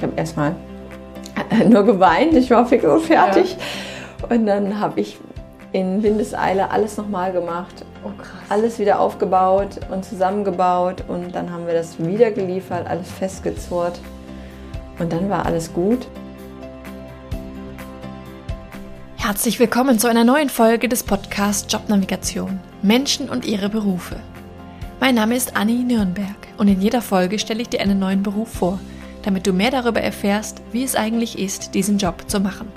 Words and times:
Ich 0.00 0.04
habe 0.04 0.16
erstmal 0.16 0.54
nur 1.68 1.84
geweint, 1.84 2.32
ich 2.32 2.50
war 2.50 2.64
fix 2.64 2.82
und 2.86 3.02
fertig. 3.02 3.54
Ja. 4.22 4.34
Und 4.34 4.46
dann 4.46 4.80
habe 4.80 4.98
ich 4.98 5.18
in 5.72 6.02
Windeseile 6.02 6.70
alles 6.70 6.96
nochmal 6.96 7.32
gemacht. 7.32 7.84
Oh, 8.02 8.08
alles 8.48 8.78
wieder 8.78 8.98
aufgebaut 8.98 9.78
und 9.90 10.02
zusammengebaut 10.02 11.04
und 11.06 11.34
dann 11.34 11.52
haben 11.52 11.66
wir 11.66 11.74
das 11.74 12.02
wieder 12.02 12.30
geliefert, 12.30 12.88
alles 12.88 13.10
festgezurrt 13.10 14.00
und 14.98 15.12
dann 15.12 15.28
war 15.28 15.44
alles 15.44 15.70
gut. 15.74 16.08
Herzlich 19.16 19.60
willkommen 19.60 19.98
zu 19.98 20.08
einer 20.08 20.24
neuen 20.24 20.48
Folge 20.48 20.88
des 20.88 21.02
Podcasts 21.02 21.70
Jobnavigation 21.70 22.58
Menschen 22.80 23.28
und 23.28 23.44
ihre 23.44 23.68
Berufe. 23.68 24.16
Mein 24.98 25.16
Name 25.16 25.36
ist 25.36 25.58
Anni 25.58 25.84
Nürnberg 25.84 26.48
und 26.56 26.68
in 26.68 26.80
jeder 26.80 27.02
Folge 27.02 27.38
stelle 27.38 27.60
ich 27.60 27.68
dir 27.68 27.82
einen 27.82 27.98
neuen 27.98 28.22
Beruf 28.22 28.48
vor, 28.48 28.78
damit 29.22 29.46
du 29.46 29.52
mehr 29.52 29.70
darüber 29.70 30.00
erfährst, 30.00 30.62
wie 30.72 30.84
es 30.84 30.96
eigentlich 30.96 31.38
ist, 31.38 31.74
diesen 31.74 31.98
Job 31.98 32.24
zu 32.28 32.40
machen. 32.40 32.68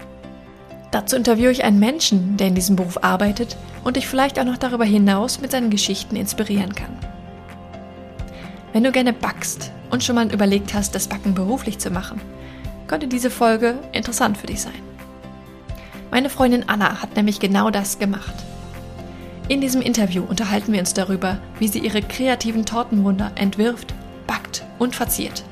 Dazu 0.91 1.16
interviewe 1.16 1.52
ich 1.52 1.63
einen 1.63 1.79
Menschen, 1.79 2.38
der 2.38 2.47
in 2.47 2.55
diesem 2.55 2.75
Beruf 2.75 3.03
arbeitet 3.03 3.57
und 3.83 3.95
dich 3.95 4.07
vielleicht 4.07 4.39
auch 4.39 4.45
noch 4.45 4.57
darüber 4.57 4.85
hinaus 4.85 5.41
mit 5.41 5.52
seinen 5.52 5.71
Geschichten 5.71 6.16
inspirieren 6.16 6.75
kann. 6.75 6.95
Wenn 8.73 8.83
du 8.83 8.91
gerne 8.91 9.13
backst 9.13 9.71
und 9.89 10.03
schon 10.03 10.16
mal 10.16 10.31
überlegt 10.31 10.73
hast, 10.73 10.93
das 10.95 11.07
Backen 11.07 11.33
beruflich 11.33 11.79
zu 11.79 11.89
machen, 11.89 12.21
könnte 12.88 13.07
diese 13.07 13.30
Folge 13.30 13.75
interessant 13.91 14.38
für 14.38 14.47
dich 14.47 14.61
sein. 14.61 14.73
Meine 16.11 16.30
Freundin 16.30 16.69
Anna 16.69 17.02
hat 17.02 17.16
nämlich 17.16 17.39
genau 17.39 17.71
das 17.71 17.97
gemacht. 17.97 18.35
In 19.47 19.61
diesem 19.61 19.81
Interview 19.81 20.23
unterhalten 20.23 20.71
wir 20.71 20.80
uns 20.80 20.94
darüber, 20.94 21.39
wie 21.59 21.67
sie 21.67 21.80
ihre 21.80 22.02
kreativen 22.02 22.66
Tortenwunder 22.66 23.31
entwirft, 23.35 23.94
backt 24.27 24.63
und 24.80 24.95
verziert. 24.95 25.44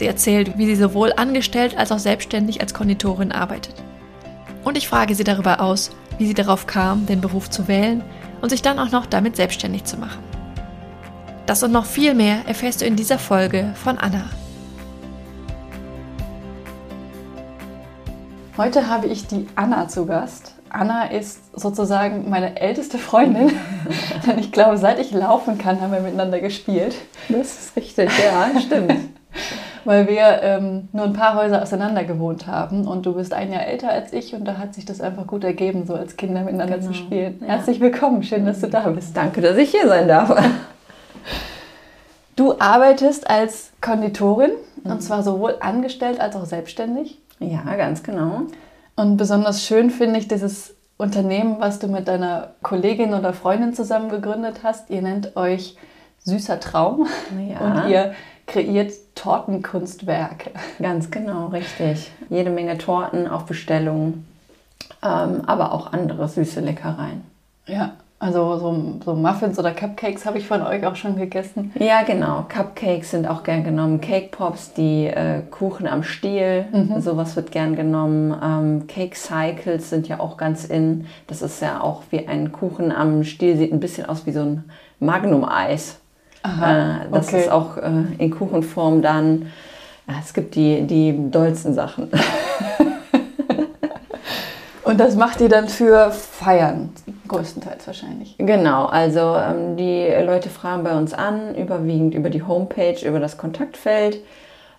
Sie 0.00 0.06
erzählt, 0.06 0.56
wie 0.56 0.64
sie 0.64 0.76
sowohl 0.76 1.12
angestellt 1.12 1.76
als 1.76 1.92
auch 1.92 1.98
selbstständig 1.98 2.62
als 2.62 2.72
Konditorin 2.72 3.32
arbeitet. 3.32 3.74
Und 4.64 4.78
ich 4.78 4.88
frage 4.88 5.14
sie 5.14 5.24
darüber 5.24 5.60
aus, 5.60 5.90
wie 6.16 6.26
sie 6.26 6.32
darauf 6.32 6.66
kam, 6.66 7.04
den 7.04 7.20
Beruf 7.20 7.50
zu 7.50 7.68
wählen 7.68 8.02
und 8.40 8.48
sich 8.48 8.62
dann 8.62 8.78
auch 8.78 8.90
noch 8.90 9.04
damit 9.04 9.36
selbstständig 9.36 9.84
zu 9.84 9.98
machen. 9.98 10.24
Das 11.44 11.62
und 11.62 11.72
noch 11.72 11.84
viel 11.84 12.14
mehr 12.14 12.46
erfährst 12.46 12.80
du 12.80 12.86
in 12.86 12.96
dieser 12.96 13.18
Folge 13.18 13.74
von 13.74 13.98
Anna. 13.98 14.24
Heute 18.56 18.88
habe 18.88 19.06
ich 19.06 19.26
die 19.26 19.48
Anna 19.54 19.86
zu 19.86 20.06
Gast. 20.06 20.54
Anna 20.70 21.10
ist 21.10 21.40
sozusagen 21.60 22.30
meine 22.30 22.58
älteste 22.58 22.96
Freundin. 22.96 23.52
Denn 24.26 24.38
ich 24.38 24.50
glaube, 24.50 24.78
seit 24.78 24.98
ich 24.98 25.10
laufen 25.10 25.58
kann, 25.58 25.82
haben 25.82 25.92
wir 25.92 26.00
miteinander 26.00 26.40
gespielt. 26.40 26.94
Das 27.28 27.66
ist 27.66 27.76
richtig, 27.76 28.10
ja, 28.18 28.58
stimmt 28.58 29.19
weil 29.90 30.06
wir 30.06 30.40
ähm, 30.44 30.88
nur 30.92 31.04
ein 31.04 31.14
paar 31.14 31.34
Häuser 31.34 31.60
auseinander 31.60 32.04
gewohnt 32.04 32.46
haben 32.46 32.86
und 32.86 33.06
du 33.06 33.14
bist 33.14 33.32
ein 33.32 33.52
Jahr 33.52 33.66
älter 33.66 33.90
als 33.90 34.12
ich 34.12 34.36
und 34.36 34.44
da 34.44 34.56
hat 34.56 34.72
sich 34.72 34.84
das 34.84 35.00
einfach 35.00 35.26
gut 35.26 35.42
ergeben, 35.42 35.84
so 35.84 35.94
als 35.96 36.16
Kinder 36.16 36.42
miteinander 36.42 36.78
genau. 36.78 36.92
zu 36.92 36.94
spielen. 36.94 37.38
Ja. 37.40 37.54
Herzlich 37.54 37.80
willkommen, 37.80 38.22
schön, 38.22 38.46
dass 38.46 38.60
du 38.60 38.68
da 38.68 38.88
bist. 38.90 39.16
Danke, 39.16 39.40
dass 39.40 39.56
ich 39.56 39.72
hier 39.72 39.88
sein 39.88 40.06
darf. 40.06 40.32
Du 42.36 42.54
arbeitest 42.60 43.28
als 43.28 43.72
Konditorin 43.80 44.52
mhm. 44.84 44.92
und 44.92 45.02
zwar 45.02 45.24
sowohl 45.24 45.56
angestellt 45.58 46.20
als 46.20 46.36
auch 46.36 46.46
selbstständig. 46.46 47.18
Ja, 47.40 47.74
ganz 47.74 48.04
genau. 48.04 48.42
Und 48.94 49.16
besonders 49.16 49.66
schön 49.66 49.90
finde 49.90 50.20
ich 50.20 50.28
dieses 50.28 50.76
Unternehmen, 50.98 51.56
was 51.58 51.80
du 51.80 51.88
mit 51.88 52.06
deiner 52.06 52.54
Kollegin 52.62 53.12
oder 53.12 53.32
Freundin 53.32 53.74
zusammen 53.74 54.08
gegründet 54.08 54.60
hast. 54.62 54.88
Ihr 54.88 55.02
nennt 55.02 55.36
euch 55.36 55.76
Süßer 56.22 56.60
Traum 56.60 57.08
ja. 57.50 57.58
und 57.58 57.90
ihr 57.90 58.14
kreiert 58.50 58.92
Tortenkunstwerke. 59.14 60.50
Ganz 60.80 61.10
genau, 61.10 61.46
richtig. 61.46 62.10
Jede 62.28 62.50
Menge 62.50 62.78
Torten 62.78 63.28
auf 63.28 63.44
Bestellung, 63.44 64.24
ähm, 65.02 65.42
aber 65.46 65.72
auch 65.72 65.92
andere 65.92 66.28
süße 66.28 66.60
Leckereien. 66.60 67.22
Ja, 67.66 67.92
also 68.18 68.58
so, 68.58 69.00
so 69.04 69.14
Muffins 69.14 69.58
oder 69.58 69.70
Cupcakes 69.70 70.26
habe 70.26 70.38
ich 70.38 70.46
von 70.46 70.62
euch 70.62 70.84
auch 70.84 70.96
schon 70.96 71.16
gegessen. 71.16 71.72
Ja, 71.78 72.02
genau. 72.02 72.44
Cupcakes 72.48 73.12
sind 73.12 73.26
auch 73.26 73.44
gern 73.44 73.62
genommen. 73.62 74.00
Cake 74.00 74.28
Pops, 74.32 74.74
die 74.74 75.06
äh, 75.06 75.42
Kuchen 75.50 75.86
am 75.86 76.02
Stiel, 76.02 76.66
mhm. 76.72 77.00
sowas 77.00 77.36
wird 77.36 77.52
gern 77.52 77.76
genommen. 77.76 78.34
Ähm, 78.42 78.86
Cake 78.88 79.16
Cycles 79.16 79.90
sind 79.90 80.08
ja 80.08 80.18
auch 80.18 80.36
ganz 80.36 80.64
in. 80.64 81.06
Das 81.28 81.40
ist 81.40 81.62
ja 81.62 81.80
auch 81.80 82.02
wie 82.10 82.26
ein 82.26 82.50
Kuchen 82.50 82.90
am 82.90 83.22
Stiel, 83.22 83.56
sieht 83.56 83.72
ein 83.72 83.80
bisschen 83.80 84.06
aus 84.06 84.26
wie 84.26 84.32
so 84.32 84.40
ein 84.40 84.64
Magnum-Eis. 84.98 85.99
Aha, 86.42 87.02
äh, 87.02 87.10
das 87.12 87.28
okay. 87.28 87.40
ist 87.40 87.50
auch 87.50 87.76
äh, 87.76 87.90
in 88.18 88.30
Kuchenform 88.30 89.02
dann. 89.02 89.46
Ja, 90.08 90.14
es 90.20 90.32
gibt 90.32 90.54
die, 90.54 90.82
die 90.82 91.30
dollsten 91.30 91.74
Sachen. 91.74 92.10
Und 94.90 94.98
das 94.98 95.14
macht 95.14 95.40
ihr 95.40 95.48
dann 95.48 95.68
für 95.68 96.10
Feiern, 96.10 96.90
größtenteils 97.28 97.86
wahrscheinlich. 97.86 98.34
Genau, 98.38 98.86
also 98.86 99.36
ähm, 99.36 99.76
die 99.76 100.08
Leute 100.24 100.48
fragen 100.48 100.82
bei 100.82 100.96
uns 100.96 101.14
an, 101.14 101.54
überwiegend 101.54 102.12
über 102.14 102.28
die 102.28 102.42
Homepage, 102.42 102.96
über 103.06 103.20
das 103.20 103.36
Kontaktfeld, 103.36 104.18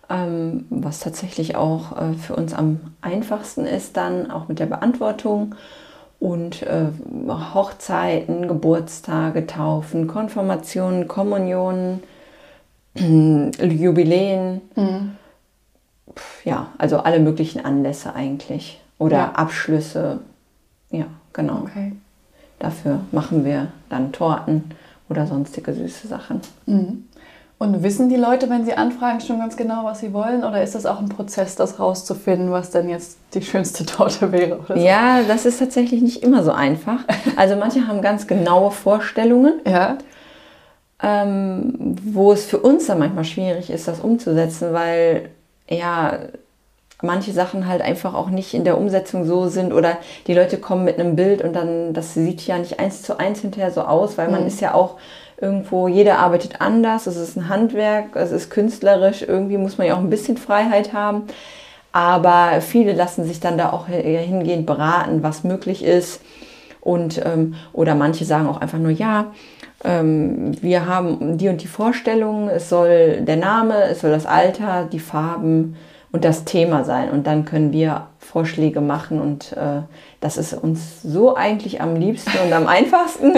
ähm, 0.09 0.65
was 0.69 0.99
tatsächlich 0.99 1.55
auch 1.55 1.97
äh, 1.97 2.13
für 2.15 2.35
uns 2.35 2.53
am 2.53 2.81
einfachsten 3.01 3.65
ist, 3.65 3.95
dann 3.95 4.29
auch 4.29 4.49
mit 4.49 4.59
der 4.59 4.65
Beantwortung 4.65 5.55
und 6.21 6.61
äh, 6.61 6.85
Hochzeiten, 7.27 8.47
Geburtstage, 8.47 9.47
Taufen, 9.47 10.05
Konfirmationen, 10.05 11.07
Kommunionen, 11.07 12.03
Jubiläen. 12.95 14.61
Mhm. 14.75 15.15
Ja, 16.45 16.67
also 16.77 16.99
alle 16.99 17.19
möglichen 17.19 17.65
Anlässe 17.65 18.13
eigentlich. 18.13 18.79
Oder 18.99 19.17
ja. 19.17 19.31
Abschlüsse. 19.31 20.19
Ja, 20.91 21.05
genau. 21.33 21.63
Okay. 21.63 21.93
Dafür 22.59 22.99
machen 23.11 23.43
wir 23.43 23.69
dann 23.89 24.11
Torten 24.11 24.75
oder 25.09 25.25
sonstige 25.25 25.73
süße 25.73 26.07
Sachen. 26.07 26.41
Mhm. 26.67 27.05
Und 27.61 27.83
wissen 27.83 28.09
die 28.09 28.15
Leute, 28.15 28.49
wenn 28.49 28.65
sie 28.65 28.73
anfragen, 28.73 29.21
schon 29.21 29.37
ganz 29.37 29.55
genau, 29.55 29.85
was 29.85 29.99
sie 29.99 30.13
wollen? 30.13 30.43
Oder 30.43 30.63
ist 30.63 30.73
das 30.73 30.87
auch 30.87 30.97
ein 30.97 31.09
Prozess, 31.09 31.55
das 31.55 31.79
rauszufinden, 31.79 32.51
was 32.51 32.71
denn 32.71 32.89
jetzt 32.89 33.19
die 33.35 33.43
schönste 33.43 33.85
Torte 33.85 34.31
wäre? 34.31 34.61
So? 34.67 34.73
Ja, 34.73 35.21
das 35.27 35.45
ist 35.45 35.59
tatsächlich 35.59 36.01
nicht 36.01 36.23
immer 36.23 36.41
so 36.43 36.53
einfach. 36.53 37.01
Also 37.35 37.55
manche 37.55 37.85
haben 37.85 38.01
ganz 38.01 38.25
genaue 38.25 38.71
Vorstellungen, 38.71 39.61
ja. 39.67 39.99
ähm, 41.03 41.95
wo 42.03 42.31
es 42.31 42.45
für 42.45 42.57
uns 42.57 42.87
dann 42.87 42.97
manchmal 42.97 43.25
schwierig 43.25 43.69
ist, 43.69 43.87
das 43.87 43.99
umzusetzen, 43.99 44.73
weil 44.73 45.29
ja 45.69 46.17
manche 47.03 47.31
Sachen 47.31 47.67
halt 47.67 47.83
einfach 47.83 48.15
auch 48.15 48.31
nicht 48.31 48.55
in 48.55 48.63
der 48.63 48.75
Umsetzung 48.79 49.23
so 49.25 49.49
sind 49.49 49.71
oder 49.71 49.99
die 50.25 50.33
Leute 50.33 50.57
kommen 50.57 50.83
mit 50.83 50.99
einem 50.99 51.15
Bild 51.15 51.43
und 51.43 51.55
dann 51.55 51.93
das 51.93 52.15
sieht 52.15 52.41
ja 52.47 52.57
nicht 52.57 52.79
eins 52.79 53.03
zu 53.03 53.19
eins 53.19 53.41
hinterher 53.41 53.69
so 53.69 53.81
aus, 53.81 54.17
weil 54.17 54.29
man 54.29 54.41
mhm. 54.41 54.47
ist 54.47 54.61
ja 54.61 54.73
auch 54.73 54.97
irgendwo, 55.41 55.87
jeder 55.87 56.19
arbeitet 56.19 56.61
anders, 56.61 57.07
es 57.07 57.17
ist 57.17 57.35
ein 57.35 57.49
Handwerk, 57.49 58.15
es 58.15 58.31
ist 58.31 58.49
künstlerisch, 58.49 59.23
irgendwie 59.23 59.57
muss 59.57 59.77
man 59.77 59.87
ja 59.87 59.95
auch 59.95 59.99
ein 59.99 60.09
bisschen 60.09 60.37
Freiheit 60.37 60.93
haben. 60.93 61.23
Aber 61.91 62.61
viele 62.61 62.93
lassen 62.93 63.25
sich 63.25 63.39
dann 63.39 63.57
da 63.57 63.71
auch 63.71 63.87
hingehend 63.87 64.65
beraten, 64.65 65.23
was 65.23 65.43
möglich 65.43 65.83
ist. 65.83 66.21
Und, 66.79 67.21
ähm, 67.25 67.55
oder 67.73 67.95
manche 67.95 68.23
sagen 68.23 68.47
auch 68.47 68.61
einfach 68.61 68.79
nur, 68.79 68.91
ja, 68.91 69.31
ähm, 69.83 70.55
wir 70.61 70.85
haben 70.85 71.37
die 71.37 71.49
und 71.49 71.61
die 71.61 71.67
Vorstellungen, 71.67 72.49
es 72.49 72.69
soll 72.69 73.21
der 73.21 73.35
Name, 73.35 73.83
es 73.83 74.01
soll 74.01 74.11
das 74.11 74.25
Alter, 74.25 74.87
die 74.91 74.99
Farben 74.99 75.75
und 76.11 76.23
das 76.23 76.45
Thema 76.45 76.83
sein. 76.83 77.09
Und 77.09 77.27
dann 77.27 77.45
können 77.45 77.71
wir 77.71 78.07
Vorschläge 78.19 78.81
machen 78.81 79.19
und 79.19 79.53
äh, 79.53 79.81
das 80.19 80.37
ist 80.37 80.53
uns 80.53 81.01
so 81.01 81.35
eigentlich 81.35 81.81
am 81.81 81.95
liebsten 81.95 82.37
und 82.45 82.53
am 82.53 82.67
einfachsten. 82.67 83.33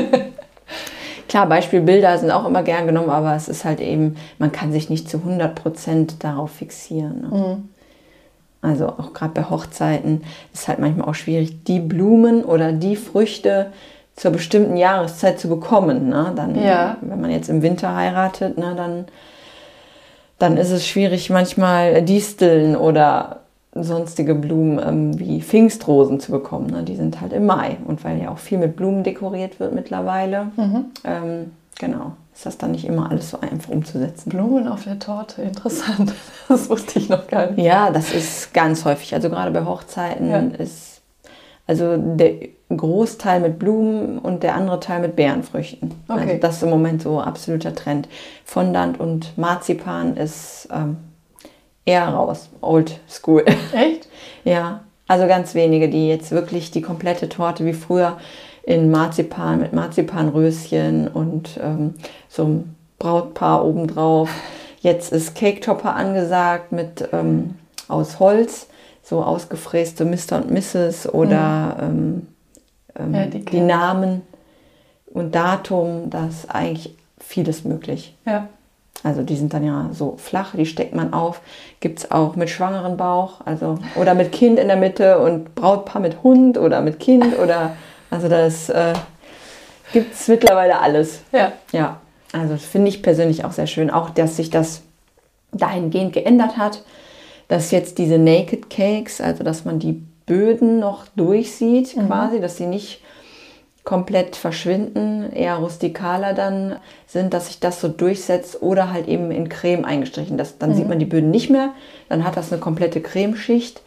Klar, 1.27 1.47
Beispielbilder 1.47 2.17
sind 2.17 2.31
auch 2.31 2.45
immer 2.45 2.63
gern 2.63 2.85
genommen, 2.85 3.09
aber 3.09 3.35
es 3.35 3.47
ist 3.47 3.65
halt 3.65 3.79
eben, 3.79 4.15
man 4.39 4.51
kann 4.51 4.71
sich 4.71 4.89
nicht 4.89 5.09
zu 5.09 5.17
100 5.17 5.55
Prozent 5.55 6.23
darauf 6.23 6.51
fixieren. 6.51 7.21
Ne? 7.21 7.27
Mhm. 7.27 7.69
Also 8.61 8.87
auch 8.87 9.13
gerade 9.13 9.33
bei 9.33 9.49
Hochzeiten 9.49 10.23
ist 10.53 10.67
halt 10.67 10.79
manchmal 10.79 11.09
auch 11.09 11.15
schwierig, 11.15 11.63
die 11.65 11.79
Blumen 11.79 12.43
oder 12.43 12.71
die 12.71 12.95
Früchte 12.95 13.71
zur 14.15 14.31
bestimmten 14.31 14.77
Jahreszeit 14.77 15.39
zu 15.39 15.49
bekommen. 15.49 16.09
Ne? 16.09 16.31
Dann, 16.35 16.61
ja. 16.61 16.97
Wenn 17.01 17.19
man 17.19 17.31
jetzt 17.31 17.49
im 17.49 17.61
Winter 17.61 17.95
heiratet, 17.95 18.57
ne, 18.57 18.73
dann, 18.75 19.05
dann 20.39 20.57
ist 20.57 20.71
es 20.71 20.87
schwierig, 20.87 21.29
manchmal 21.29 22.03
Disteln 22.03 22.75
oder 22.75 23.42
sonstige 23.75 24.35
Blumen 24.35 24.79
ähm, 24.79 25.19
wie 25.19 25.41
Pfingstrosen 25.41 26.19
zu 26.19 26.31
bekommen. 26.31 26.67
Ne? 26.67 26.83
Die 26.83 26.95
sind 26.95 27.21
halt 27.21 27.33
im 27.33 27.45
Mai. 27.45 27.77
Und 27.85 28.03
weil 28.03 28.21
ja 28.21 28.29
auch 28.29 28.37
viel 28.37 28.57
mit 28.57 28.75
Blumen 28.75 29.03
dekoriert 29.03 29.59
wird 29.59 29.73
mittlerweile, 29.73 30.51
mhm. 30.55 30.85
ähm, 31.03 31.51
genau, 31.79 32.13
ist 32.33 32.45
das 32.45 32.57
dann 32.57 32.71
nicht 32.71 32.85
immer 32.85 33.09
alles 33.09 33.31
so 33.31 33.39
einfach 33.39 33.71
umzusetzen. 33.71 34.29
Blumen 34.29 34.67
auf 34.67 34.83
der 34.83 34.99
Torte, 34.99 35.41
interessant. 35.41 36.13
Das 36.49 36.69
wusste 36.69 36.99
ich 36.99 37.07
noch 37.07 37.27
gar 37.27 37.51
nicht. 37.51 37.65
Ja, 37.65 37.89
das 37.89 38.13
ist 38.13 38.53
ganz 38.53 38.83
häufig. 38.83 39.15
Also 39.15 39.29
gerade 39.29 39.49
bei 39.51 39.65
Hochzeiten 39.65 40.29
ja. 40.29 40.39
ist 40.39 41.01
also 41.65 41.95
der 41.97 42.33
Großteil 42.69 43.39
mit 43.39 43.59
Blumen 43.59 44.19
und 44.19 44.43
der 44.43 44.55
andere 44.55 44.81
Teil 44.81 44.99
mit 44.99 45.15
Beerenfrüchten. 45.15 45.93
Okay. 46.07 46.19
Also 46.19 46.37
das 46.41 46.57
ist 46.57 46.63
im 46.63 46.69
Moment 46.69 47.01
so 47.01 47.21
absoluter 47.21 47.73
Trend. 47.73 48.09
Fondant 48.43 48.99
und 48.99 49.37
Marzipan 49.37 50.17
ist 50.17 50.67
ähm, 50.71 50.97
eher 51.85 52.07
raus. 52.07 52.49
Old 52.61 52.99
School. 53.09 53.43
Echt? 53.73 54.07
ja. 54.43 54.81
Also 55.07 55.27
ganz 55.27 55.53
wenige, 55.53 55.89
die 55.89 56.07
jetzt 56.07 56.31
wirklich 56.31 56.71
die 56.71 56.81
komplette 56.81 57.27
Torte 57.27 57.65
wie 57.65 57.73
früher 57.73 58.17
in 58.63 58.89
Marzipan 58.89 59.59
mit 59.59 59.73
Marzipanröschen 59.73 61.09
und 61.09 61.59
ähm, 61.61 61.95
so 62.29 62.45
ein 62.45 62.75
Brautpaar 62.99 63.65
obendrauf. 63.65 64.29
Jetzt 64.79 65.11
ist 65.11 65.35
Cake 65.35 65.59
Topper 65.59 65.95
angesagt 65.95 66.71
mit 66.71 67.07
ähm, 67.11 67.55
aus 67.89 68.19
Holz, 68.19 68.67
so 69.03 69.21
ausgefräste 69.21 70.05
Mr. 70.05 70.37
und 70.37 70.51
Mrs. 70.51 71.13
oder 71.13 71.77
mhm. 71.81 72.27
ähm, 72.97 73.13
ja, 73.13 73.25
die, 73.25 73.43
die 73.43 73.59
Namen 73.59 74.21
und 75.07 75.35
Datum, 75.35 76.09
da 76.09 76.27
ist 76.27 76.49
eigentlich 76.49 76.95
vieles 77.19 77.65
möglich. 77.65 78.15
Ja. 78.25 78.47
Also 79.03 79.21
die 79.21 79.35
sind 79.35 79.53
dann 79.53 79.65
ja 79.65 79.89
so 79.91 80.15
flach, 80.17 80.55
die 80.55 80.65
steckt 80.65 80.95
man 80.95 81.13
auf. 81.13 81.41
Gibt 81.81 81.99
es 81.99 82.11
auch 82.11 82.35
mit 82.37 82.49
schwangeren 82.49 82.95
Bauch, 82.95 83.41
also 83.45 83.77
oder 83.95 84.13
mit 84.13 84.31
Kind 84.31 84.57
in 84.57 84.67
der 84.67 84.77
Mitte 84.77 85.19
und 85.19 85.53
Brautpaar 85.55 86.01
mit 86.01 86.23
Hund 86.23 86.57
oder 86.57 86.81
mit 86.81 86.99
Kind 86.99 87.37
oder 87.43 87.75
also 88.09 88.29
das 88.29 88.69
äh, 88.69 88.93
gibt 89.91 90.13
es 90.13 90.27
mittlerweile 90.27 90.79
alles. 90.79 91.21
Ja. 91.31 91.51
Ja. 91.71 91.99
Also 92.31 92.57
finde 92.57 92.89
ich 92.89 93.03
persönlich 93.03 93.45
auch 93.45 93.51
sehr 93.51 93.67
schön. 93.67 93.91
Auch, 93.91 94.09
dass 94.09 94.37
sich 94.37 94.49
das 94.49 94.81
dahingehend 95.51 96.13
geändert 96.13 96.57
hat, 96.57 96.81
dass 97.47 97.71
jetzt 97.71 97.97
diese 97.97 98.17
Naked 98.17 98.69
Cakes, 98.69 99.21
also 99.21 99.43
dass 99.43 99.65
man 99.65 99.79
die 99.79 100.01
Böden 100.25 100.79
noch 100.79 101.05
durchsieht 101.15 101.95
mhm. 101.95 102.07
quasi, 102.07 102.39
dass 102.39 102.57
sie 102.57 102.65
nicht 102.65 103.01
komplett 103.83 104.35
verschwinden, 104.37 105.31
eher 105.33 105.55
rustikaler 105.55 106.33
dann 106.33 106.77
sind, 107.05 107.33
dass 107.33 107.47
sich 107.47 107.59
das 107.59 107.81
so 107.81 107.89
durchsetzt 107.89 108.61
oder 108.61 108.93
halt 108.93 109.07
eben 109.07 109.29
in 109.31 109.49
Creme 109.49 109.83
eingestrichen. 109.83 110.37
Das, 110.37 110.57
dann 110.57 110.71
mhm. 110.71 110.75
sieht 110.75 110.87
man 110.87 110.99
die 110.99 111.05
Böden 111.05 111.31
nicht 111.31 111.49
mehr, 111.49 111.71
dann 112.07 112.23
hat 112.23 112.37
das 112.37 112.51
eine 112.51 112.61
komplette 112.61 113.01
Cremeschicht, 113.01 113.81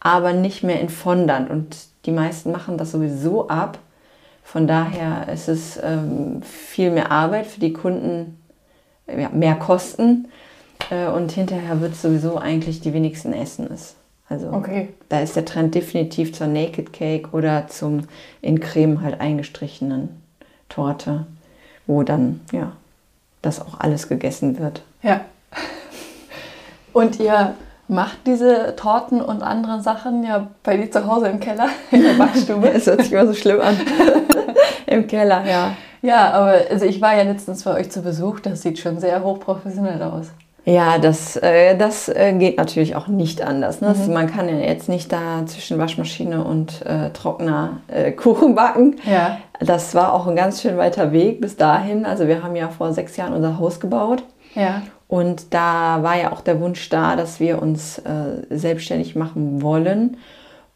aber 0.00 0.32
nicht 0.32 0.62
mehr 0.62 0.80
in 0.80 0.90
Fondant. 0.90 1.50
Und 1.50 1.76
die 2.04 2.10
meisten 2.10 2.52
machen 2.52 2.76
das 2.76 2.92
sowieso 2.92 3.48
ab. 3.48 3.78
Von 4.42 4.66
daher 4.66 5.32
ist 5.32 5.48
es 5.48 5.78
ähm, 5.82 6.42
viel 6.42 6.90
mehr 6.90 7.10
Arbeit 7.10 7.46
für 7.46 7.60
die 7.60 7.72
Kunden, 7.72 8.38
ja, 9.06 9.28
mehr 9.30 9.54
Kosten 9.54 10.28
äh, 10.90 11.08
und 11.08 11.32
hinterher 11.32 11.80
wird 11.80 11.96
sowieso 11.96 12.38
eigentlich 12.38 12.80
die 12.80 12.92
wenigsten 12.92 13.32
essen 13.32 13.68
es. 13.72 13.97
Also 14.28 14.52
okay. 14.52 14.90
da 15.08 15.20
ist 15.20 15.36
der 15.36 15.44
Trend 15.44 15.74
definitiv 15.74 16.34
zur 16.34 16.48
Naked 16.48 16.92
Cake 16.92 17.30
oder 17.32 17.66
zum 17.68 18.02
in 18.42 18.60
Creme 18.60 19.00
halt 19.00 19.20
eingestrichenen 19.20 20.22
Torte, 20.68 21.26
wo 21.86 22.02
dann 22.02 22.40
ja 22.52 22.72
das 23.40 23.60
auch 23.60 23.80
alles 23.80 24.08
gegessen 24.08 24.58
wird. 24.58 24.82
Ja. 25.02 25.22
Und 26.92 27.18
ihr 27.20 27.54
macht 27.88 28.18
diese 28.26 28.76
Torten 28.76 29.22
und 29.22 29.42
andere 29.42 29.80
Sachen 29.80 30.22
ja 30.22 30.48
bei 30.62 30.76
dir 30.76 30.90
zu 30.90 31.06
Hause 31.06 31.28
im 31.28 31.40
Keller, 31.40 31.68
in 31.90 32.02
der 32.02 32.14
Backstube. 32.14 32.70
Es 32.70 32.86
hört 32.86 33.02
sich 33.02 33.12
immer 33.12 33.26
so 33.26 33.34
schlimm 33.34 33.60
an. 33.60 33.76
Im 34.86 35.06
Keller, 35.06 35.44
ja. 35.46 35.74
Ja, 36.00 36.30
aber 36.30 36.54
also 36.70 36.86
ich 36.86 37.00
war 37.00 37.14
ja 37.14 37.24
letztens 37.24 37.64
bei 37.64 37.74
euch 37.74 37.90
zu 37.90 38.00
Besuch, 38.00 38.40
das 38.40 38.62
sieht 38.62 38.78
schon 38.78 39.00
sehr 39.00 39.22
hochprofessionell 39.22 40.02
aus. 40.02 40.28
Ja, 40.68 40.98
das, 40.98 41.36
äh, 41.36 41.78
das 41.78 42.10
äh, 42.10 42.34
geht 42.34 42.58
natürlich 42.58 42.94
auch 42.94 43.08
nicht 43.08 43.40
anders. 43.40 43.80
Ne? 43.80 43.94
Mhm. 43.94 44.12
Man 44.12 44.26
kann 44.26 44.50
ja 44.50 44.56
jetzt 44.56 44.86
nicht 44.86 45.10
da 45.10 45.46
zwischen 45.46 45.78
Waschmaschine 45.78 46.44
und 46.44 46.84
äh, 46.84 47.08
Trockner 47.10 47.80
äh, 47.88 48.12
Kuchen 48.16 48.54
backen. 48.54 48.96
Ja. 49.10 49.38
Das 49.60 49.94
war 49.94 50.12
auch 50.12 50.26
ein 50.26 50.36
ganz 50.36 50.60
schön 50.60 50.76
weiter 50.76 51.10
Weg 51.10 51.40
bis 51.40 51.56
dahin. 51.56 52.04
Also 52.04 52.28
wir 52.28 52.42
haben 52.42 52.54
ja 52.54 52.68
vor 52.68 52.92
sechs 52.92 53.16
Jahren 53.16 53.32
unser 53.32 53.58
Haus 53.58 53.80
gebaut. 53.80 54.24
Ja. 54.54 54.82
Und 55.06 55.54
da 55.54 56.02
war 56.02 56.18
ja 56.18 56.32
auch 56.32 56.42
der 56.42 56.60
Wunsch 56.60 56.86
da, 56.90 57.16
dass 57.16 57.40
wir 57.40 57.62
uns 57.62 57.98
äh, 58.00 58.44
selbstständig 58.50 59.16
machen 59.16 59.62
wollen. 59.62 60.18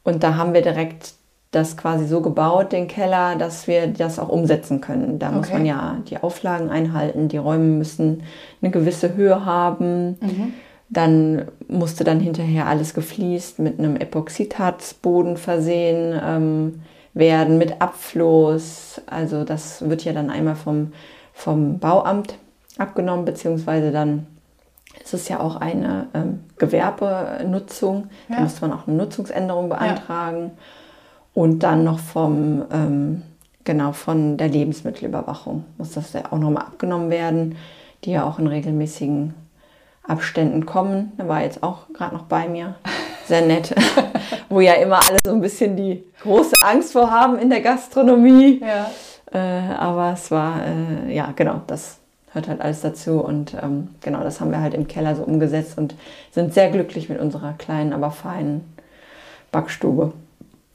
Und 0.05 0.23
da 0.23 0.37
haben 0.37 0.55
wir 0.55 0.63
direkt 0.63 1.13
das 1.53 1.77
quasi 1.77 2.07
so 2.07 2.23
gebaut, 2.23 2.73
den 2.73 2.89
Keller, 2.89 3.37
dass 3.37 3.69
wir 3.69 3.87
das 3.87 4.19
auch 4.19 4.31
umsetzen 4.31 4.81
können. 4.81 5.19
Da 5.19 5.29
okay. 5.29 5.37
muss 5.37 5.53
man 5.53 5.67
ja 5.67 5.99
die 6.09 6.17
Auflagen 6.17 6.71
einhalten, 6.71 7.29
die 7.29 7.37
Räume 7.37 7.65
müssen 7.65 8.23
eine 8.61 8.71
gewisse 8.71 9.15
Höhe 9.15 9.45
haben. 9.45 10.17
Mhm. 10.21 10.55
Dann 10.89 11.45
musste 11.69 12.05
dann 12.05 12.21
hinterher 12.21 12.67
alles 12.67 12.95
gefliest 12.95 13.59
mit 13.59 13.79
einem 13.79 13.97
Epoxidharzboden 13.97 15.37
versehen 15.37 16.19
ähm, 16.25 16.83
werden, 17.13 17.59
mit 17.59 17.83
Abfluss. 17.83 19.03
Also 19.07 19.45
das 19.45 19.87
wird 19.89 20.05
ja 20.05 20.15
dann 20.15 20.31
einmal 20.31 20.57
vom, 20.57 20.93
vom 21.35 21.79
Bauamt 21.79 22.35
abgenommen, 22.79 23.27
beziehungsweise 23.27 23.93
dann 23.93 24.27
ist 25.05 25.13
es 25.13 25.29
ja 25.29 25.41
auch 25.41 25.57
eine 25.57 26.07
ähm, 26.15 26.45
Gewerbenutzung. 26.57 28.09
Ja. 28.31 28.37
Da 28.37 28.43
muss 28.43 28.61
man 28.63 28.73
auch 28.73 28.87
eine 28.87 28.97
Nutzungsänderung 28.97 29.69
beantragen. 29.69 30.53
Ja 30.57 30.63
und 31.35 31.61
dann 31.61 31.85
noch 31.85 31.99
vom, 31.99 32.65
ähm, 32.73 33.23
genau, 33.65 33.93
von 33.93 34.37
der 34.37 34.49
Lebensmittelüberwachung 34.49 35.65
muss 35.79 35.93
das 35.93 36.13
ja 36.13 36.25
auch 36.31 36.39
nochmal 36.39 36.65
abgenommen 36.65 37.11
werden, 37.11 37.57
die 38.05 38.13
ja 38.13 38.25
auch 38.25 38.39
in 38.39 38.47
regelmäßigen 38.47 39.35
Abständen 40.07 40.67
kommen. 40.67 41.13
Da 41.17 41.29
war 41.29 41.43
jetzt 41.43 41.63
auch 41.63 41.89
gerade 41.93 42.15
noch 42.15 42.25
bei 42.25 42.49
mir. 42.49 42.75
Sehr 43.27 43.43
nett. 43.43 43.75
Wo 44.49 44.61
ja 44.61 44.75
immer 44.75 44.97
alle 45.09 45.19
so 45.25 45.33
ein 45.33 45.41
bisschen 45.41 45.77
die 45.77 46.05
große 46.23 46.55
Angst 46.65 46.93
vor 46.93 47.11
haben 47.11 47.39
in 47.39 47.51
der 47.51 47.61
Gastronomie. 47.61 48.61
Ja. 48.61 48.91
Äh, 49.33 49.75
aber 49.75 50.13
es 50.13 50.31
war, 50.31 50.61
äh, 50.67 51.15
ja, 51.15 51.33
genau, 51.35 51.63
das 51.67 51.99
hört 52.33 52.49
halt 52.49 52.61
alles 52.61 52.81
dazu. 52.81 53.21
Und 53.21 53.55
ähm, 53.63 53.89
genau, 54.01 54.23
das 54.23 54.41
haben 54.41 54.51
wir 54.51 54.61
halt 54.61 54.75
im 54.75 54.89
Keller 54.89 55.15
so 55.15 55.23
umgesetzt 55.23 55.79
und 55.79 55.95
sind 56.33 56.53
sehr 56.53 56.71
glücklich 56.71 57.09
mit 57.09 57.21
unserer 57.21 57.53
kleinen, 57.53 57.93
aber 57.93 58.11
feinen 58.11 58.77
Backstube. 59.53 60.13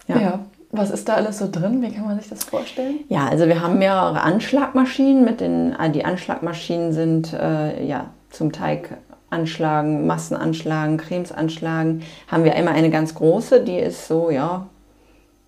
Ja. 0.08 0.18
ja. 0.20 0.40
Was 0.72 0.92
ist 0.92 1.08
da 1.08 1.14
alles 1.16 1.38
so 1.40 1.50
drin? 1.50 1.82
Wie 1.82 1.92
kann 1.92 2.06
man 2.06 2.20
sich 2.20 2.30
das 2.30 2.44
vorstellen? 2.44 3.00
Ja, 3.08 3.28
also 3.28 3.48
wir 3.48 3.62
haben 3.62 3.80
mehrere 3.80 4.22
Anschlagmaschinen. 4.22 5.24
Mit 5.24 5.40
den, 5.40 5.74
äh, 5.74 5.90
die 5.90 6.04
Anschlagmaschinen 6.04 6.92
sind 6.92 7.34
äh, 7.34 7.86
ja, 7.86 8.08
zum 8.30 8.52
Teig 8.52 8.98
anschlagen, 9.30 10.06
Massen 10.08 10.36
anschlagen, 10.36 10.98
Cremes 10.98 11.32
anschlagen. 11.32 12.04
Haben 12.28 12.44
wir 12.44 12.56
einmal 12.56 12.76
eine 12.76 12.90
ganz 12.90 13.16
große, 13.16 13.64
die 13.64 13.78
ist 13.78 14.08
so, 14.08 14.30
ja, 14.30 14.68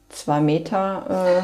zwei 0.09 0.39
Meter 0.39 1.41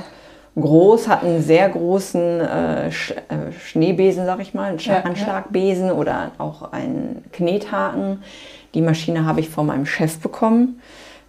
äh, 0.56 0.60
groß, 0.60 1.08
hat 1.08 1.24
einen 1.24 1.42
sehr 1.42 1.70
großen 1.70 2.42
äh, 2.42 2.92
Sch 2.92 3.12
äh, 3.12 3.52
Schneebesen, 3.60 4.26
sag 4.26 4.40
ich 4.40 4.54
mal, 4.54 4.70
einen 4.70 4.80
ja, 4.80 5.02
Anschlagbesen 5.02 5.88
ja. 5.88 5.94
oder 5.94 6.32
auch 6.38 6.72
einen 6.72 7.26
Knethaken. 7.32 8.24
Die 8.74 8.82
Maschine 8.82 9.26
habe 9.26 9.40
ich 9.40 9.50
von 9.50 9.68
meinem 9.68 9.86
Chef 9.86 10.20
bekommen. 10.20 10.82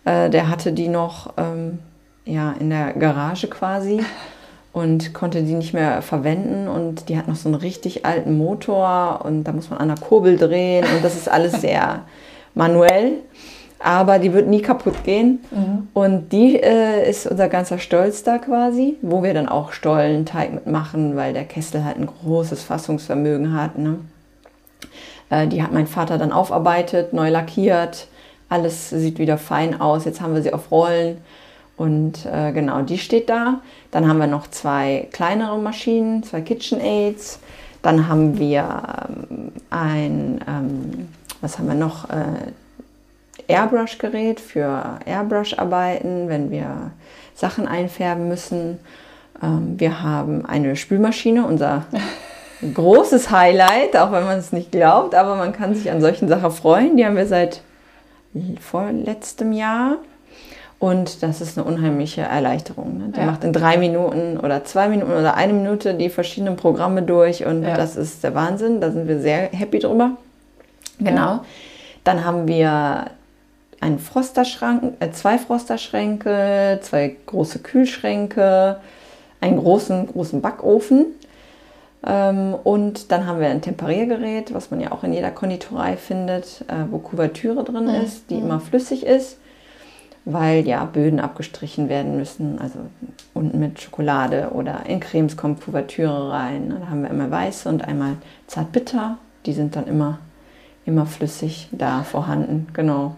Äh, 0.06 0.30
der 0.30 0.48
hatte 0.48 0.72
die 0.72 0.88
noch 0.88 1.34
ähm, 1.36 1.80
ja, 2.25 2.54
in 2.58 2.70
der 2.70 2.94
Garage 2.94 3.48
quasi 3.48 4.00
und 4.72 5.12
konnte 5.12 5.42
die 5.42 5.52
nicht 5.52 5.75
mehr 5.75 6.00
verwenden. 6.00 6.68
Und 6.68 7.10
die 7.10 7.18
hat 7.18 7.28
noch 7.28 7.36
so 7.36 7.48
einen 7.48 7.56
richtig 7.56 8.06
alten 8.06 8.38
Motor 8.38 9.20
und 9.25 9.44
da 9.44 9.52
muss 9.52 9.68
man 9.68 9.80
an 9.80 9.88
der 9.88 9.98
Kurbel 9.98 10.38
drehen 10.38 10.84
und 10.94 11.04
das 11.04 11.16
ist 11.16 11.28
alles 11.28 11.60
sehr 11.60 12.04
manuell. 12.54 13.18
Aber 13.78 14.18
die 14.18 14.32
wird 14.32 14.48
nie 14.48 14.62
kaputt 14.62 15.04
gehen. 15.04 15.40
Mhm. 15.50 15.88
Und 15.92 16.32
die 16.32 16.56
äh, 16.56 17.10
ist 17.10 17.26
unser 17.26 17.48
ganzer 17.48 17.78
Stolz 17.78 18.22
da 18.22 18.38
quasi, 18.38 18.96
wo 19.02 19.22
wir 19.22 19.34
dann 19.34 19.48
auch 19.48 19.72
Stollenteig 19.72 20.54
mitmachen, 20.54 21.14
weil 21.14 21.34
der 21.34 21.44
Kessel 21.44 21.84
halt 21.84 21.98
ein 21.98 22.06
großes 22.06 22.62
Fassungsvermögen 22.62 23.52
hat. 23.52 23.76
Ne? 23.76 23.98
Äh, 25.28 25.46
die 25.46 25.62
hat 25.62 25.72
mein 25.72 25.86
Vater 25.86 26.16
dann 26.16 26.32
aufarbeitet, 26.32 27.12
neu 27.12 27.28
lackiert 27.28 28.08
alles 28.49 28.91
sieht 28.91 29.19
wieder 29.19 29.38
fein 29.38 29.81
aus. 29.81 30.05
Jetzt 30.05 30.21
haben 30.21 30.35
wir 30.35 30.43
sie 30.43 30.53
auf 30.53 30.71
Rollen. 30.71 31.19
Und 31.76 32.25
äh, 32.26 32.53
genau, 32.53 32.83
die 32.83 32.99
steht 32.99 33.29
da. 33.29 33.61
Dann 33.91 34.09
haben 34.09 34.19
wir 34.19 34.26
noch 34.26 34.47
zwei 34.49 35.09
kleinere 35.12 35.59
Maschinen, 35.59 36.23
zwei 36.23 36.41
KitchenAids. 36.41 37.41
Dann 37.83 38.09
haben 38.09 38.38
wir 38.38 38.83
ähm, 39.09 39.53
ein, 39.71 40.41
ähm, 40.49 41.09
was 41.41 41.59
haben 41.59 41.69
wir 41.69 41.75
noch? 41.75 42.09
Äh, 42.09 42.53
Airbrush-Gerät 43.49 44.41
für 44.41 44.99
Airbrush-Arbeiten, 45.05 46.29
wenn 46.29 46.50
wir 46.50 46.91
Sachen 47.35 47.69
einfärben 47.69 48.29
müssen. 48.29 48.79
Ähm, 49.43 49.79
wir 49.79 50.03
haben 50.03 50.45
eine 50.47 50.76
Spülmaschine, 50.76 51.47
unser 51.47 51.85
großes 52.75 53.31
Highlight, 53.31 53.97
auch 53.97 54.12
wenn 54.12 54.25
man 54.25 54.38
es 54.38 54.53
nicht 54.53 54.73
glaubt, 54.73 55.15
aber 55.15 55.37
man 55.37 55.53
kann 55.53 55.75
sich 55.75 55.91
an 55.91 56.00
solchen 56.00 56.29
Sachen 56.29 56.50
freuen. 56.50 56.97
Die 56.97 57.05
haben 57.05 57.17
wir 57.17 57.26
seit 57.26 57.61
vorletztem 58.61 59.52
Jahr. 59.52 59.99
Und 60.78 61.23
das 61.23 61.40
ist 61.40 61.57
eine 61.57 61.66
unheimliche 61.66 62.21
Erleichterung. 62.21 62.99
Ne? 62.99 63.09
Der 63.09 63.25
ja. 63.25 63.31
macht 63.31 63.45
in 63.45 63.52
drei 63.52 63.78
Minuten 63.78 64.37
oder 64.37 64.64
zwei 64.64 64.88
Minuten 64.88 65.12
oder 65.12 65.35
eine 65.35 65.55
Minute 65.55 65.95
die 65.95 66.11
verschiedenen 66.11 66.57
Programme 66.57 67.02
durch 67.02 67.47
und 67.47 67.62
ja. 67.62 67.76
das 67.76 67.97
ist 67.97 68.23
der 68.23 68.35
Wahnsinn. 68.35 68.81
Da 68.81 68.90
sind 68.90 69.09
wir 69.09 69.21
sehr 69.21 69.49
happy 69.52 69.78
drüber. 69.78 70.12
Genau. 70.99 71.21
Ja. 71.21 71.45
Dann 72.05 72.25
haben 72.25 72.47
wir 72.47 73.07
einen 73.81 73.99
Frosterschrank, 73.99 74.95
äh, 75.00 75.11
zwei 75.12 75.38
Frosterschränke, 75.38 76.78
zwei 76.83 77.16
große 77.25 77.61
Kühlschränke, 77.61 78.76
einen 79.40 79.59
großen, 79.59 80.09
großen 80.09 80.40
Backofen. 80.43 81.07
Ähm, 82.06 82.54
und 82.54 83.10
dann 83.10 83.26
haben 83.26 83.40
wir 83.40 83.48
ein 83.48 83.62
Temperiergerät, 83.62 84.54
was 84.54 84.70
man 84.70 84.80
ja 84.80 84.92
auch 84.92 85.02
in 85.02 85.12
jeder 85.12 85.32
Konditorei 85.32 85.96
findet, 85.96 86.64
äh, 86.68 86.84
wo 86.90 86.98
Kuvertüre 86.98 87.64
drin 87.64 87.84
mhm. 87.84 88.04
ist, 88.04 88.30
die 88.30 88.36
immer 88.36 88.60
flüssig 88.60 89.04
ist, 89.04 89.38
weil 90.25 90.66
ja 90.66 90.84
Böden 90.84 91.18
abgestrichen 91.18 91.88
werden 91.88 92.16
müssen. 92.16 92.60
Also 92.60 92.78
unten 93.34 93.58
mit 93.58 93.80
Schokolade 93.80 94.50
oder 94.54 94.86
in 94.86 95.00
Cremes 95.00 95.36
kommt 95.36 95.64
Kuvertüre 95.64 96.30
rein. 96.30 96.76
Da 96.80 96.88
haben 96.88 97.02
wir 97.02 97.10
einmal 97.10 97.30
weiße 97.30 97.68
und 97.68 97.86
einmal 97.86 98.16
zartbitter. 98.46 99.18
Die 99.44 99.52
sind 99.52 99.75
dann 99.75 99.88
immer, 99.88 100.18
immer 100.84 101.06
flüssig 101.06 101.68
da 101.72 102.04
vorhanden. 102.04 102.68
Genau. 102.72 103.16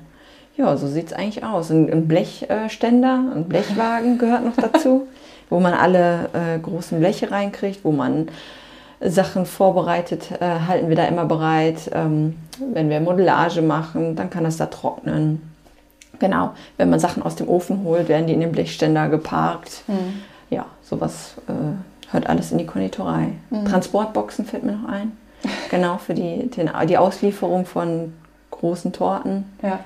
Ja, 0.57 0.77
so 0.77 0.89
sieht 0.89 1.09
es 1.09 1.13
eigentlich 1.13 1.45
aus. 1.45 1.71
Ein, 1.71 1.93
ein 1.93 2.09
Blechständer, 2.09 3.23
ein 3.35 3.45
Blechwagen 3.45 4.19
gehört 4.19 4.45
noch 4.45 4.57
dazu, 4.57 5.07
wo 5.51 5.61
man 5.61 5.75
alle 5.75 6.31
äh, 6.33 6.59
großen 6.59 6.99
Bleche 6.99 7.31
reinkriegt, 7.31 7.85
wo 7.85 7.93
man 7.93 8.29
Sachen 9.01 9.47
vorbereitet, 9.47 10.31
äh, 10.41 10.61
halten 10.67 10.89
wir 10.89 10.97
da 10.97 11.05
immer 11.05 11.25
bereit. 11.25 11.91
Ähm, 11.93 12.37
wenn 12.73 12.91
wir 12.91 13.01
Modellage 13.01 13.63
machen, 13.63 14.17
dann 14.17 14.31
kann 14.31 14.45
das 14.45 14.57
da 14.57 14.67
trocknen. 14.67 15.43
Genau, 16.19 16.51
wenn 16.77 16.91
man 16.91 16.99
Sachen 16.99 17.23
aus 17.23 17.37
dem 17.37 17.49
Ofen 17.49 17.85
holt, 17.85 18.09
werden 18.09 18.27
die 18.27 18.33
in 18.33 18.41
den 18.41 18.51
Blechständer 18.51 19.09
geparkt. 19.09 19.85
Mhm. 19.87 20.23
Ja, 20.51 20.67
sowas 20.83 21.35
äh, 21.49 22.13
hört 22.13 22.29
alles 22.29 22.51
in 22.51 22.59
die 22.59 22.67
Konditorei. 22.67 23.33
Mhm. 23.51 23.67
Transportboxen 23.67 24.45
fällt 24.45 24.65
mir 24.65 24.73
noch 24.73 24.89
ein. 24.89 25.13
genau, 25.71 25.99
für 25.99 26.15
die, 26.15 26.49
den, 26.51 26.71
die 26.89 26.99
Auslieferung 26.99 27.67
von 27.67 28.15
großen 28.51 28.93
Torten. 28.93 29.45
Ja. 29.63 29.81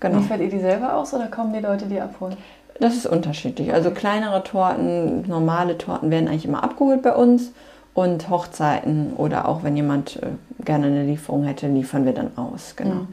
Genau. 0.00 0.18
Liefert 0.18 0.40
ihr 0.40 0.50
die 0.50 0.60
selber 0.60 0.96
aus 0.96 1.14
oder 1.14 1.28
kommen 1.28 1.54
die 1.54 1.60
Leute 1.60 1.86
die 1.86 1.98
abholen? 1.98 2.36
Das 2.80 2.94
ist 2.94 3.06
unterschiedlich. 3.06 3.72
Also 3.72 3.90
kleinere 3.90 4.42
Torten, 4.42 5.26
normale 5.28 5.78
Torten 5.78 6.10
werden 6.10 6.28
eigentlich 6.28 6.44
immer 6.44 6.62
abgeholt 6.62 7.02
bei 7.02 7.14
uns. 7.14 7.52
Und 7.94 8.28
Hochzeiten 8.28 9.12
oder 9.16 9.48
auch 9.48 9.62
wenn 9.62 9.76
jemand 9.76 10.16
äh, 10.16 10.26
gerne 10.64 10.86
eine 10.86 11.04
Lieferung 11.04 11.44
hätte, 11.44 11.68
liefern 11.68 12.04
wir 12.04 12.12
dann 12.12 12.36
aus. 12.36 12.74
Genau. 12.76 12.94
Mhm. 12.94 13.08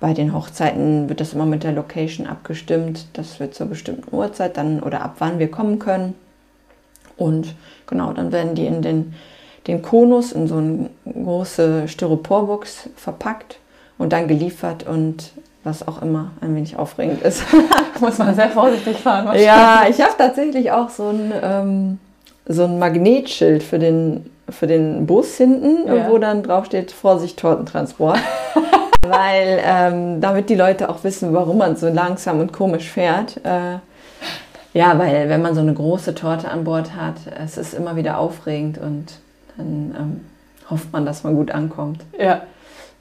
Bei 0.00 0.12
den 0.12 0.34
Hochzeiten 0.34 1.08
wird 1.08 1.20
das 1.20 1.32
immer 1.32 1.46
mit 1.46 1.62
der 1.62 1.72
Location 1.72 2.26
abgestimmt. 2.26 3.06
Das 3.14 3.40
wird 3.40 3.54
zur 3.54 3.66
bestimmten 3.66 4.14
Uhrzeit 4.14 4.56
dann 4.56 4.80
oder 4.80 5.02
ab 5.02 5.16
wann 5.18 5.38
wir 5.38 5.50
kommen 5.50 5.78
können. 5.78 6.14
Und 7.16 7.54
genau, 7.86 8.12
dann 8.12 8.30
werden 8.32 8.54
die 8.54 8.66
in 8.66 8.82
den, 8.82 9.14
den 9.66 9.80
Konus 9.80 10.32
in 10.32 10.48
so 10.48 10.56
eine 10.56 10.90
große 11.10 11.88
Styroporbox 11.88 12.90
verpackt 12.96 13.58
und 13.96 14.12
dann 14.12 14.28
geliefert 14.28 14.86
und 14.86 15.32
was 15.64 15.86
auch 15.86 16.00
immer 16.02 16.30
ein 16.40 16.54
wenig 16.54 16.76
aufregend 16.76 17.22
ist. 17.22 17.42
Muss 18.00 18.18
man 18.18 18.34
sehr 18.34 18.50
vorsichtig 18.50 18.98
fahren. 18.98 19.36
Ja, 19.38 19.84
ich 19.88 20.00
habe 20.00 20.12
tatsächlich 20.16 20.70
auch 20.70 20.90
so 20.90 21.08
ein, 21.08 21.32
ähm, 21.42 21.98
so 22.46 22.64
ein 22.64 22.78
Magnetschild 22.78 23.62
für 23.62 23.78
den, 23.78 24.30
für 24.48 24.66
den 24.66 25.06
Bus 25.06 25.36
hinten, 25.36 25.86
ja. 25.86 26.08
wo 26.08 26.18
dann 26.18 26.42
drauf 26.42 26.66
steht 26.66 26.92
Vorsicht 26.92 27.38
Tortentransport. 27.38 28.18
Weil 29.02 29.60
ähm, 29.64 30.20
damit 30.20 30.50
die 30.50 30.54
Leute 30.56 30.88
auch 30.88 31.04
wissen, 31.04 31.32
warum 31.32 31.58
man 31.58 31.76
so 31.76 31.88
langsam 31.88 32.40
und 32.40 32.52
komisch 32.52 32.90
fährt. 32.90 33.36
Äh, 33.44 33.78
ja, 34.76 34.98
weil 34.98 35.30
wenn 35.30 35.40
man 35.40 35.54
so 35.54 35.60
eine 35.60 35.72
große 35.72 36.14
Torte 36.14 36.50
an 36.50 36.64
Bord 36.64 36.94
hat, 36.94 37.14
es 37.42 37.56
ist 37.56 37.72
immer 37.72 37.96
wieder 37.96 38.18
aufregend 38.18 38.76
und 38.76 39.14
dann 39.56 39.94
ähm, 39.98 40.20
hofft 40.68 40.92
man, 40.92 41.06
dass 41.06 41.24
man 41.24 41.34
gut 41.34 41.50
ankommt. 41.50 42.02
Ja. 42.18 42.42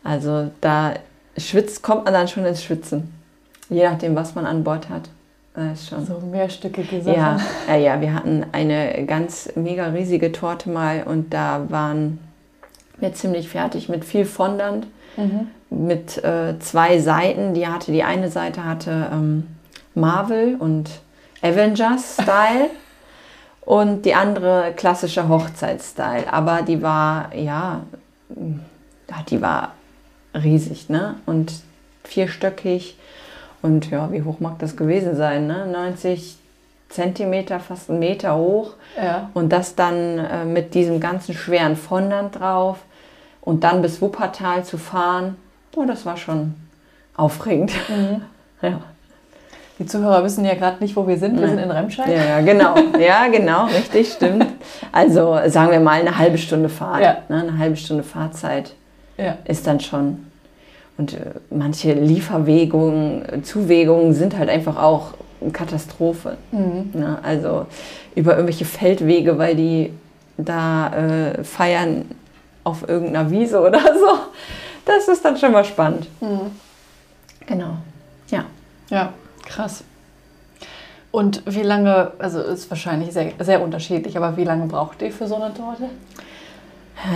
Also 0.03 0.51
da 0.61 0.93
schwitzt, 1.37 1.81
kommt 1.81 2.05
man 2.05 2.13
dann 2.13 2.27
schon 2.27 2.45
ins 2.45 2.63
Schwitzen. 2.63 3.13
Je 3.69 3.83
nachdem, 3.83 4.15
was 4.15 4.35
man 4.35 4.45
an 4.45 4.63
Bord 4.63 4.89
hat. 4.89 5.09
Das 5.55 5.79
ist 5.79 5.89
schon. 5.89 6.05
So 6.05 6.19
mehrstöckige 6.19 7.01
Sachen. 7.01 7.17
Ja, 7.17 7.39
ja, 7.67 7.75
ja, 7.75 8.01
wir 8.01 8.13
hatten 8.13 8.45
eine 8.51 9.05
ganz 9.05 9.49
mega 9.55 9.87
riesige 9.87 10.31
Torte 10.31 10.69
mal 10.69 11.03
und 11.03 11.33
da 11.33 11.65
waren 11.69 12.19
wir 12.97 13.13
ziemlich 13.13 13.49
fertig 13.49 13.87
mit 13.87 14.03
viel 14.03 14.25
Fondant, 14.25 14.87
mhm. 15.15 15.47
mit 15.69 16.23
äh, 16.23 16.59
zwei 16.59 16.99
Seiten. 16.99 17.53
Die 17.53 17.67
hatte, 17.67 17.91
die 17.91 18.03
eine 18.03 18.29
Seite 18.29 18.65
hatte 18.65 19.09
ähm, 19.11 19.47
Marvel 19.93 20.55
und 20.55 20.89
Avengers-Style 21.41 22.69
und 23.61 24.03
die 24.03 24.13
andere 24.13 24.73
klassische 24.75 25.29
Hochzeitsstyle. 25.29 26.31
Aber 26.31 26.63
die 26.63 26.81
war, 26.81 27.33
ja, 27.33 27.83
die 29.29 29.41
war 29.41 29.73
riesig, 30.33 30.89
ne? 30.89 31.15
Und 31.25 31.53
vierstöckig. 32.03 32.97
Und 33.65 33.89
ja, 33.89 34.11
wie 34.11 34.21
hoch 34.21 34.39
mag 34.39 34.59
das 34.59 34.77
gewesen 34.77 35.15
sein? 35.15 35.47
Ne? 35.47 35.65
90 35.65 36.37
Zentimeter, 36.89 37.59
fast 37.59 37.89
einen 37.89 37.97
Meter 37.97 38.35
hoch. 38.37 38.73
Ja. 38.95 39.31
Und 39.33 39.51
das 39.51 39.73
dann 39.73 40.19
äh, 40.19 40.45
mit 40.45 40.75
diesem 40.75 40.99
ganzen 40.99 41.33
schweren 41.33 41.75
Fondant 41.75 42.39
drauf. 42.39 42.77
Und 43.41 43.63
dann 43.63 43.81
bis 43.81 44.01
Wuppertal 44.01 44.63
zu 44.63 44.77
fahren, 44.77 45.35
oh, 45.75 45.83
das 45.85 46.05
war 46.05 46.15
schon 46.15 46.53
aufregend. 47.17 47.71
Mhm. 47.89 48.21
ja. 48.61 48.81
Die 49.79 49.87
Zuhörer 49.87 50.23
wissen 50.23 50.45
ja 50.45 50.53
gerade 50.53 50.81
nicht, 50.81 50.95
wo 50.95 51.07
wir 51.07 51.17
sind. 51.17 51.41
Wir 51.41 51.49
sind 51.49 51.59
in 51.59 51.71
Remscheid. 51.71 52.07
Ja, 52.07 52.23
ja, 52.23 52.41
genau. 52.41 52.75
Ja, 52.99 53.27
genau, 53.27 53.65
richtig, 53.65 54.13
stimmt. 54.13 54.45
Also 54.91 55.39
sagen 55.47 55.71
wir 55.71 55.79
mal 55.79 55.99
eine 55.99 56.17
halbe 56.17 56.37
Stunde 56.37 56.69
Fahrt. 56.69 57.01
Ja. 57.01 57.17
Ne? 57.29 57.41
Eine 57.41 57.57
halbe 57.57 57.75
Stunde 57.75 58.03
Fahrzeit 58.03 58.73
ja. 59.17 59.37
ist 59.43 59.65
dann 59.65 59.79
schon. 59.79 60.27
Und 60.97 61.13
äh, 61.13 61.31
manche 61.49 61.93
Lieferwegungen, 61.93 63.43
Zuwegungen 63.43 64.13
sind 64.13 64.37
halt 64.37 64.49
einfach 64.49 64.81
auch 64.81 65.13
eine 65.41 65.51
Katastrophe. 65.51 66.37
Mhm. 66.51 66.91
Ne? 66.93 67.19
Also 67.21 67.65
über 68.15 68.33
irgendwelche 68.33 68.65
Feldwege, 68.65 69.37
weil 69.37 69.55
die 69.55 69.91
da 70.37 70.93
äh, 70.93 71.43
feiern 71.43 72.05
auf 72.63 72.87
irgendeiner 72.87 73.29
Wiese 73.29 73.59
oder 73.59 73.79
so. 73.99 74.19
Das 74.85 75.07
ist 75.07 75.23
dann 75.25 75.37
schon 75.37 75.51
mal 75.51 75.65
spannend. 75.65 76.07
Mhm. 76.21 76.51
Genau. 77.45 77.77
Ja. 78.29 78.45
Ja, 78.89 79.13
krass. 79.45 79.83
Und 81.11 81.43
wie 81.45 81.61
lange, 81.61 82.11
also 82.19 82.41
ist 82.41 82.69
wahrscheinlich 82.69 83.13
sehr, 83.13 83.31
sehr 83.39 83.61
unterschiedlich, 83.61 84.17
aber 84.17 84.35
wie 84.35 84.43
lange 84.43 84.65
braucht 84.65 85.01
ihr 85.01 85.11
für 85.11 85.27
so 85.27 85.35
eine 85.35 85.53
Torte? 85.53 85.89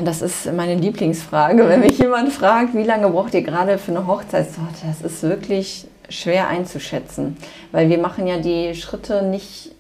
Das 0.03 0.21
ist 0.21 0.51
meine 0.53 0.75
Lieblingsfrage. 0.75 1.67
Wenn 1.67 1.79
mich 1.79 1.97
jemand 1.97 2.31
fragt, 2.31 2.75
wie 2.75 2.83
lange 2.83 3.09
braucht 3.09 3.33
ihr 3.33 3.41
gerade 3.41 3.77
für 3.77 3.91
eine 3.91 4.07
Hochzeitstorte, 4.07 4.85
das 4.85 5.01
ist 5.01 5.23
wirklich 5.23 5.87
schwer 6.09 6.47
einzuschätzen. 6.47 7.37
Weil 7.71 7.89
wir 7.89 7.97
machen 7.97 8.27
ja 8.27 8.37
die 8.37 8.75
Schritte 8.75 9.23
nicht, 9.23 9.71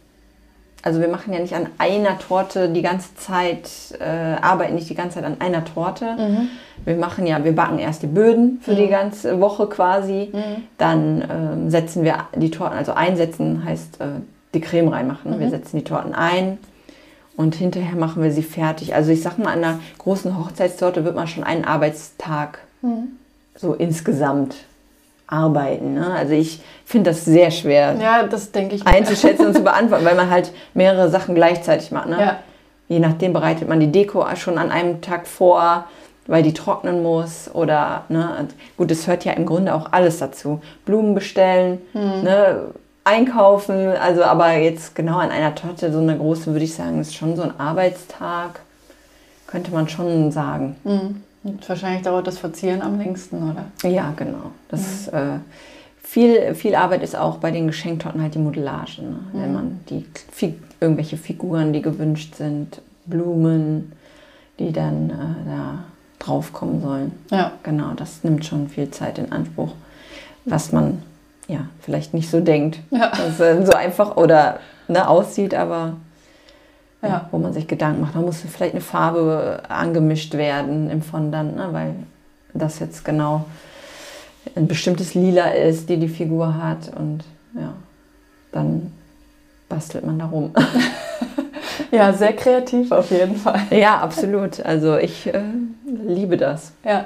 also 0.83 1.01
wir 1.01 1.09
machen 1.09 1.33
ja 1.33 1.39
nicht 1.39 1.53
an 1.53 1.67
einer 1.77 2.17
Torte 2.17 2.69
die 2.69 2.81
ganze 2.81 3.15
Zeit, 3.15 3.69
äh, 3.99 4.03
arbeiten 4.41 4.75
nicht 4.75 4.89
die 4.89 4.95
ganze 4.95 5.15
Zeit 5.15 5.25
an 5.25 5.37
einer 5.39 5.65
Torte. 5.65 6.15
Mhm. 6.17 6.49
Wir 6.85 6.95
machen 6.95 7.27
ja, 7.27 7.43
wir 7.43 7.53
backen 7.53 7.79
erst 7.79 8.01
die 8.03 8.07
Böden 8.07 8.59
für 8.61 8.71
mhm. 8.71 8.77
die 8.77 8.87
ganze 8.87 9.39
Woche 9.41 9.67
quasi. 9.67 10.29
Mhm. 10.31 10.63
Dann 10.77 11.21
äh, 11.21 11.69
setzen 11.69 12.03
wir 12.03 12.27
die 12.35 12.51
Torten, 12.51 12.77
also 12.77 12.93
einsetzen 12.93 13.63
heißt 13.65 14.01
äh, 14.01 14.05
die 14.53 14.61
Creme 14.61 14.89
reinmachen. 14.89 15.39
Wir 15.39 15.47
mhm. 15.47 15.51
setzen 15.51 15.77
die 15.77 15.83
Torten 15.83 16.13
ein 16.13 16.57
und 17.39 17.55
hinterher 17.55 17.95
machen 17.95 18.21
wir 18.21 18.33
sie 18.33 18.43
fertig. 18.43 18.93
Also 18.93 19.11
ich 19.11 19.21
sag 19.21 19.37
mal, 19.37 19.53
an 19.53 19.63
einer 19.63 19.79
großen 19.97 20.37
Hochzeitstorte 20.37 21.05
wird 21.05 21.15
man 21.15 21.25
schon 21.25 21.45
einen 21.45 21.63
Arbeitstag 21.63 22.59
mhm. 22.81 23.13
so 23.55 23.73
insgesamt 23.75 24.55
arbeiten. 25.25 25.93
Ne? 25.93 26.11
Also 26.13 26.33
ich 26.33 26.59
finde 26.83 27.11
das 27.11 27.23
sehr 27.23 27.49
schwer 27.49 27.95
ja, 27.97 28.23
das 28.23 28.49
ich 28.53 28.85
einzuschätzen 28.85 29.45
und 29.45 29.53
zu 29.53 29.63
beantworten, 29.63 30.03
weil 30.03 30.17
man 30.17 30.29
halt 30.29 30.51
mehrere 30.73 31.09
Sachen 31.09 31.33
gleichzeitig 31.33 31.91
macht. 31.91 32.09
Ne? 32.09 32.19
Ja. 32.19 32.39
Je 32.89 32.99
nachdem 32.99 33.31
bereitet 33.31 33.69
man 33.69 33.79
die 33.79 33.89
Deko 33.89 34.25
schon 34.35 34.57
an 34.57 34.69
einem 34.69 34.99
Tag 34.99 35.25
vor, 35.25 35.85
weil 36.27 36.43
die 36.43 36.53
trocknen 36.53 37.01
muss 37.01 37.49
oder 37.53 38.03
ne? 38.09 38.49
gut, 38.75 38.91
es 38.91 39.07
hört 39.07 39.23
ja 39.23 39.31
im 39.31 39.45
Grunde 39.45 39.75
auch 39.75 39.93
alles 39.93 40.17
dazu. 40.17 40.59
Blumen 40.83 41.15
bestellen, 41.15 41.79
mhm. 41.93 42.21
ne? 42.21 42.61
Einkaufen. 43.03 43.87
Also, 43.87 44.23
aber 44.23 44.57
jetzt 44.57 44.95
genau 44.95 45.17
an 45.17 45.31
einer 45.31 45.55
Torte, 45.55 45.91
so 45.91 45.99
eine 45.99 46.17
große, 46.17 46.47
würde 46.47 46.65
ich 46.65 46.73
sagen, 46.73 46.99
ist 46.99 47.15
schon 47.15 47.35
so 47.35 47.43
ein 47.43 47.59
Arbeitstag. 47.59 48.61
Könnte 49.47 49.71
man 49.71 49.89
schon 49.89 50.31
sagen. 50.31 50.75
Mhm. 50.83 51.23
Und 51.43 51.67
wahrscheinlich 51.69 52.03
dauert 52.03 52.27
das 52.27 52.37
Verzieren 52.37 52.81
am 52.81 52.99
längsten, 52.99 53.49
oder? 53.49 53.89
Ja, 53.89 54.13
genau. 54.15 54.51
Das, 54.69 55.07
mhm. 55.11 55.17
äh, 55.17 55.39
viel, 56.03 56.55
viel 56.55 56.75
Arbeit 56.75 57.03
ist 57.03 57.15
auch 57.15 57.37
bei 57.37 57.51
den 57.51 57.67
Geschenktorten 57.67 58.21
halt 58.21 58.33
die 58.33 58.39
Modellage. 58.39 59.01
Ne? 59.01 59.19
Mhm. 59.31 59.41
Wenn 59.41 59.53
man 59.53 59.79
die 59.89 60.05
irgendwelche 60.79 61.17
Figuren, 61.17 61.71
die 61.71 61.81
gewünscht 61.81 62.35
sind, 62.35 62.81
Blumen, 63.05 63.91
die 64.57 64.71
dann 64.71 65.09
äh, 65.09 65.49
da 65.49 65.83
draufkommen 66.19 66.81
sollen. 66.81 67.11
Ja. 67.31 67.53
Genau, 67.63 67.93
das 67.95 68.23
nimmt 68.23 68.45
schon 68.45 68.69
viel 68.69 68.91
Zeit 68.91 69.17
in 69.17 69.31
Anspruch, 69.31 69.73
was 70.45 70.71
man 70.71 71.03
ja, 71.49 71.65
vielleicht 71.81 72.13
nicht 72.13 72.29
so 72.29 72.39
denkt. 72.39 72.79
Ja. 72.91 73.09
Dass 73.09 73.39
es 73.39 73.67
so 73.67 73.73
einfach 73.73 74.15
oder 74.15 74.59
ne, 74.87 75.07
aussieht, 75.07 75.53
aber 75.53 75.97
ja. 77.01 77.07
Ja, 77.09 77.29
wo 77.31 77.37
man 77.37 77.53
sich 77.53 77.67
Gedanken 77.67 78.01
macht. 78.01 78.15
Da 78.15 78.19
muss 78.19 78.41
vielleicht 78.41 78.73
eine 78.73 78.81
Farbe 78.81 79.63
angemischt 79.67 80.33
werden 80.35 80.89
im 80.89 81.01
Fondant, 81.01 81.55
ne, 81.55 81.69
weil 81.71 81.95
das 82.53 82.79
jetzt 82.79 83.03
genau 83.03 83.45
ein 84.55 84.67
bestimmtes 84.67 85.13
Lila 85.13 85.49
ist, 85.49 85.89
die 85.89 85.97
die 85.97 86.09
Figur 86.09 86.61
hat. 86.61 86.91
Und 86.95 87.23
ja, 87.53 87.73
dann 88.51 88.93
bastelt 89.67 90.05
man 90.05 90.19
darum. 90.19 90.53
Ja, 91.91 92.13
sehr 92.13 92.33
kreativ 92.33 92.91
auf 92.91 93.09
jeden 93.09 93.35
Fall. 93.35 93.61
Ja, 93.71 93.99
absolut. 93.99 94.63
Also 94.63 94.97
ich 94.97 95.33
äh, 95.33 95.41
liebe 95.85 96.37
das. 96.37 96.73
Ja. 96.83 97.05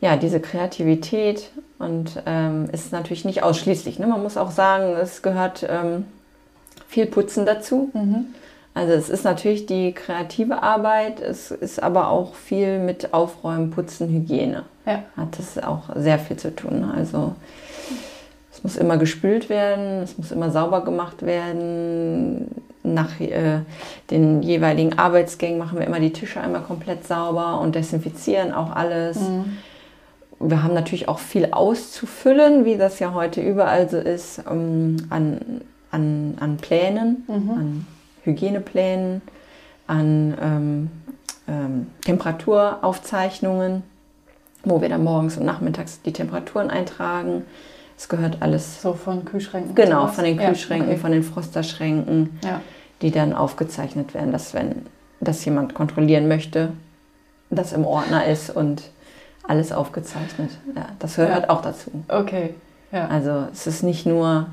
Ja, 0.00 0.16
diese 0.16 0.40
Kreativität 0.40 1.50
und 1.82 2.22
ähm, 2.26 2.68
ist 2.72 2.92
natürlich 2.92 3.24
nicht 3.24 3.42
ausschließlich. 3.42 3.98
Ne? 3.98 4.06
Man 4.06 4.22
muss 4.22 4.36
auch 4.36 4.50
sagen, 4.50 4.94
es 4.96 5.22
gehört 5.22 5.66
ähm, 5.68 6.06
viel 6.88 7.06
Putzen 7.06 7.44
dazu. 7.44 7.90
Mhm. 7.92 8.26
Also 8.74 8.94
es 8.94 9.10
ist 9.10 9.24
natürlich 9.24 9.66
die 9.66 9.92
kreative 9.92 10.62
Arbeit, 10.62 11.20
es 11.20 11.50
ist 11.50 11.82
aber 11.82 12.08
auch 12.08 12.34
viel 12.34 12.78
mit 12.78 13.12
Aufräumen, 13.12 13.70
Putzen, 13.70 14.08
Hygiene. 14.08 14.62
Ja. 14.86 15.02
Hat 15.16 15.38
das 15.38 15.62
auch 15.62 15.90
sehr 15.94 16.18
viel 16.18 16.38
zu 16.38 16.54
tun. 16.54 16.90
Also 16.96 17.34
es 18.50 18.62
muss 18.62 18.76
immer 18.76 18.96
gespült 18.96 19.50
werden, 19.50 20.02
es 20.02 20.16
muss 20.16 20.32
immer 20.32 20.50
sauber 20.50 20.84
gemacht 20.84 21.22
werden. 21.22 22.48
Nach 22.82 23.20
äh, 23.20 23.60
den 24.10 24.42
jeweiligen 24.42 24.98
Arbeitsgängen 24.98 25.58
machen 25.58 25.78
wir 25.78 25.86
immer 25.86 26.00
die 26.00 26.12
Tische 26.12 26.40
einmal 26.40 26.62
komplett 26.62 27.06
sauber 27.06 27.60
und 27.60 27.74
desinfizieren 27.74 28.52
auch 28.52 28.74
alles. 28.74 29.20
Mhm. 29.20 29.58
Wir 30.40 30.62
haben 30.62 30.74
natürlich 30.74 31.08
auch 31.08 31.18
viel 31.20 31.48
auszufüllen, 31.52 32.64
wie 32.64 32.76
das 32.76 32.98
ja 32.98 33.14
heute 33.14 33.40
überall 33.40 33.88
so 33.88 33.98
ist, 33.98 34.44
um, 34.46 34.96
an, 35.10 35.60
an, 35.90 36.36
an 36.40 36.56
Plänen, 36.56 37.24
Mhm. 37.28 37.50
an 37.50 37.86
Hygieneplänen, 38.24 39.22
an 39.86 40.36
ähm, 40.40 40.90
ähm, 41.48 41.86
Temperaturaufzeichnungen, 42.04 43.82
wo 44.64 44.80
wir 44.80 44.88
dann 44.88 45.04
morgens 45.04 45.36
und 45.36 45.44
nachmittags 45.44 46.02
die 46.02 46.12
Temperaturen 46.12 46.70
eintragen. 46.70 47.44
Es 47.96 48.08
gehört 48.08 48.38
alles 48.40 48.80
So 48.82 48.94
von 48.94 49.24
Kühlschränken. 49.24 49.74
genau 49.74 50.06
von 50.08 50.24
den 50.24 50.38
Ja, 50.40 50.46
Kühlschränken, 50.48 50.90
okay. 50.90 50.98
von 50.98 51.12
den 51.12 51.22
Frosterschränken, 51.22 52.38
Ja. 52.44 52.60
die 53.00 53.10
dann 53.10 53.32
aufgezeichnet 53.32 54.14
werden, 54.14 54.32
dass 54.32 54.54
wenn 54.54 54.86
das 55.20 55.44
jemand 55.44 55.74
kontrollieren 55.74 56.26
möchte, 56.28 56.72
das 57.50 57.72
im 57.72 57.84
Ordner 57.84 58.24
ist 58.26 58.50
und 58.50 58.82
alles 59.46 59.72
aufgezeichnet. 59.72 60.50
Ja, 60.74 60.86
das 60.98 61.16
gehört 61.16 61.44
Ja. 61.44 61.50
auch 61.50 61.62
dazu. 61.62 61.90
Okay. 62.08 62.54
Ja. 62.92 63.08
Also 63.08 63.46
es 63.52 63.66
ist 63.66 63.82
nicht 63.82 64.06
nur 64.06 64.46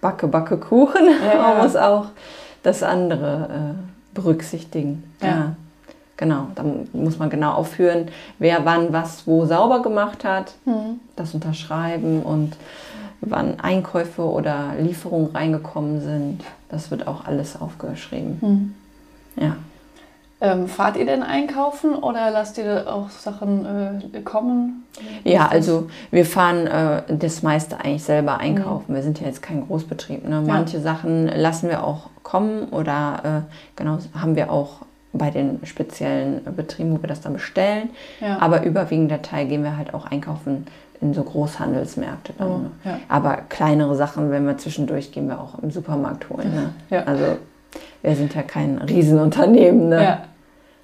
Backe, 0.00 0.26
Backe, 0.28 0.56
Kuchen, 0.56 1.02
man 1.42 1.58
muss 1.58 1.76
auch 1.76 2.06
das 2.62 2.82
andere 2.82 3.48
äh, 3.76 4.14
berücksichtigen. 4.14 5.04
Ja. 5.22 5.54
Genau, 6.16 6.48
da 6.54 6.62
muss 6.92 7.18
man 7.18 7.30
genau 7.30 7.52
aufführen, 7.52 8.08
wer 8.38 8.64
wann 8.66 8.92
was 8.92 9.26
wo 9.26 9.46
sauber 9.46 9.80
gemacht 9.82 10.22
hat, 10.24 10.52
Mhm. 10.66 11.00
das 11.16 11.32
unterschreiben 11.34 12.22
und 12.22 12.56
wann 13.22 13.58
Einkäufe 13.60 14.22
oder 14.22 14.74
Lieferungen 14.78 15.34
reingekommen 15.34 16.00
sind. 16.02 16.44
Das 16.68 16.90
wird 16.90 17.06
auch 17.06 17.24
alles 17.26 17.58
aufgeschrieben. 17.60 18.38
Mhm. 19.36 19.42
Ja. 19.42 19.56
Ähm, 20.42 20.68
fahrt 20.68 20.96
ihr 20.96 21.04
denn 21.04 21.22
einkaufen 21.22 21.94
oder 21.94 22.30
lasst 22.30 22.56
ihr 22.56 22.86
auch 22.90 23.10
Sachen 23.10 24.00
äh, 24.14 24.20
kommen? 24.20 24.84
Ja, 25.22 25.48
also 25.48 25.90
wir 26.10 26.24
fahren 26.24 26.66
äh, 26.66 27.02
das 27.08 27.42
meiste 27.42 27.78
eigentlich 27.78 28.04
selber 28.04 28.38
einkaufen. 28.38 28.94
Wir 28.94 29.02
sind 29.02 29.20
ja 29.20 29.26
jetzt 29.26 29.42
kein 29.42 29.66
Großbetrieb. 29.66 30.26
Ne? 30.26 30.40
Manche 30.40 30.80
Sachen 30.80 31.26
lassen 31.28 31.68
wir 31.68 31.84
auch 31.84 32.08
kommen 32.22 32.64
oder 32.70 33.44
äh, 33.46 33.52
genau 33.76 33.98
haben 34.18 34.34
wir 34.34 34.50
auch 34.50 34.76
bei 35.12 35.30
den 35.30 35.60
speziellen 35.64 36.40
Betrieben, 36.56 36.92
wo 36.96 37.02
wir 37.02 37.08
das 37.08 37.20
dann 37.20 37.34
bestellen. 37.34 37.90
Ja. 38.20 38.38
Aber 38.38 38.62
überwiegend 38.62 39.10
der 39.10 39.22
Teil 39.22 39.46
gehen 39.46 39.62
wir 39.62 39.76
halt 39.76 39.92
auch 39.92 40.06
einkaufen 40.06 40.66
in 41.02 41.12
so 41.14 41.22
Großhandelsmärkte. 41.22 42.32
Dann, 42.38 42.48
Oh, 42.48 42.58
ne? 42.58 42.70
ja. 42.84 42.98
Aber 43.08 43.38
kleinere 43.48 43.94
Sachen, 43.96 44.30
wenn 44.30 44.46
wir 44.46 44.56
zwischendurch, 44.58 45.12
gehen 45.12 45.28
wir 45.28 45.40
auch 45.40 45.58
im 45.62 45.70
Supermarkt 45.70 46.30
holen. 46.30 46.54
Ne? 46.54 46.70
Ja. 46.90 47.02
Also 47.04 47.36
wir 48.02 48.16
sind 48.16 48.34
ja 48.34 48.42
kein 48.42 48.78
Riesenunternehmen. 48.78 49.88
Ne? 49.88 50.02
Ja. 50.02 50.24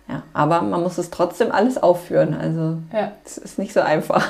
Ja, 0.09 0.23
aber 0.33 0.63
man 0.63 0.83
muss 0.85 0.99
es 0.99 1.11
trotzdem 1.11 1.51
alles 1.51 1.83
aufführen. 1.83 2.35
Also 2.35 2.79
Ja. 2.93 3.13
es 3.25 3.39
ist 3.39 3.59
nicht 3.59 3.73
so 3.73 3.81
einfach. 3.81 4.25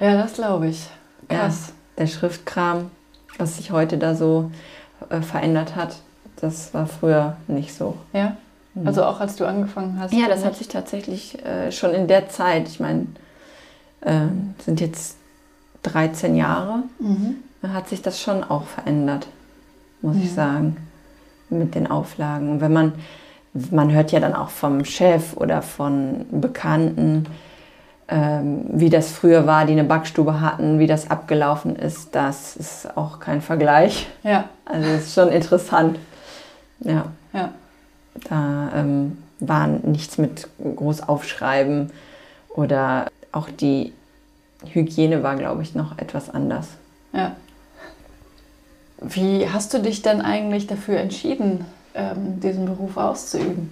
ja, 0.00 0.14
das 0.20 0.34
glaube 0.34 0.68
ich. 0.68 0.88
Ja, 1.30 1.38
Krass. 1.38 1.72
der 1.98 2.06
Schriftkram, 2.06 2.90
was 3.36 3.56
sich 3.56 3.70
heute 3.72 3.98
da 3.98 4.14
so 4.14 4.50
äh, 5.10 5.20
verändert 5.20 5.74
hat, 5.76 5.96
das 6.40 6.72
war 6.72 6.86
früher 6.86 7.36
nicht 7.48 7.74
so. 7.74 7.96
Ja. 8.12 8.36
Also 8.84 9.04
auch 9.04 9.18
als 9.18 9.34
du 9.34 9.44
angefangen 9.44 9.98
hast. 9.98 10.12
Ja, 10.14 10.28
das 10.28 10.44
hat 10.44 10.54
sich 10.54 10.68
tatsächlich 10.68 11.44
äh, 11.44 11.72
schon 11.72 11.90
in 11.94 12.06
der 12.06 12.28
Zeit, 12.28 12.68
ich 12.68 12.78
meine, 12.78 13.06
äh, 14.02 14.20
sind 14.64 14.80
jetzt 14.80 15.16
13 15.82 16.36
Jahre, 16.36 16.84
Mhm. 17.00 17.36
hat 17.72 17.88
sich 17.88 18.02
das 18.02 18.20
schon 18.20 18.44
auch 18.44 18.64
verändert, 18.64 19.26
muss 20.00 20.16
ich 20.16 20.26
Ja. 20.26 20.34
sagen, 20.34 20.76
mit 21.50 21.74
den 21.74 21.90
Auflagen. 21.90 22.50
Und 22.50 22.60
wenn 22.60 22.72
man, 22.72 22.92
man 23.70 23.92
hört 23.92 24.12
ja 24.12 24.20
dann 24.20 24.34
auch 24.34 24.50
vom 24.50 24.84
Chef 24.84 25.36
oder 25.36 25.62
von 25.62 26.26
Bekannten, 26.30 27.26
ähm, 28.08 28.64
wie 28.72 28.88
das 28.90 29.10
früher 29.10 29.46
war, 29.46 29.66
die 29.66 29.72
eine 29.72 29.84
Backstube 29.84 30.40
hatten, 30.40 30.78
wie 30.78 30.86
das 30.86 31.10
abgelaufen 31.10 31.76
ist, 31.76 32.14
das 32.14 32.56
ist 32.56 32.96
auch 32.96 33.20
kein 33.20 33.42
Vergleich. 33.42 34.08
Ja. 34.22 34.44
Also 34.64 34.88
es 34.88 35.04
ist 35.06 35.14
schon 35.14 35.28
interessant. 35.28 35.98
Ja, 36.80 37.06
Ja. 37.32 37.50
da 38.30 38.70
ähm, 38.74 39.18
war 39.40 39.66
nichts 39.66 40.16
mit 40.18 40.48
groß 40.76 41.02
aufschreiben 41.08 41.90
oder 42.48 43.06
auch 43.32 43.48
die 43.50 43.92
Hygiene 44.72 45.22
war, 45.22 45.36
glaube 45.36 45.62
ich, 45.62 45.74
noch 45.74 45.98
etwas 45.98 46.30
anders. 46.30 46.68
Ja. 47.12 47.32
Wie 49.00 49.48
hast 49.48 49.72
du 49.74 49.78
dich 49.78 50.02
denn 50.02 50.20
eigentlich 50.20 50.66
dafür 50.66 50.98
entschieden, 50.98 51.64
ähm, 51.94 52.40
diesen 52.40 52.66
Beruf 52.66 52.96
auszuüben? 52.96 53.70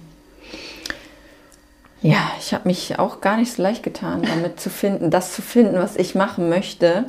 Ja, 2.01 2.31
ich 2.39 2.53
habe 2.53 2.67
mich 2.67 2.99
auch 2.99 3.21
gar 3.21 3.37
nicht 3.37 3.53
so 3.53 3.61
leicht 3.63 3.81
getan, 3.81 4.21
damit 4.21 4.59
zu 4.59 4.69
finden, 4.69 5.09
das 5.09 5.33
zu 5.33 5.41
finden, 5.41 5.75
was 5.79 5.95
ich 5.95 6.13
machen 6.13 6.47
möchte. 6.47 7.05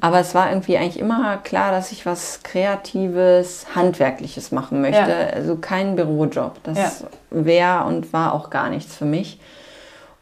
Aber 0.00 0.18
es 0.18 0.34
war 0.34 0.48
irgendwie 0.48 0.78
eigentlich 0.78 0.98
immer 0.98 1.36
klar, 1.36 1.70
dass 1.72 1.92
ich 1.92 2.06
was 2.06 2.42
Kreatives, 2.42 3.66
Handwerkliches 3.74 4.50
machen 4.50 4.80
möchte. 4.80 5.10
Ja. 5.10 5.26
Also 5.34 5.56
kein 5.56 5.94
Bürojob. 5.94 6.56
Das 6.62 6.78
Ja. 6.78 6.92
wäre 7.30 7.84
und 7.84 8.14
war 8.14 8.32
auch 8.32 8.48
gar 8.48 8.70
nichts 8.70 8.96
für 8.96 9.04
mich. 9.04 9.38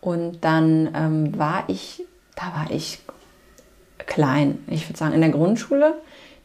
Und 0.00 0.44
dann 0.44 0.88
ähm, 0.94 1.38
war 1.38 1.64
ich, 1.68 2.02
da 2.34 2.42
war 2.56 2.66
ich 2.70 2.98
klein. 3.98 4.58
Ich 4.66 4.88
würde 4.88 4.98
sagen, 4.98 5.14
in 5.14 5.20
der 5.20 5.30
Grundschule. 5.30 5.94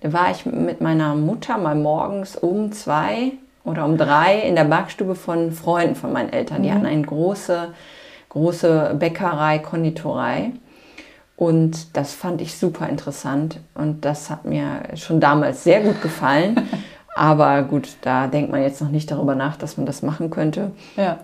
Da 0.03 0.11
war 0.11 0.31
ich 0.31 0.45
mit 0.45 0.81
meiner 0.81 1.15
Mutter 1.15 1.57
mal 1.57 1.75
morgens 1.75 2.35
um 2.35 2.73
zwei 2.73 3.31
oder 3.63 3.85
um 3.85 3.97
drei 3.97 4.41
in 4.41 4.53
der 4.53 4.65
Backstube 4.65 5.15
von 5.15 5.53
Freunden 5.53 5.95
von 5.95 6.11
meinen 6.11 6.31
Eltern. 6.31 6.61
Die 6.61 6.73
hatten 6.73 6.85
eine 6.85 7.03
große, 7.03 7.69
große 8.27 8.97
Bäckerei, 8.99 9.59
Konditorei. 9.59 10.51
Und 11.37 11.95
das 11.95 12.13
fand 12.13 12.41
ich 12.41 12.57
super 12.57 12.89
interessant. 12.89 13.61
Und 13.75 14.03
das 14.03 14.29
hat 14.29 14.43
mir 14.43 14.81
schon 14.95 15.21
damals 15.21 15.63
sehr 15.63 15.79
gut 15.79 16.01
gefallen. 16.01 16.67
Aber 17.15 17.63
gut, 17.63 17.95
da 18.01 18.27
denkt 18.27 18.51
man 18.51 18.61
jetzt 18.61 18.81
noch 18.81 18.89
nicht 18.89 19.09
darüber 19.09 19.35
nach, 19.35 19.55
dass 19.55 19.77
man 19.77 19.85
das 19.85 20.01
machen 20.01 20.31
könnte. 20.31 20.71
Ja. 20.97 21.19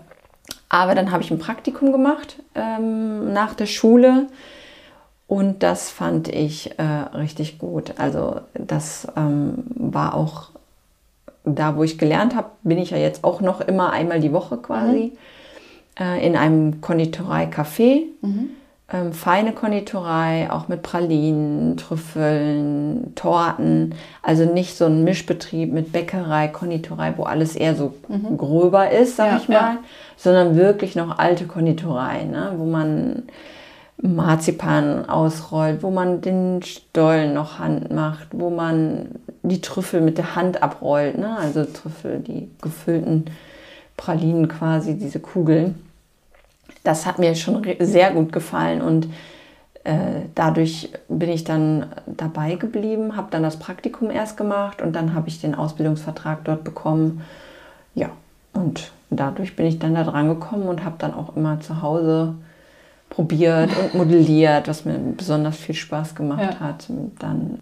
Aber 0.70 0.94
dann 0.94 1.10
habe 1.10 1.22
ich 1.22 1.30
ein 1.30 1.38
Praktikum 1.38 1.92
gemacht 1.92 2.42
ähm, 2.54 3.30
nach 3.34 3.52
der 3.52 3.66
Schule 3.66 4.28
und 5.30 5.62
das 5.62 5.90
fand 5.90 6.26
ich 6.26 6.76
äh, 6.80 6.82
richtig 7.16 7.60
gut. 7.60 7.94
Also 7.98 8.40
das 8.54 9.06
ähm, 9.16 9.62
war 9.76 10.16
auch 10.16 10.48
da, 11.44 11.76
wo 11.76 11.84
ich 11.84 11.98
gelernt 11.98 12.34
habe, 12.34 12.48
bin 12.64 12.78
ich 12.78 12.90
ja 12.90 12.96
jetzt 12.96 13.22
auch 13.22 13.40
noch 13.40 13.60
immer 13.60 13.92
einmal 13.92 14.18
die 14.18 14.32
Woche 14.32 14.56
quasi 14.56 15.12
äh, 16.00 16.26
in 16.26 16.34
einem 16.34 16.80
Konditorei-Café. 16.80 18.06
Ähm, 18.92 19.12
feine 19.12 19.52
Konditorei, 19.52 20.48
auch 20.50 20.66
mit 20.66 20.82
Pralinen, 20.82 21.76
Trüffeln, 21.76 23.12
Torten. 23.14 23.94
Also 24.24 24.44
nicht 24.52 24.76
so 24.76 24.86
ein 24.86 25.04
Mischbetrieb 25.04 25.72
mit 25.72 25.92
Bäckerei, 25.92 26.48
Konditorei, 26.48 27.14
wo 27.16 27.22
alles 27.22 27.54
eher 27.54 27.76
so 27.76 27.94
gröber 28.36 28.90
ist, 28.90 29.14
sag 29.14 29.28
Ja, 29.30 29.36
ich 29.36 29.48
mal, 29.48 29.54
ja. 29.54 29.78
sondern 30.16 30.56
wirklich 30.56 30.96
noch 30.96 31.18
alte 31.18 31.44
Konditorei, 31.46 32.24
ne? 32.24 32.54
wo 32.56 32.64
man 32.64 33.28
Marzipan 34.02 35.08
ausrollt, 35.08 35.82
wo 35.82 35.90
man 35.90 36.20
den 36.20 36.62
Stollen 36.62 37.34
noch 37.34 37.58
Hand 37.58 37.90
macht, 37.90 38.28
wo 38.32 38.50
man 38.50 39.10
die 39.42 39.60
Trüffel 39.60 40.00
mit 40.00 40.18
der 40.18 40.36
Hand 40.36 40.62
abrollt, 40.62 41.18
ne? 41.18 41.36
also 41.36 41.64
Trüffel, 41.64 42.20
die 42.20 42.50
gefüllten 42.62 43.26
Pralinen 43.96 44.48
quasi, 44.48 44.96
diese 44.96 45.20
Kugeln. 45.20 45.74
Das 46.82 47.04
hat 47.04 47.18
mir 47.18 47.34
schon 47.34 47.62
sehr 47.78 48.12
gut 48.12 48.32
gefallen 48.32 48.80
und 48.80 49.08
äh, 49.84 50.22
dadurch 50.34 50.90
bin 51.08 51.28
ich 51.28 51.44
dann 51.44 51.86
dabei 52.06 52.54
geblieben, 52.54 53.16
habe 53.16 53.28
dann 53.30 53.42
das 53.42 53.58
Praktikum 53.58 54.10
erst 54.10 54.36
gemacht 54.36 54.80
und 54.80 54.94
dann 54.94 55.14
habe 55.14 55.28
ich 55.28 55.40
den 55.40 55.54
Ausbildungsvertrag 55.54 56.44
dort 56.44 56.64
bekommen. 56.64 57.22
Ja, 57.94 58.10
und 58.54 58.92
dadurch 59.10 59.56
bin 59.56 59.66
ich 59.66 59.78
dann 59.78 59.94
da 59.94 60.04
dran 60.04 60.28
gekommen 60.28 60.68
und 60.68 60.84
habe 60.84 60.96
dann 60.98 61.12
auch 61.12 61.36
immer 61.36 61.60
zu 61.60 61.82
Hause 61.82 62.34
probiert 63.10 63.70
und 63.76 63.94
modelliert, 63.94 64.68
was 64.68 64.84
mir 64.84 64.98
besonders 65.16 65.56
viel 65.56 65.74
Spaß 65.74 66.14
gemacht 66.14 66.54
Ja. 66.54 66.60
hat. 66.60 66.86
Und 66.88 67.12
dann 67.18 67.58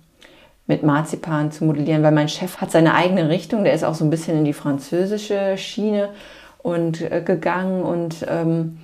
mit 0.68 0.82
Marzipan 0.82 1.50
zu 1.50 1.64
modellieren, 1.64 2.02
weil 2.02 2.12
mein 2.12 2.28
Chef 2.28 2.58
hat 2.58 2.70
seine 2.70 2.94
eigene 2.94 3.28
Richtung, 3.30 3.64
der 3.64 3.72
ist 3.72 3.84
auch 3.84 3.94
so 3.94 4.04
ein 4.04 4.10
bisschen 4.10 4.38
in 4.38 4.44
die 4.44 4.52
französische 4.52 5.56
Schiene 5.56 6.10
und 6.58 7.00
äh, 7.00 7.22
gegangen 7.24 7.82
und 7.82 8.26
ähm, 8.28 8.78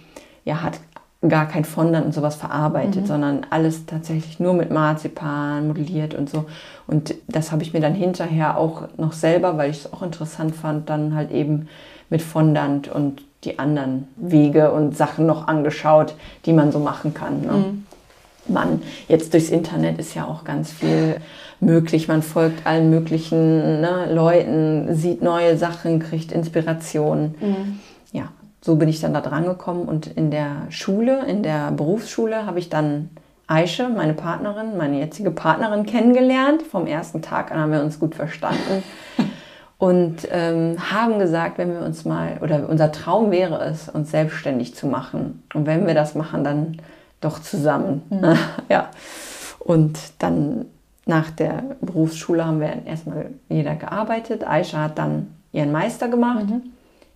ja, 0.45 0.63
hat 0.63 0.81
gar 1.29 1.47
kein 1.47 1.65
Fondant 1.65 2.07
und 2.07 2.13
sowas 2.13 2.37
verarbeitet, 2.37 3.03
mhm. 3.03 3.07
sondern 3.07 3.47
alles 3.51 3.87
tatsächlich 3.87 4.41
nur 4.41 4.55
mit 4.55 4.71
Marzipan 4.71 5.69
modelliert 5.69 6.15
und 6.15 6.29
so. 6.29 6.47
Und 6.87 7.15
das 7.29 7.53
habe 7.53 7.63
ich 7.63 7.73
mir 7.73 7.81
dann 7.81 7.95
hinterher 7.95 8.59
auch 8.59 8.89
noch 8.97 9.13
selber, 9.13 9.57
weil 9.57 9.71
ich 9.71 9.79
es 9.79 9.93
auch 9.93 10.03
interessant 10.03 10.55
fand, 10.55 10.89
dann 10.91 11.15
halt 11.15 11.31
eben 11.31 11.69
mit 12.11 12.23
Fondant 12.23 12.89
und 12.89 13.23
die 13.45 13.59
anderen 13.59 14.09
Wege 14.17 14.73
und 14.73 14.97
Sachen 14.97 15.27
noch 15.27 15.49
angeschaut, 15.49 16.15
die 16.47 16.53
man 16.53 16.73
so 16.73 16.79
machen 16.79 17.15
kann. 17.15 17.41
Ne? 17.43 17.53
Mhm. 17.53 17.87
Man, 18.47 18.83
jetzt 19.09 19.33
durchs 19.33 19.49
Internet 19.49 19.99
ist 19.99 20.15
ja 20.15 20.27
auch 20.27 20.45
ganz 20.45 20.71
viel 20.71 21.17
möglich. 21.61 22.09
Man 22.09 22.23
folgt 22.23 22.67
allen 22.67 22.91
möglichen 22.91 23.81
ne, 23.81 24.13
Leuten, 24.13 24.95
sieht 24.95 25.23
neue 25.23 25.57
Sachen, 25.57 25.99
kriegt 25.99 26.33
Inspiration. 26.33 27.35
Mhm. 27.41 27.81
Ja, 28.13 28.29
so 28.61 28.77
bin 28.77 28.89
ich 28.89 29.01
dann 29.01 29.15
da 29.15 29.21
dran 29.21 29.45
gekommen 29.45 29.87
und 29.87 30.07
in 30.07 30.31
der 30.31 30.67
Schule, 30.69 31.25
in 31.27 31.43
der 31.43 31.71
Berufsschule, 31.71 32.47
habe 32.47 32.59
ich 32.59 32.69
dann 32.69 33.11
Aische, 33.47 33.89
meine 33.89 34.15
Partnerin, 34.15 34.77
meine 34.77 34.99
jetzige 34.99 35.31
Partnerin 35.31 35.85
kennengelernt. 35.85 36.63
Vom 36.63 36.87
ersten 36.87 37.21
Tag 37.21 37.53
an 37.53 37.59
haben 37.59 37.73
wir 37.73 37.83
uns 37.83 37.99
gut 37.99 38.15
verstanden 38.15 38.83
und 39.85 40.27
ähm, 40.31 40.79
haben 40.91 41.19
gesagt, 41.19 41.59
wenn 41.59 41.71
wir 41.71 41.83
uns 41.83 42.07
mal, 42.07 42.39
oder 42.41 42.71
unser 42.71 42.91
Traum 42.91 43.31
wäre 43.31 43.63
es, 43.67 43.91
uns 43.91 44.11
selbstständig 44.11 44.75
zu 44.75 44.87
machen. 44.87 45.43
Und 45.53 45.67
wenn 45.67 45.87
wir 45.87 45.93
das 45.93 46.15
machen, 46.15 46.43
dann 46.43 46.79
doch 47.21 47.39
zusammen. 47.39 48.01
Mhm. 48.09 48.35
ja. 48.71 48.89
Und 49.59 49.99
dann 50.21 50.65
nach 51.05 51.31
der 51.31 51.65
Berufsschule 51.83 52.47
haben 52.47 52.61
wir 52.61 52.87
erstmal 52.87 53.27
jeder 53.51 53.75
gearbeitet. 53.75 54.49
Aisha 54.49 54.85
hat 54.85 54.97
dann 54.97 55.35
ihren 55.53 55.71
Meister 55.71 56.09
gemacht. 56.09 56.49
Mhm. 56.49 56.63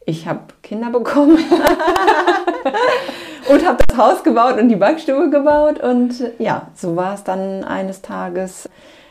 Ich 0.04 0.28
habe 0.28 0.40
Kinder 0.62 0.90
bekommen 0.90 1.38
und 3.50 3.66
habe 3.66 3.82
das 3.86 3.96
Haus 3.96 4.22
gebaut 4.22 4.60
und 4.60 4.68
die 4.68 4.76
Backstube 4.76 5.30
gebaut. 5.30 5.80
Und 5.80 6.22
ja, 6.38 6.68
so 6.74 6.96
war 6.96 7.14
es 7.14 7.24
dann 7.24 7.64
eines 7.64 8.02
Tages, 8.02 8.68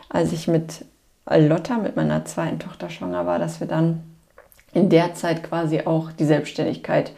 als 0.10 0.32
ich 0.32 0.48
mit 0.48 0.86
Lotta, 1.30 1.78
mit 1.78 1.96
meiner 1.96 2.26
zweiten 2.26 2.60
Tochter 2.60 2.90
schwanger 2.90 3.26
war, 3.26 3.40
dass 3.40 3.60
wir 3.60 3.68
dann 3.68 4.04
in 4.74 4.90
der 4.90 5.14
Zeit 5.14 5.44
quasi 5.44 5.82
auch 5.82 6.12
die 6.12 6.26
Selbstständigkeit 6.26 7.12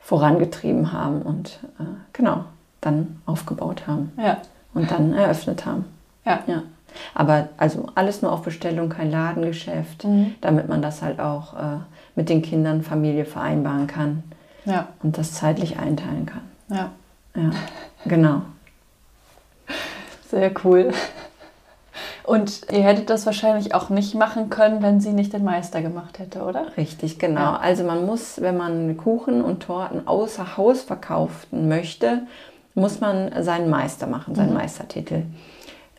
vorangetrieben 0.00 0.92
haben 0.92 1.22
und 1.22 1.60
äh, 1.78 1.84
genau 2.12 2.44
dann 2.80 3.20
aufgebaut 3.26 3.86
haben 3.86 4.12
ja. 4.16 4.38
und 4.74 4.90
dann 4.90 5.12
eröffnet 5.12 5.66
haben. 5.66 5.84
Ja. 6.24 6.40
ja. 6.46 6.62
Aber 7.14 7.48
also 7.58 7.86
alles 7.94 8.22
nur 8.22 8.32
auf 8.32 8.42
Bestellung, 8.42 8.88
kein 8.88 9.10
Ladengeschäft, 9.10 10.04
mhm. 10.04 10.34
damit 10.40 10.68
man 10.68 10.80
das 10.80 11.02
halt 11.02 11.20
auch 11.20 11.54
äh, 11.54 11.78
mit 12.14 12.28
den 12.28 12.42
Kindern, 12.42 12.82
Familie 12.82 13.24
vereinbaren 13.24 13.86
kann 13.86 14.22
ja. 14.64 14.88
und 15.02 15.18
das 15.18 15.32
zeitlich 15.32 15.78
einteilen 15.78 16.26
kann. 16.26 16.42
Ja. 16.68 16.90
Ja, 17.34 17.50
genau. 18.04 18.42
Sehr 20.30 20.50
cool. 20.64 20.92
Und 22.28 22.66
ihr 22.70 22.82
hättet 22.82 23.08
das 23.08 23.24
wahrscheinlich 23.24 23.74
auch 23.74 23.88
nicht 23.88 24.14
machen 24.14 24.50
können, 24.50 24.82
wenn 24.82 25.00
sie 25.00 25.12
nicht 25.12 25.32
den 25.32 25.44
Meister 25.44 25.80
gemacht 25.80 26.18
hätte, 26.18 26.42
oder? 26.42 26.66
Richtig, 26.76 27.18
genau. 27.18 27.40
Ja. 27.40 27.56
Also 27.56 27.84
man 27.84 28.04
muss, 28.04 28.42
wenn 28.42 28.54
man 28.54 28.98
Kuchen 28.98 29.40
und 29.40 29.60
Torten 29.60 30.06
außer 30.06 30.58
Haus 30.58 30.82
verkaufen 30.82 31.68
möchte, 31.68 32.26
muss 32.74 33.00
man 33.00 33.32
seinen 33.42 33.70
Meister 33.70 34.06
machen, 34.06 34.34
seinen 34.34 34.50
mhm. 34.50 34.58
Meistertitel. 34.58 35.22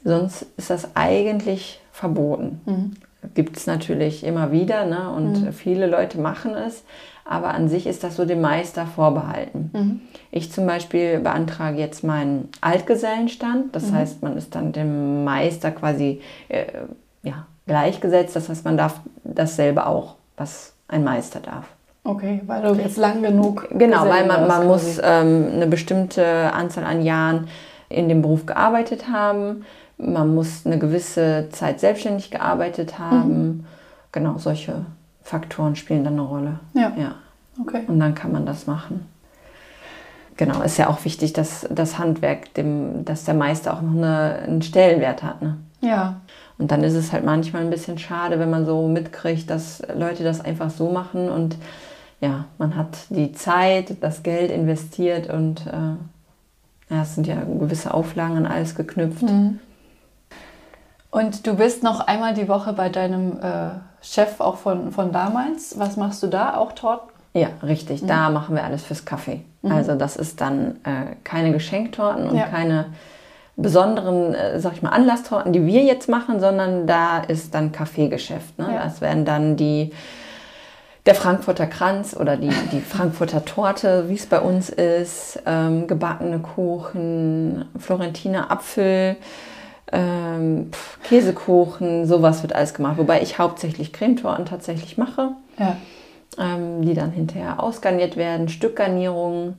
Sonst 0.03 0.45
ist 0.55 0.69
das 0.69 0.95
eigentlich 0.95 1.81
verboten. 1.91 2.61
Mhm 2.65 2.91
gibt 3.33 3.57
es 3.57 3.67
natürlich 3.67 4.23
immer 4.23 4.51
wieder 4.51 4.85
ne? 4.85 5.11
und 5.11 5.41
mhm. 5.41 5.53
viele 5.53 5.87
Leute 5.87 6.19
machen 6.19 6.55
es, 6.55 6.83
aber 7.29 7.53
an 7.53 7.69
sich 7.69 7.87
ist 7.87 8.03
das 8.03 8.15
so 8.15 8.25
dem 8.25 8.41
Meister 8.41 8.85
vorbehalten. 8.85 9.69
Mhm. 9.73 10.01
Ich 10.31 10.51
zum 10.51 10.65
Beispiel 10.65 11.19
beantrage 11.19 11.77
jetzt 11.77 12.03
meinen 12.03 12.49
Altgesellenstand, 12.61 13.75
das 13.75 13.91
mhm. 13.91 13.95
heißt, 13.95 14.23
man 14.23 14.37
ist 14.37 14.55
dann 14.55 14.71
dem 14.71 15.23
Meister 15.23 15.71
quasi 15.71 16.21
äh, 16.49 16.65
ja, 17.23 17.45
gleichgesetzt, 17.67 18.35
das 18.35 18.49
heißt, 18.49 18.65
man 18.65 18.77
darf 18.77 18.99
dasselbe 19.23 19.85
auch, 19.85 20.15
was 20.37 20.73
ein 20.87 21.03
Meister 21.03 21.39
darf. 21.39 21.65
Okay, 22.03 22.41
weil 22.47 22.61
du 22.61 22.81
jetzt 22.81 22.97
lang 22.97 23.21
genug. 23.21 23.67
Genau, 23.71 24.07
weil 24.07 24.25
man, 24.25 24.47
man 24.47 24.65
muss 24.65 24.99
ähm, 25.03 25.49
eine 25.53 25.67
bestimmte 25.67 26.51
Anzahl 26.53 26.85
an 26.85 27.03
Jahren 27.03 27.47
in 27.89 28.09
dem 28.09 28.21
Beruf 28.21 28.45
gearbeitet 28.45 29.09
haben 29.11 29.65
man 29.99 30.33
muss 30.33 30.65
eine 30.65 30.79
gewisse 30.79 31.49
Zeit 31.51 31.79
selbstständig 31.79 32.31
gearbeitet 32.31 32.97
haben. 32.97 33.37
Mhm. 33.37 33.65
Genau, 34.11 34.37
solche 34.37 34.85
Faktoren 35.29 35.75
spielen 35.75 36.03
dann 36.03 36.13
eine 36.13 36.23
Rolle. 36.23 36.59
Ja. 36.73 36.91
ja. 36.97 37.15
Okay. 37.61 37.83
Und 37.87 37.99
dann 37.99 38.15
kann 38.15 38.31
man 38.31 38.47
das 38.47 38.65
machen. 38.65 39.05
Genau, 40.37 40.61
ist 40.61 40.77
ja 40.77 40.89
auch 40.89 41.05
wichtig, 41.05 41.33
dass 41.33 41.67
das 41.69 41.99
Handwerk, 41.99 42.53
dem, 42.55 43.05
dass 43.05 43.25
der 43.25 43.35
Meister 43.35 43.75
auch 43.75 43.81
noch 43.81 43.91
eine, 43.91 44.39
einen 44.43 44.61
Stellenwert 44.63 45.21
hat. 45.21 45.41
Ne? 45.41 45.57
Ja. 45.81 46.21
Und 46.57 46.71
dann 46.71 46.83
ist 46.83 46.95
es 46.95 47.13
halt 47.13 47.25
manchmal 47.25 47.61
ein 47.61 47.69
bisschen 47.69 47.99
schade, 47.99 48.39
wenn 48.39 48.49
man 48.49 48.65
so 48.65 48.87
mitkriegt, 48.87 49.49
dass 49.49 49.83
Leute 49.95 50.23
das 50.23 50.41
einfach 50.41 50.71
so 50.71 50.89
machen 50.89 51.29
und 51.29 51.57
ja, 52.21 52.45
man 52.57 52.75
hat 52.75 52.97
die 53.09 53.31
Zeit, 53.31 54.01
das 54.01 54.23
Geld 54.23 54.49
investiert 54.49 55.29
und 55.29 55.67
äh, 55.67 56.93
ja, 56.93 57.01
es 57.03 57.15
sind 57.15 57.27
ja 57.27 57.35
gewisse 57.35 57.93
Auflagen 57.93 58.35
an 58.37 58.45
alles 58.45 58.75
geknüpft. 58.75 59.21
Mhm. 59.21 59.59
Und 61.11 61.45
du 61.45 61.55
bist 61.55 61.83
noch 61.83 61.99
einmal 62.01 62.33
die 62.33 62.47
Woche 62.47 62.73
bei 62.73 62.89
deinem 62.89 63.37
äh, 63.41 63.69
Chef 64.01 64.39
auch 64.39 64.57
von, 64.57 64.91
von 64.91 65.11
damals. 65.11 65.77
Was 65.77 65.97
machst 65.97 66.23
du 66.23 66.27
da? 66.27 66.55
Auch 66.57 66.73
Torten? 66.73 67.09
Ja, 67.33 67.49
richtig. 67.63 68.01
Mhm. 68.01 68.07
Da 68.07 68.29
machen 68.29 68.55
wir 68.55 68.63
alles 68.63 68.83
fürs 68.83 69.05
Kaffee. 69.05 69.41
Mhm. 69.61 69.71
Also 69.71 69.95
das 69.95 70.15
ist 70.15 70.41
dann 70.41 70.77
äh, 70.83 71.15
keine 71.23 71.51
Geschenktorten 71.51 72.29
und 72.29 72.37
ja. 72.37 72.45
keine 72.47 72.87
besonderen, 73.55 74.33
äh, 74.33 74.59
sag 74.59 74.73
ich 74.73 74.81
mal, 74.81 74.89
Anlasstorten, 74.89 75.53
die 75.53 75.65
wir 75.65 75.83
jetzt 75.83 76.09
machen, 76.09 76.39
sondern 76.39 76.87
da 76.87 77.19
ist 77.19 77.53
dann 77.53 77.71
Kaffeegeschäft. 77.71 78.57
Ne? 78.57 78.69
Ja. 78.73 78.83
Das 78.83 79.01
werden 79.01 79.25
dann 79.25 79.57
die 79.57 79.91
der 81.05 81.15
Frankfurter 81.15 81.65
Kranz 81.65 82.15
oder 82.17 82.37
die, 82.37 82.51
die 82.71 82.81
Frankfurter 82.87 83.43
Torte, 83.45 84.09
wie 84.09 84.15
es 84.15 84.25
bei 84.25 84.39
uns 84.39 84.69
ist, 84.69 85.41
ähm, 85.45 85.87
gebackene 85.87 86.39
Kuchen, 86.39 87.65
Florentiner 87.77 88.51
Apfel, 88.51 89.17
ähm, 89.91 90.71
Käsekuchen, 91.03 92.05
sowas 92.05 92.41
wird 92.43 92.53
alles 92.53 92.73
gemacht. 92.73 92.97
Wobei 92.97 93.21
ich 93.21 93.39
hauptsächlich 93.39 93.93
Cremetorten 93.93 94.45
tatsächlich 94.45 94.97
mache, 94.97 95.31
ja. 95.57 95.77
ähm, 96.37 96.83
die 96.83 96.93
dann 96.93 97.11
hinterher 97.11 97.61
ausgarniert 97.61 98.17
werden. 98.17 98.49
Stückgarnierungen 98.49 99.55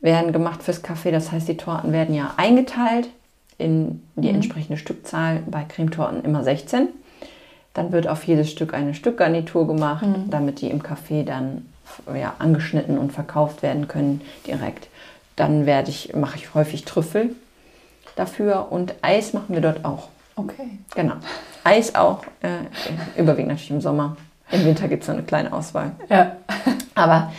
werden 0.00 0.32
gemacht 0.32 0.62
fürs 0.62 0.82
Kaffee. 0.82 1.10
Das 1.10 1.32
heißt, 1.32 1.48
die 1.48 1.56
Torten 1.56 1.92
werden 1.92 2.14
ja 2.14 2.34
eingeteilt 2.36 3.08
in 3.58 4.02
die 4.14 4.28
mhm. 4.28 4.36
entsprechende 4.36 4.78
Stückzahl. 4.78 5.42
Bei 5.46 5.64
Cremetorten 5.64 6.24
immer 6.24 6.42
16. 6.42 6.88
Dann 7.74 7.92
wird 7.92 8.08
auf 8.08 8.24
jedes 8.24 8.50
Stück 8.50 8.72
eine 8.72 8.94
Stückgarnitur 8.94 9.66
gemacht, 9.66 10.06
mhm. 10.06 10.30
damit 10.30 10.60
die 10.62 10.70
im 10.70 10.82
Kaffee 10.82 11.24
dann 11.24 11.66
ja, 12.14 12.34
angeschnitten 12.38 12.98
und 12.98 13.12
verkauft 13.12 13.62
werden 13.62 13.88
können 13.88 14.22
direkt. 14.46 14.88
Dann 15.36 15.66
werde 15.66 15.90
ich, 15.90 16.14
mache 16.14 16.36
ich 16.36 16.54
häufig 16.54 16.84
Trüffel 16.86 17.34
dafür 18.16 18.68
und 18.70 18.94
Eis 19.02 19.32
machen 19.32 19.54
wir 19.54 19.60
dort 19.60 19.84
auch. 19.84 20.08
Okay. 20.34 20.78
Genau. 20.94 21.14
Eis 21.64 21.94
auch, 21.94 22.22
äh, 22.42 23.20
überwiegend 23.20 23.48
natürlich 23.48 23.70
im 23.70 23.80
Sommer. 23.80 24.16
Im 24.50 24.64
Winter 24.64 24.88
gibt 24.88 25.02
es 25.02 25.08
eine 25.08 25.22
kleine 25.22 25.52
Auswahl. 25.52 25.92
Ja. 26.08 26.36
Aber 26.94 27.32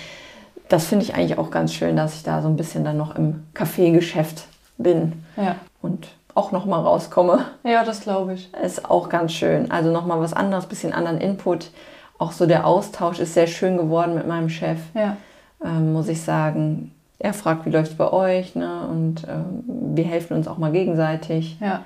das 0.68 0.86
finde 0.86 1.06
ich 1.06 1.16
eigentlich 1.16 1.38
auch 1.38 1.52
ganz 1.52 1.74
schön, 1.74 1.96
dass 1.96 2.16
ich 2.16 2.24
da 2.24 2.42
so 2.42 2.48
ein 2.48 2.58
bisschen 2.58 2.84
dann 2.84 2.98
noch 2.98 3.16
im 3.16 3.46
Kaffeegeschäft 3.54 4.46
bin. 4.78 5.24
Ja. 5.36 5.56
Und 5.82 6.08
auch 6.34 6.52
noch 6.52 6.66
mal 6.66 6.82
rauskomme. 6.82 7.46
Ja, 7.64 7.84
das 7.84 8.02
glaube 8.02 8.34
ich. 8.34 8.54
Ist 8.54 8.90
auch 8.90 9.10
ganz 9.10 9.34
schön. 9.34 9.72
Also 9.72 9.92
noch 9.92 10.06
mal 10.06 10.20
was 10.20 10.34
anderes, 10.34 10.66
bisschen 10.66 10.94
anderen 10.94 11.20
Input. 11.20 11.72
Auch 12.20 12.32
so 12.32 12.46
der 12.46 12.66
Austausch 12.66 13.20
ist 13.20 13.34
sehr 13.34 13.48
schön 13.48 13.78
geworden 13.78 14.16
mit 14.16 14.28
meinem 14.28 14.50
Chef. 14.50 14.80
Ja. 14.94 15.18
Ähm, 15.64 15.94
muss 15.94 16.08
ich 16.08 16.22
sagen 16.22 16.92
er 17.20 17.34
fragt, 17.34 17.66
wie 17.66 17.72
läuft 17.72 17.92
es 17.92 17.98
bei 17.98 18.12
euch, 18.12 18.56
ne? 18.56 18.88
Und 18.88 19.24
äh, 19.24 19.38
wir 19.66 20.06
helfen 20.06 20.36
uns 20.38 20.48
auch 20.48 20.58
mal 20.58 20.72
gegenseitig. 20.72 21.58
Ja. 21.60 21.84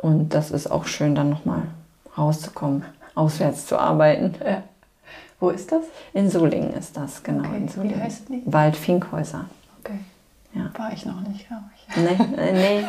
Und 0.00 0.34
das 0.34 0.50
ist 0.50 0.70
auch 0.70 0.86
schön, 0.86 1.14
dann 1.14 1.28
nochmal 1.28 1.62
rauszukommen, 2.16 2.84
auswärts 3.14 3.66
zu 3.66 3.78
arbeiten. 3.78 4.34
Ja. 4.44 4.62
Wo 5.40 5.50
ist 5.50 5.70
das? 5.70 5.84
In 6.14 6.30
Solingen 6.30 6.72
ist 6.72 6.96
das, 6.96 7.22
genau. 7.22 7.46
Okay. 7.48 7.56
In 7.58 7.68
Solingen. 7.68 7.96
Wie 7.96 8.02
heißt 8.02 8.28
die? 8.28 8.42
Wald 8.46 8.76
Finkhäuser. 8.76 9.44
Okay. 9.80 9.98
Ja. 10.54 10.70
War 10.76 10.92
ich 10.92 11.04
noch 11.04 11.20
nicht, 11.20 11.46
glaube 11.46 11.64
ich. 11.76 11.77
Nee, 11.96 12.36
äh, 12.36 12.52
nee. 12.52 12.84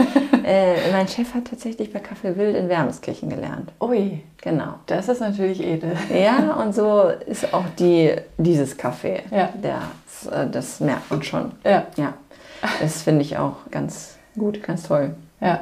äh, 0.46 0.92
mein 0.92 1.08
Chef 1.08 1.34
hat 1.34 1.46
tatsächlich 1.46 1.92
bei 1.94 2.00
Kaffee 2.00 2.36
Wild 2.36 2.56
in 2.56 2.70
Wermeskirchen 2.70 3.30
gelernt. 3.30 3.72
Ui. 3.80 4.22
Genau. 4.42 4.76
Das 4.86 5.10
ist 5.10 5.22
natürlich 5.22 5.62
edel. 5.64 5.94
Ja, 6.14 6.54
und 6.56 6.74
so 6.74 7.10
ist 7.26 7.54
auch 7.54 7.66
die, 7.78 8.14
dieses 8.38 8.78
Kaffee. 8.78 9.22
Ja. 9.32 9.50
Der, 9.64 9.82
äh, 10.32 10.50
das 10.50 10.80
merkt 10.80 11.10
man 11.10 11.24
schon. 11.24 11.52
Ja. 11.64 11.88
Ja. 11.96 12.14
Das 12.82 13.04
finde 13.04 13.22
ich 13.22 13.38
auch 13.38 13.56
ganz 13.72 14.18
gut, 14.38 14.62
ganz 14.64 14.84
toll. 14.84 15.16
Ja. 15.40 15.62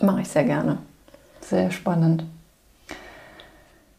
Mache 0.00 0.22
ich 0.22 0.28
sehr 0.28 0.44
gerne. 0.44 0.78
Sehr 1.40 1.70
spannend. 1.70 2.24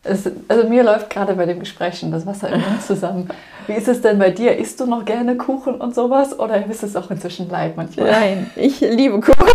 Es, 0.03 0.29
also 0.47 0.67
mir 0.67 0.83
läuft 0.83 1.11
gerade 1.11 1.35
bei 1.35 1.45
dem 1.45 1.59
Gespräch 1.59 1.99
schon 1.99 2.11
das 2.11 2.25
Wasser 2.25 2.49
im 2.49 2.61
Mund 2.61 2.81
zusammen. 2.81 3.29
Wie 3.67 3.73
ist 3.73 3.87
es 3.87 4.01
denn 4.01 4.17
bei 4.17 4.31
dir? 4.31 4.57
Isst 4.57 4.79
du 4.79 4.87
noch 4.87 5.05
gerne 5.05 5.37
Kuchen 5.37 5.75
und 5.75 5.93
sowas 5.93 6.37
oder 6.39 6.65
ist 6.65 6.81
es 6.81 6.95
auch 6.95 7.11
inzwischen 7.11 7.49
leid 7.49 7.77
manchmal? 7.77 8.09
Nein, 8.09 8.51
ich 8.55 8.79
liebe 8.79 9.19
Kuchen. 9.19 9.35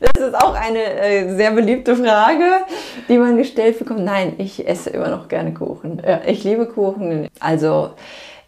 Das 0.00 0.22
ist 0.22 0.34
auch 0.34 0.54
eine 0.54 0.82
äh, 0.82 1.34
sehr 1.34 1.52
beliebte 1.52 1.96
Frage, 1.96 2.44
die 3.08 3.16
man 3.16 3.38
gestellt 3.38 3.78
bekommt. 3.78 4.04
Nein, 4.04 4.34
ich 4.38 4.66
esse 4.66 4.90
immer 4.90 5.08
noch 5.08 5.28
gerne 5.28 5.54
Kuchen. 5.54 6.02
Ja, 6.06 6.20
ich 6.26 6.44
liebe 6.44 6.66
Kuchen. 6.66 7.28
Also 7.40 7.90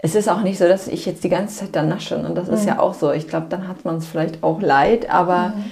es 0.01 0.15
ist 0.15 0.29
auch 0.29 0.43
nicht 0.43 0.59
so, 0.59 0.69
dass 0.69 0.87
ich 0.89 1.07
jetzt 1.07 1.25
die 1.25 1.29
ganze 1.29 1.61
Zeit 1.61 1.75
da 1.75 1.83
nasche. 1.83 2.19
Und 2.19 2.35
das 2.35 2.49
ist 2.49 2.63
mhm. 2.63 2.69
ja 2.69 2.79
auch 2.81 2.95
so. 2.95 3.13
Ich 3.13 3.29
glaube, 3.29 3.47
dann 3.49 3.69
hat 3.69 3.85
man 3.85 3.97
es 3.97 4.07
vielleicht 4.07 4.43
auch 4.43 4.61
leid. 4.61 5.09
Aber 5.09 5.55
mhm. 5.57 5.65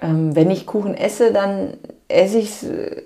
ähm, 0.00 0.36
wenn 0.36 0.50
ich 0.50 0.64
Kuchen 0.64 0.94
esse, 0.94 1.32
dann 1.32 1.74
esse 2.08 2.38
ich 2.38 2.48
es 2.48 2.62
äh, 2.62 3.02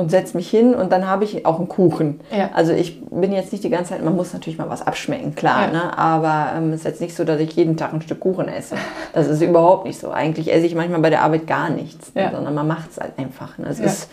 und 0.00 0.10
setze 0.10 0.36
mich 0.36 0.50
hin 0.50 0.74
und 0.74 0.90
dann 0.90 1.06
habe 1.06 1.24
ich 1.24 1.46
auch 1.46 1.58
einen 1.58 1.68
Kuchen. 1.68 2.20
Ja. 2.36 2.50
Also 2.54 2.72
ich 2.72 3.04
bin 3.06 3.32
jetzt 3.32 3.52
nicht 3.52 3.62
die 3.62 3.70
ganze 3.70 3.90
Zeit, 3.90 4.04
man 4.04 4.16
muss 4.16 4.32
natürlich 4.32 4.58
mal 4.58 4.68
was 4.68 4.86
abschmecken, 4.86 5.34
klar, 5.34 5.66
ja. 5.66 5.72
ne? 5.72 5.98
aber 5.98 6.56
ähm, 6.56 6.70
es 6.70 6.80
ist 6.80 6.84
jetzt 6.84 7.00
nicht 7.00 7.14
so, 7.14 7.24
dass 7.24 7.40
ich 7.40 7.52
jeden 7.52 7.76
Tag 7.76 7.92
ein 7.92 8.02
Stück 8.02 8.20
Kuchen 8.20 8.48
esse. 8.48 8.76
Das 9.12 9.28
ist 9.28 9.42
überhaupt 9.42 9.86
nicht 9.86 10.00
so. 10.00 10.10
Eigentlich 10.10 10.52
esse 10.52 10.66
ich 10.66 10.74
manchmal 10.74 11.00
bei 11.00 11.10
der 11.10 11.22
Arbeit 11.22 11.46
gar 11.46 11.70
nichts, 11.70 12.12
ja. 12.14 12.30
sondern 12.30 12.54
man 12.54 12.66
macht 12.66 12.90
es 12.90 12.98
halt 12.98 13.18
einfach. 13.18 13.58
Ne? 13.58 13.66
Es 13.68 13.78
ist 13.78 14.08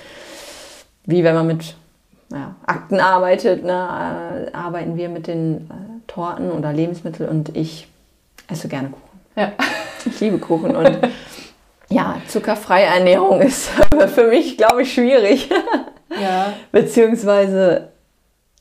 wie 1.07 1.23
wenn 1.23 1.33
man 1.33 1.47
mit 1.47 1.75
ja, 2.31 2.55
Akten 2.65 2.99
arbeitet, 2.99 3.63
ne? 3.63 4.49
Äh, 4.51 4.55
arbeiten 4.55 4.97
wir 4.97 5.09
mit 5.09 5.27
den 5.27 5.55
äh, 5.55 5.73
Torten 6.05 6.51
oder 6.51 6.73
Lebensmitteln 6.73 7.29
und 7.29 7.55
ich 7.55 7.87
esse 8.49 8.67
gerne 8.67 8.89
Kuchen. 8.89 9.53
Ich 10.05 10.19
liebe 10.19 10.37
Kuchen 10.37 10.75
und 10.75 10.99
ja, 11.89 12.17
zuckerfreie 12.27 12.85
Ernährung 12.85 13.41
ist 13.41 13.69
für 14.13 14.27
mich, 14.27 14.57
glaube 14.57 14.83
ich, 14.83 14.93
schwierig. 14.93 15.49
Ja. 16.09 16.53
Beziehungsweise, 16.71 17.89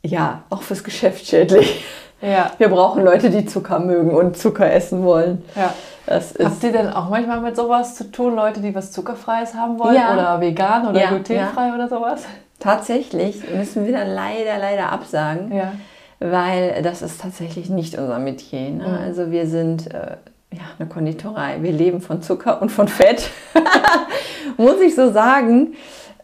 ja, 0.03 0.43
auch 0.51 0.63
fürs 0.63 0.83
Geschäft 0.83 1.27
schädlich. 1.27 1.85
Ja. 2.21 2.51
Wir 2.59 2.69
brauchen 2.69 3.05
Leute, 3.05 3.31
die 3.31 3.47
Zucker 3.47 3.79
mögen 3.79 4.11
und 4.11 4.37
Zucker 4.37 4.71
essen 4.71 5.05
wollen. 5.05 5.45
Ja. 5.55 5.73
Habt 6.09 6.65
ihr 6.65 6.73
denn 6.73 6.91
auch 6.91 7.09
manchmal 7.09 7.41
mit 7.41 7.57
sowas 7.57 7.95
zu 7.95 8.11
tun, 8.11 8.35
Leute, 8.35 8.61
die 8.61 8.75
was 8.75 8.91
Zuckerfreies 8.91 9.55
haben 9.55 9.79
wollen? 9.79 9.95
Ja. 9.95 10.13
Oder 10.13 10.41
vegan 10.41 10.89
oder 10.89 11.01
ja, 11.01 11.09
glutenfrei 11.09 11.69
ja. 11.69 11.75
oder 11.75 11.89
sowas? 11.89 12.25
Tatsächlich 12.59 13.49
müssen 13.51 13.87
wir 13.87 13.93
dann 13.93 14.09
leider, 14.09 14.59
leider 14.59 14.91
absagen. 14.91 15.55
Ja. 15.55 15.73
Weil 16.19 16.83
das 16.83 17.01
ist 17.01 17.21
tatsächlich 17.21 17.71
nicht 17.71 17.97
unser 17.97 18.19
Metier. 18.19 18.71
Ne? 18.71 18.89
Mhm. 18.89 19.05
Also 19.05 19.31
wir 19.31 19.47
sind 19.47 19.93
äh, 19.95 20.17
ja, 20.53 20.63
eine 20.79 20.89
Konditorei. 20.89 21.63
Wir 21.63 21.73
leben 21.73 22.01
von 22.01 22.23
Zucker 22.23 22.63
und 22.63 22.71
von 22.71 22.89
Fett, 22.89 23.31
muss 24.57 24.81
ich 24.81 24.95
so 24.95 25.13
sagen. 25.13 25.75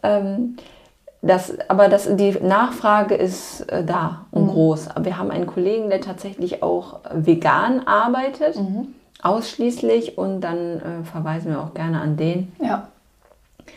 Ähm, 0.01 0.57
das, 1.21 1.57
aber 1.69 1.87
das, 1.87 2.13
die 2.17 2.31
Nachfrage 2.31 3.15
ist 3.15 3.61
äh, 3.71 3.85
da 3.85 4.25
und 4.31 4.43
mhm. 4.45 4.49
groß. 4.49 4.89
Wir 5.01 5.17
haben 5.17 5.31
einen 5.31 5.47
Kollegen, 5.47 5.89
der 5.89 6.01
tatsächlich 6.01 6.61
auch 6.61 6.99
vegan 7.13 7.87
arbeitet, 7.87 8.57
mhm. 8.57 8.93
ausschließlich. 9.21 10.17
Und 10.17 10.41
dann 10.41 10.57
äh, 10.57 11.03
verweisen 11.05 11.51
wir 11.51 11.61
auch 11.61 11.73
gerne 11.73 12.01
an 12.01 12.17
den. 12.17 12.51
Ja. 12.61 12.89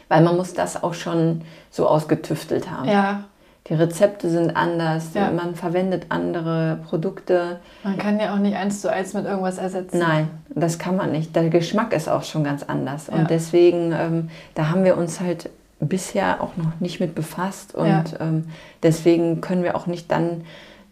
Weil 0.09 0.23
man 0.23 0.37
muss 0.37 0.55
das 0.55 0.83
auch 0.83 0.95
schon 0.95 1.43
so 1.71 1.87
ausgetüftelt 1.87 2.69
haben. 2.71 2.89
Ja. 2.89 3.25
Die 3.69 3.75
Rezepte 3.75 4.31
sind 4.31 4.57
anders, 4.57 5.15
ja. 5.15 5.31
man 5.31 5.57
verwendet 5.57 6.07
andere 6.11 6.79
Produkte. 6.89 7.59
Man 7.83 7.99
kann 7.99 8.21
ja 8.21 8.33
auch 8.33 8.39
nicht 8.39 8.57
eins 8.57 8.81
zu 8.81 8.91
eins 8.91 9.13
mit 9.13 9.25
irgendwas 9.25 9.59
ersetzen. 9.59 9.99
Nein, 9.99 10.29
das 10.51 10.79
kann 10.79 10.97
man 10.97 11.11
nicht. 11.11 11.35
Der 11.35 11.49
Geschmack 11.49 11.93
ist 11.93 12.09
auch 12.09 12.23
schon 12.23 12.45
ganz 12.45 12.63
anders. 12.63 13.09
Ja. 13.09 13.15
Und 13.15 13.31
deswegen, 13.31 13.93
ähm, 13.93 14.31
da 14.55 14.71
haben 14.71 14.85
wir 14.85 14.97
uns 14.97 15.21
halt 15.21 15.51
bisher 15.81 16.41
auch 16.41 16.57
noch 16.57 16.79
nicht 16.79 17.01
mit 17.01 17.17
befasst. 17.17 17.75
Und 17.75 17.89
ja. 17.89 18.05
ähm, 18.21 18.45
deswegen 18.85 19.41
können 19.41 19.65
wir 19.65 19.75
auch 19.75 19.89
nicht 19.89 20.13
dann 20.13 20.45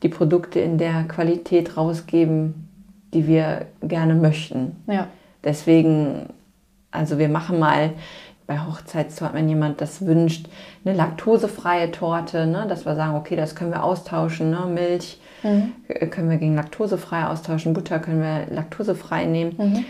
die 0.02 0.08
Produkte 0.08 0.58
in 0.58 0.76
der 0.76 1.04
Qualität 1.04 1.76
rausgeben, 1.76 2.68
die 3.14 3.28
wir 3.28 3.66
gerne 3.82 4.14
möchten. 4.14 4.82
Ja. 4.88 5.06
Deswegen, 5.44 6.30
also 6.90 7.18
wir 7.18 7.28
machen 7.28 7.58
mal 7.58 7.90
bei 8.46 8.58
Hochzeitstorten, 8.58 9.36
wenn 9.36 9.48
jemand 9.48 9.80
das 9.80 10.04
wünscht, 10.04 10.48
eine 10.84 10.94
laktosefreie 10.94 11.90
Torte, 11.90 12.46
ne, 12.46 12.66
dass 12.68 12.84
wir 12.84 12.94
sagen, 12.94 13.16
okay, 13.16 13.36
das 13.36 13.54
können 13.54 13.70
wir 13.70 13.82
austauschen, 13.82 14.50
ne, 14.50 14.66
Milch 14.66 15.20
mhm. 15.42 15.72
können 16.10 16.28
wir 16.28 16.36
gegen 16.36 16.54
laktosefrei 16.54 17.26
austauschen, 17.26 17.72
Butter 17.72 17.98
können 17.98 18.20
wir 18.20 18.54
laktosefrei 18.54 19.24
nehmen. 19.24 19.54
Mhm. 19.56 19.84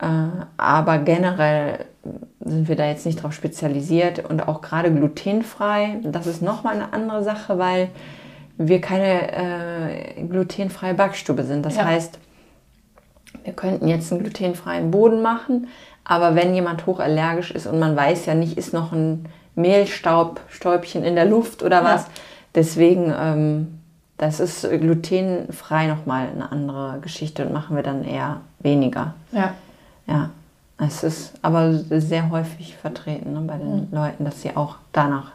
Äh, 0.00 0.44
aber 0.56 0.98
generell 0.98 1.84
sind 2.40 2.68
wir 2.68 2.76
da 2.76 2.86
jetzt 2.86 3.06
nicht 3.06 3.22
drauf 3.22 3.32
spezialisiert 3.32 4.28
und 4.28 4.46
auch 4.48 4.60
gerade 4.60 4.92
glutenfrei, 4.92 6.00
das 6.02 6.26
ist 6.26 6.42
nochmal 6.42 6.74
eine 6.74 6.92
andere 6.92 7.22
Sache, 7.22 7.58
weil 7.58 7.90
wir 8.56 8.80
keine 8.80 9.32
äh, 9.32 10.22
glutenfreie 10.24 10.94
Backstube 10.94 11.44
sind. 11.44 11.64
Das 11.64 11.76
ja. 11.76 11.84
heißt, 11.84 12.18
wir 13.42 13.52
könnten 13.52 13.88
jetzt 13.88 14.12
einen 14.12 14.22
glutenfreien 14.22 14.90
Boden 14.90 15.22
machen, 15.22 15.68
aber 16.04 16.34
wenn 16.34 16.54
jemand 16.54 16.86
hochallergisch 16.86 17.50
ist 17.50 17.66
und 17.66 17.78
man 17.78 17.96
weiß 17.96 18.26
ja 18.26 18.34
nicht, 18.34 18.58
ist 18.58 18.72
noch 18.72 18.92
ein 18.92 19.26
Mehlstaubstäubchen 19.54 21.04
in 21.04 21.14
der 21.14 21.24
Luft 21.24 21.62
oder 21.62 21.84
was, 21.84 22.02
ja. 22.04 22.10
deswegen, 22.54 23.12
ähm, 23.18 23.78
das 24.18 24.40
ist 24.40 24.68
glutenfrei 24.68 25.86
nochmal 25.86 26.28
eine 26.28 26.52
andere 26.52 26.98
Geschichte 27.00 27.44
und 27.46 27.52
machen 27.52 27.76
wir 27.76 27.82
dann 27.82 28.04
eher 28.04 28.40
weniger. 28.60 29.14
Ja. 29.32 29.54
Ja. 30.06 30.30
Es 30.78 31.04
ist 31.04 31.34
aber 31.40 31.72
sehr 31.72 32.30
häufig 32.30 32.76
vertreten 32.76 33.32
ne, 33.32 33.40
bei 33.40 33.56
den 33.56 33.82
mhm. 33.82 33.88
Leuten, 33.92 34.24
dass 34.24 34.42
sie 34.42 34.56
auch 34.56 34.76
danach 34.92 35.32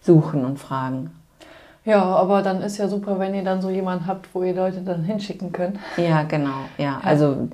suchen 0.00 0.44
und 0.44 0.58
fragen. 0.58 1.10
Ja, 1.84 2.00
aber 2.00 2.42
dann 2.42 2.62
ist 2.62 2.78
ja 2.78 2.86
super, 2.86 3.18
wenn 3.18 3.34
ihr 3.34 3.42
dann 3.42 3.60
so 3.60 3.68
jemanden 3.68 4.06
habt, 4.06 4.28
wo 4.32 4.44
ihr 4.44 4.54
Leute 4.54 4.80
dann 4.82 5.02
hinschicken 5.02 5.50
könnt. 5.50 5.78
Ja, 5.96 6.22
genau. 6.22 6.68
Ja, 6.78 6.84
ja. 6.84 7.00
also 7.02 7.48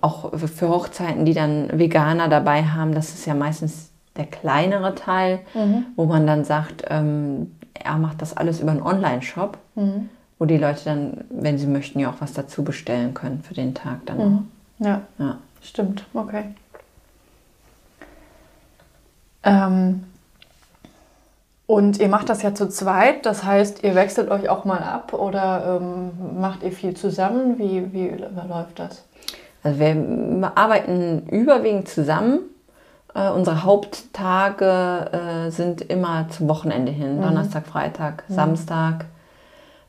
auch 0.00 0.36
für 0.36 0.68
Hochzeiten, 0.68 1.24
die 1.24 1.34
dann 1.34 1.78
Veganer 1.78 2.28
dabei 2.28 2.64
haben, 2.64 2.94
das 2.94 3.10
ist 3.10 3.26
ja 3.26 3.34
meistens 3.34 3.90
der 4.16 4.26
kleinere 4.26 4.94
Teil, 4.94 5.40
mhm. 5.54 5.86
wo 5.96 6.04
man 6.04 6.26
dann 6.26 6.44
sagt, 6.44 6.84
ähm, 6.88 7.52
er 7.74 7.96
macht 7.96 8.20
das 8.20 8.36
alles 8.36 8.60
über 8.60 8.72
einen 8.72 8.82
Online-Shop, 8.82 9.58
mhm. 9.74 10.08
wo 10.38 10.44
die 10.44 10.58
Leute 10.58 10.84
dann, 10.84 11.24
wenn 11.30 11.58
sie 11.58 11.66
möchten, 11.66 12.00
ja 12.00 12.10
auch 12.10 12.20
was 12.20 12.32
dazu 12.32 12.64
bestellen 12.64 13.14
können 13.14 13.42
für 13.42 13.54
den 13.54 13.74
Tag 13.74 14.06
dann 14.06 14.18
mhm. 14.18 14.48
Ja. 14.78 15.02
ja, 15.18 15.36
stimmt, 15.62 16.06
okay. 16.14 16.44
Ähm, 19.42 20.04
und 21.66 22.00
ihr 22.00 22.08
macht 22.08 22.28
das 22.28 22.42
ja 22.42 22.54
zu 22.54 22.68
zweit, 22.68 23.26
das 23.26 23.44
heißt, 23.44 23.84
ihr 23.84 23.94
wechselt 23.94 24.30
euch 24.30 24.48
auch 24.48 24.64
mal 24.64 24.82
ab 24.82 25.12
oder 25.12 25.78
ähm, 25.80 26.40
macht 26.40 26.62
ihr 26.62 26.72
viel 26.72 26.94
zusammen? 26.94 27.58
Wie, 27.58 27.92
wie 27.92 28.08
läuft 28.08 28.78
das? 28.78 29.04
Also 29.62 29.78
wir 29.78 30.52
arbeiten 30.54 31.26
überwiegend 31.28 31.88
zusammen. 31.88 32.40
Äh, 33.14 33.30
unsere 33.30 33.64
Haupttage 33.64 35.10
äh, 35.12 35.50
sind 35.50 35.82
immer 35.82 36.28
zum 36.30 36.48
Wochenende 36.48 36.92
hin. 36.92 37.18
Mhm. 37.18 37.22
Donnerstag, 37.22 37.66
Freitag, 37.66 38.24
mhm. 38.28 38.34
Samstag. 38.34 39.04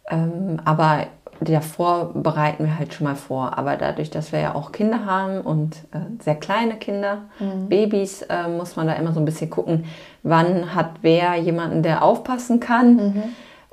Ähm, 0.09 0.59
aber 0.65 1.07
davor 1.39 2.11
bereiten 2.13 2.65
wir 2.65 2.77
halt 2.77 2.93
schon 2.93 3.05
mal 3.05 3.15
vor. 3.15 3.57
Aber 3.57 3.77
dadurch, 3.77 4.09
dass 4.09 4.31
wir 4.31 4.39
ja 4.39 4.55
auch 4.55 4.71
Kinder 4.71 5.05
haben 5.05 5.41
und 5.41 5.75
äh, 5.91 5.99
sehr 6.23 6.35
kleine 6.35 6.75
Kinder, 6.75 7.23
mhm. 7.39 7.69
Babys, 7.69 8.23
äh, 8.23 8.47
muss 8.47 8.75
man 8.75 8.87
da 8.87 8.93
immer 8.93 9.13
so 9.13 9.19
ein 9.19 9.25
bisschen 9.25 9.49
gucken, 9.49 9.85
wann 10.23 10.75
hat 10.75 10.89
wer 11.01 11.35
jemanden, 11.35 11.83
der 11.83 12.03
aufpassen 12.03 12.59
kann. 12.59 12.95
Mhm. 12.95 13.23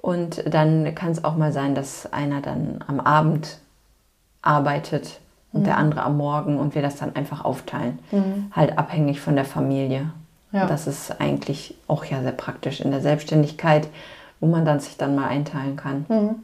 Und 0.01 0.55
dann 0.55 0.95
kann 0.95 1.11
es 1.11 1.25
auch 1.25 1.37
mal 1.37 1.53
sein, 1.53 1.75
dass 1.75 2.11
einer 2.13 2.41
dann 2.41 2.85
am 2.87 3.01
Abend 3.01 3.59
arbeitet 4.43 5.21
und 5.53 5.61
mhm. 5.61 5.65
der 5.65 5.77
andere 5.79 6.03
am 6.03 6.17
Morgen 6.17 6.59
und 6.59 6.75
wir 6.75 6.83
das 6.83 6.97
dann 6.97 7.17
einfach 7.17 7.45
aufteilen. 7.45 7.99
Mhm. 8.11 8.53
Halt 8.55 8.79
abhängig 8.79 9.21
von 9.21 9.35
der 9.35 9.45
Familie. 9.45 10.11
Ja. 10.53 10.67
Das 10.67 10.87
ist 10.87 11.21
eigentlich 11.21 11.75
auch 11.87 12.05
ja 12.05 12.23
sehr 12.23 12.33
praktisch 12.33 12.81
in 12.81 12.91
der 12.91 13.01
Selbstständigkeit, 13.01 13.89
wo 14.41 14.47
man 14.47 14.65
dann 14.65 14.81
sich 14.81 14.97
dann 14.97 15.15
mal 15.15 15.29
einteilen 15.29 15.77
kann. 15.77 16.07
Mhm. 16.09 16.35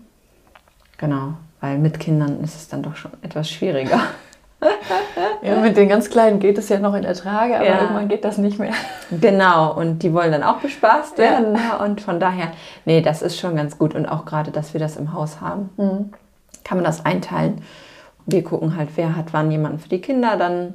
Genau, 0.99 1.35
weil 1.61 1.79
mit 1.79 2.01
Kindern 2.01 2.41
ist 2.43 2.55
es 2.55 2.69
dann 2.69 2.83
doch 2.83 2.97
schon 2.97 3.13
etwas 3.23 3.51
schwieriger. 3.51 4.01
ja, 5.43 5.61
mit 5.61 5.77
den 5.77 5.89
ganz 5.89 6.09
Kleinen 6.09 6.39
geht 6.39 6.57
es 6.57 6.69
ja 6.69 6.79
noch 6.79 6.95
in 6.95 7.05
Ertrage, 7.05 7.57
aber 7.57 7.67
ja. 7.67 7.81
irgendwann 7.83 8.09
geht 8.09 8.25
das 8.25 8.39
nicht 8.39 8.59
mehr. 8.59 8.73
Genau, 9.11 9.75
und 9.75 10.03
die 10.03 10.15
wollen 10.15 10.33
dann 10.33 10.43
auch 10.43 10.59
bespaßt 10.59 11.19
werden. 11.19 11.57
Ja. 11.57 11.85
Und 11.85 12.01
von 12.01 12.21
daher, 12.21 12.49
nee, 12.85 13.03
das 13.03 13.21
ist 13.21 13.39
schon 13.39 13.57
ganz 13.57 13.77
gut. 13.77 13.95
Und 13.95 14.07
auch 14.07 14.25
gerade, 14.25 14.51
dass 14.51 14.73
wir 14.73 14.81
das 14.81 14.97
im 14.97 15.13
Haus 15.13 15.41
haben, 15.41 15.71
mhm. 15.77 16.13
kann 16.63 16.79
man 16.79 16.85
das 16.85 17.05
einteilen 17.05 17.63
wir 18.27 18.45
gucken 18.45 18.77
halt, 18.77 18.91
wer 18.97 19.17
hat 19.17 19.33
wann 19.33 19.51
jemanden 19.51 19.79
für 19.79 19.89
die 19.89 20.01
Kinder, 20.01 20.37
dann 20.37 20.75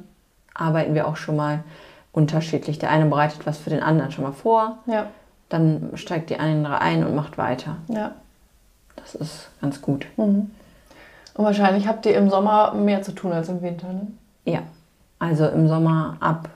arbeiten 0.54 0.94
wir 0.94 1.06
auch 1.08 1.16
schon 1.16 1.36
mal 1.36 1.64
unterschiedlich. 2.12 2.78
Der 2.78 2.90
eine 2.90 3.06
bereitet 3.06 3.46
was 3.46 3.58
für 3.58 3.70
den 3.70 3.82
anderen 3.82 4.12
schon 4.12 4.24
mal 4.24 4.32
vor, 4.32 4.78
ja. 4.86 5.06
dann 5.48 5.90
steigt 5.94 6.30
die 6.30 6.38
andere 6.38 6.80
ein 6.80 7.04
und 7.04 7.14
macht 7.14 7.38
weiter. 7.38 7.76
Ja. 7.88 8.12
Das 8.96 9.14
ist 9.14 9.48
ganz 9.60 9.80
gut. 9.80 10.06
Mhm. 10.16 10.50
Und 11.34 11.44
wahrscheinlich 11.44 11.86
habt 11.86 12.06
ihr 12.06 12.16
im 12.16 12.28
Sommer 12.28 12.74
mehr 12.74 13.02
zu 13.02 13.12
tun 13.12 13.32
als 13.32 13.48
im 13.48 13.62
Winter, 13.62 13.92
ne? 13.92 14.08
Ja, 14.44 14.62
also 15.18 15.46
im 15.46 15.68
Sommer 15.68 16.16
ab 16.20 16.48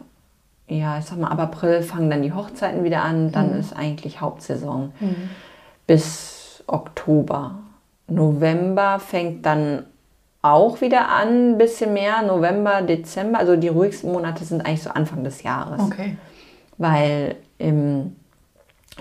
ja, 0.67 0.99
ich 0.99 1.05
sag 1.05 1.19
mal, 1.19 1.29
ab 1.29 1.39
April 1.39 1.83
fangen 1.83 2.11
dann 2.11 2.23
die 2.23 2.33
Hochzeiten 2.33 2.85
wieder 2.85 3.03
an, 3.03 3.33
dann 3.33 3.53
mhm. 3.53 3.61
ist 3.61 3.77
eigentlich 3.77 4.21
Hauptsaison 4.21 4.93
mhm. 5.01 5.31
bis 5.87 6.65
Oktober. 6.67 7.57
November 8.07 8.99
fängt 8.99 9.45
dann 9.45 9.85
auch 10.45 10.83
wieder 10.83 11.09
an, 11.09 11.53
ein 11.53 11.59
bisschen 11.59 11.95
mehr, 11.95 12.21
November, 12.23 12.83
Dezember, 12.83 13.39
also 13.39 13.57
die 13.57 13.69
ruhigsten 13.69 14.13
Monate 14.13 14.45
sind 14.45 14.61
eigentlich 14.61 14.83
so 14.83 14.91
Anfang 14.91 15.25
des 15.25 15.43
Jahres. 15.43 15.81
Okay. 15.81 16.19
Weil 16.77 17.37
im 17.57 18.17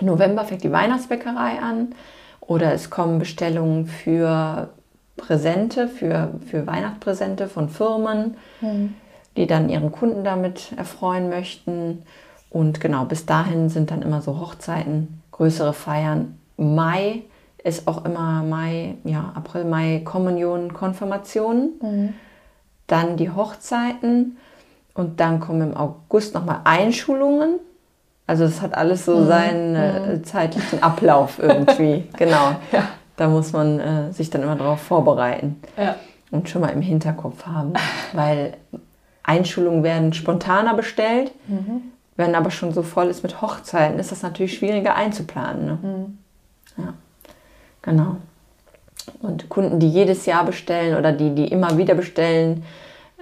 November 0.00 0.44
fängt 0.44 0.64
die 0.64 0.72
Weihnachtsbäckerei 0.72 1.58
an 1.60 1.94
oder 2.40 2.72
es 2.72 2.88
kommen 2.88 3.18
Bestellungen 3.18 3.86
für 3.86 4.70
Präsente, 5.18 5.86
für, 5.86 6.30
für 6.46 6.66
Weihnachtspräsente 6.66 7.46
von 7.46 7.68
Firmen, 7.68 8.38
mhm. 8.62 8.94
die 9.36 9.46
dann 9.46 9.68
ihren 9.68 9.92
Kunden 9.92 10.24
damit 10.24 10.72
erfreuen 10.78 11.28
möchten. 11.28 12.04
Und 12.48 12.80
genau, 12.80 13.04
bis 13.04 13.26
dahin 13.26 13.68
sind 13.68 13.90
dann 13.90 14.00
immer 14.00 14.22
so 14.22 14.40
Hochzeiten, 14.40 15.22
größere 15.30 15.74
Feiern. 15.74 16.38
Mai 16.56 17.22
ist 17.64 17.88
auch 17.88 18.04
immer 18.04 18.42
Mai, 18.42 18.96
ja, 19.04 19.32
April, 19.34 19.64
Mai 19.64 20.02
Kommunion, 20.04 20.72
Konfirmationen. 20.72 21.70
Mhm. 21.80 22.14
Dann 22.86 23.16
die 23.16 23.30
Hochzeiten 23.30 24.36
und 24.92 25.18
dann 25.18 25.40
kommen 25.40 25.70
im 25.72 25.76
August 25.76 26.34
nochmal 26.34 26.60
Einschulungen. 26.64 27.58
Also 28.26 28.44
es 28.44 28.60
hat 28.60 28.74
alles 28.74 29.06
so 29.06 29.16
mhm. 29.16 29.26
seinen 29.26 29.76
äh, 29.76 30.00
mhm. 30.16 30.24
zeitlichen 30.24 30.82
Ablauf 30.82 31.38
irgendwie. 31.42 32.06
genau. 32.16 32.56
Ja. 32.70 32.88
Da 33.16 33.28
muss 33.28 33.52
man 33.52 33.80
äh, 33.80 34.12
sich 34.12 34.28
dann 34.28 34.42
immer 34.42 34.56
darauf 34.56 34.80
vorbereiten 34.80 35.60
ja. 35.76 35.94
und 36.30 36.48
schon 36.48 36.60
mal 36.60 36.70
im 36.70 36.82
Hinterkopf 36.82 37.46
haben. 37.46 37.72
Weil 38.12 38.54
Einschulungen 39.22 39.82
werden 39.82 40.12
spontaner 40.12 40.74
bestellt. 40.74 41.32
Mhm. 41.48 41.82
Wenn 42.16 42.34
aber 42.34 42.50
schon 42.50 42.72
so 42.72 42.82
voll 42.82 43.06
ist 43.06 43.22
mit 43.22 43.40
Hochzeiten, 43.40 43.98
ist 43.98 44.12
das 44.12 44.22
natürlich 44.22 44.54
schwieriger 44.54 44.94
einzuplanen. 44.94 45.64
Ne? 45.64 45.78
Mhm. 45.82 46.18
Ja, 46.76 46.94
genau. 47.84 48.16
Und 49.20 49.48
Kunden, 49.48 49.78
die 49.78 49.88
jedes 49.88 50.26
Jahr 50.26 50.44
bestellen 50.44 50.96
oder 50.96 51.12
die, 51.12 51.34
die 51.34 51.48
immer 51.48 51.76
wieder 51.76 51.94
bestellen, 51.94 52.64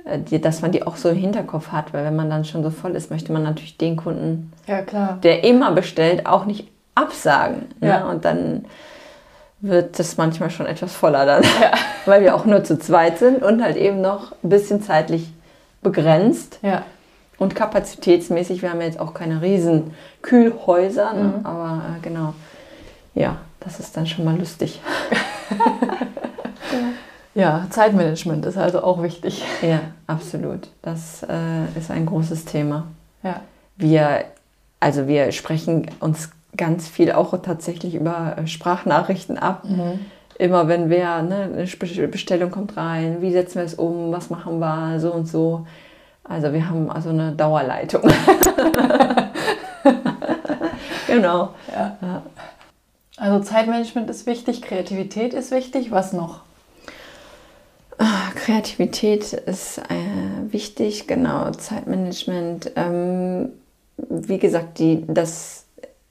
äh, 0.04 0.18
die, 0.18 0.40
dass 0.40 0.62
man 0.62 0.72
die 0.72 0.86
auch 0.86 0.96
so 0.96 1.08
im 1.08 1.16
Hinterkopf 1.16 1.68
hat, 1.68 1.92
weil 1.92 2.04
wenn 2.04 2.16
man 2.16 2.30
dann 2.30 2.44
schon 2.44 2.62
so 2.62 2.70
voll 2.70 2.92
ist, 2.92 3.10
möchte 3.10 3.32
man 3.32 3.42
natürlich 3.42 3.76
den 3.78 3.96
Kunden, 3.96 4.52
ja, 4.66 4.82
der 5.22 5.44
immer 5.44 5.72
bestellt, 5.72 6.26
auch 6.26 6.44
nicht 6.44 6.68
absagen. 6.94 7.66
Ne? 7.80 7.88
Ja. 7.88 8.00
Ne? 8.00 8.06
Und 8.06 8.24
dann 8.24 8.64
wird 9.60 9.98
das 9.98 10.16
manchmal 10.16 10.50
schon 10.50 10.66
etwas 10.66 10.94
voller 10.94 11.24
dann, 11.24 11.42
ja. 11.42 11.72
weil 12.04 12.22
wir 12.22 12.34
auch 12.34 12.44
nur 12.44 12.64
zu 12.64 12.78
zweit 12.78 13.18
sind 13.18 13.42
und 13.42 13.62
halt 13.62 13.76
eben 13.76 14.00
noch 14.00 14.32
ein 14.42 14.48
bisschen 14.48 14.82
zeitlich 14.82 15.32
begrenzt. 15.82 16.58
Ja. 16.62 16.82
Und 17.38 17.54
kapazitätsmäßig, 17.56 18.62
wir 18.62 18.70
haben 18.70 18.80
jetzt 18.80 19.00
auch 19.00 19.14
keine 19.14 19.42
riesen 19.42 19.94
Kühlhäuser, 20.20 21.12
ne? 21.12 21.22
mhm. 21.22 21.46
aber 21.46 21.82
äh, 21.96 22.00
genau, 22.02 22.34
ja, 23.14 23.38
das 23.64 23.80
ist 23.80 23.96
dann 23.96 24.06
schon 24.06 24.24
mal 24.24 24.36
lustig. 24.36 24.80
ja, 27.34 27.66
Zeitmanagement 27.70 28.44
ist 28.46 28.56
also 28.56 28.82
auch 28.82 29.02
wichtig. 29.02 29.44
Ja, 29.62 29.80
absolut. 30.06 30.68
Das 30.82 31.22
äh, 31.28 31.78
ist 31.78 31.90
ein 31.90 32.06
großes 32.06 32.44
Thema. 32.44 32.86
Ja. 33.22 33.40
Wir, 33.76 34.24
also 34.80 35.06
wir 35.06 35.32
sprechen 35.32 35.90
uns 36.00 36.30
ganz 36.56 36.88
viel 36.88 37.12
auch 37.12 37.36
tatsächlich 37.42 37.94
über 37.94 38.36
äh, 38.36 38.46
Sprachnachrichten 38.46 39.38
ab. 39.38 39.64
Mhm. 39.64 40.00
Immer 40.38 40.66
wenn 40.66 40.90
wir, 40.90 41.22
ne, 41.22 41.50
eine 41.54 42.08
Bestellung 42.08 42.50
kommt 42.50 42.76
rein, 42.76 43.18
wie 43.20 43.32
setzen 43.32 43.56
wir 43.56 43.64
es 43.64 43.74
um, 43.74 44.12
was 44.12 44.30
machen 44.30 44.58
wir, 44.58 44.98
so 44.98 45.12
und 45.12 45.28
so. 45.28 45.66
Also 46.24 46.52
wir 46.52 46.68
haben 46.68 46.90
also 46.90 47.10
eine 47.10 47.32
Dauerleitung. 47.32 48.02
genau. 51.06 51.54
Ja. 51.70 51.96
Ja. 52.00 52.22
Also 53.22 53.38
Zeitmanagement 53.38 54.10
ist 54.10 54.26
wichtig, 54.26 54.62
Kreativität 54.62 55.32
ist 55.32 55.52
wichtig. 55.52 55.92
Was 55.92 56.12
noch? 56.12 56.40
Ah, 57.96 58.32
Kreativität 58.34 59.32
ist 59.32 59.78
äh, 59.78 60.52
wichtig, 60.52 61.06
genau. 61.06 61.52
Zeitmanagement. 61.52 62.72
Ähm, 62.74 63.50
wie 63.96 64.38
gesagt, 64.40 64.80
die, 64.80 65.04
das 65.06 65.66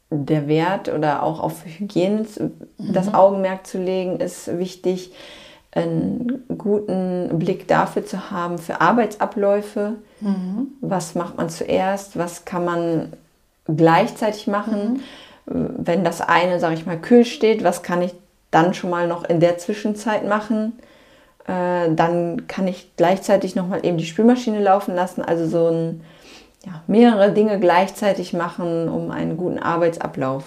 der 0.10 0.48
Wert 0.48 0.88
oder 0.88 1.24
auch 1.24 1.42
auf 1.42 1.66
Hygiene 1.66 2.26
mhm. 2.40 2.94
das 2.94 3.14
Augenmerk 3.14 3.68
zu 3.68 3.78
legen, 3.78 4.22
ist 4.22 4.58
wichtig. 4.58 5.12
Einen 5.74 6.46
guten 6.58 7.38
Blick 7.40 7.68
dafür 7.68 8.06
zu 8.06 8.32
haben, 8.32 8.58
für 8.58 8.80
Arbeitsabläufe. 8.80 9.96
Mhm. 10.22 10.68
Was 10.80 11.16
macht 11.16 11.36
man 11.36 11.50
zuerst? 11.50 12.18
Was 12.18 12.46
kann 12.46 12.64
man 12.64 13.14
gleichzeitig 13.68 14.48
machen? 14.48 14.94
Mhm. 14.94 15.00
Wenn 15.46 16.04
das 16.04 16.22
eine, 16.22 16.60
sage 16.60 16.76
ich 16.76 16.86
mal, 16.86 16.98
kühl 16.98 17.26
steht, 17.26 17.64
was 17.64 17.84
kann 17.84 18.02
ich 18.02 18.14
dann 18.52 18.74
schon 18.74 18.90
mal 18.90 19.08
noch 19.08 19.24
in 19.24 19.40
der 19.40 19.58
Zwischenzeit 19.58 20.28
machen? 20.28 20.74
Äh, 21.48 21.94
dann 21.94 22.48
kann 22.48 22.68
ich 22.68 22.92
gleichzeitig 22.98 23.56
noch 23.56 23.68
mal 23.68 23.86
eben 23.86 23.98
die 23.98 24.06
Spülmaschine 24.06 24.62
laufen 24.62 24.96
lassen. 24.96 25.22
Also 25.22 25.48
so 25.48 25.68
ein 25.68 26.02
ja, 26.66 26.82
mehrere 26.88 27.32
Dinge 27.32 27.60
gleichzeitig 27.60 28.34
machen, 28.34 28.88
um 28.88 29.12
einen 29.12 29.38
guten 29.38 29.60
Arbeitsablauf 29.60 30.44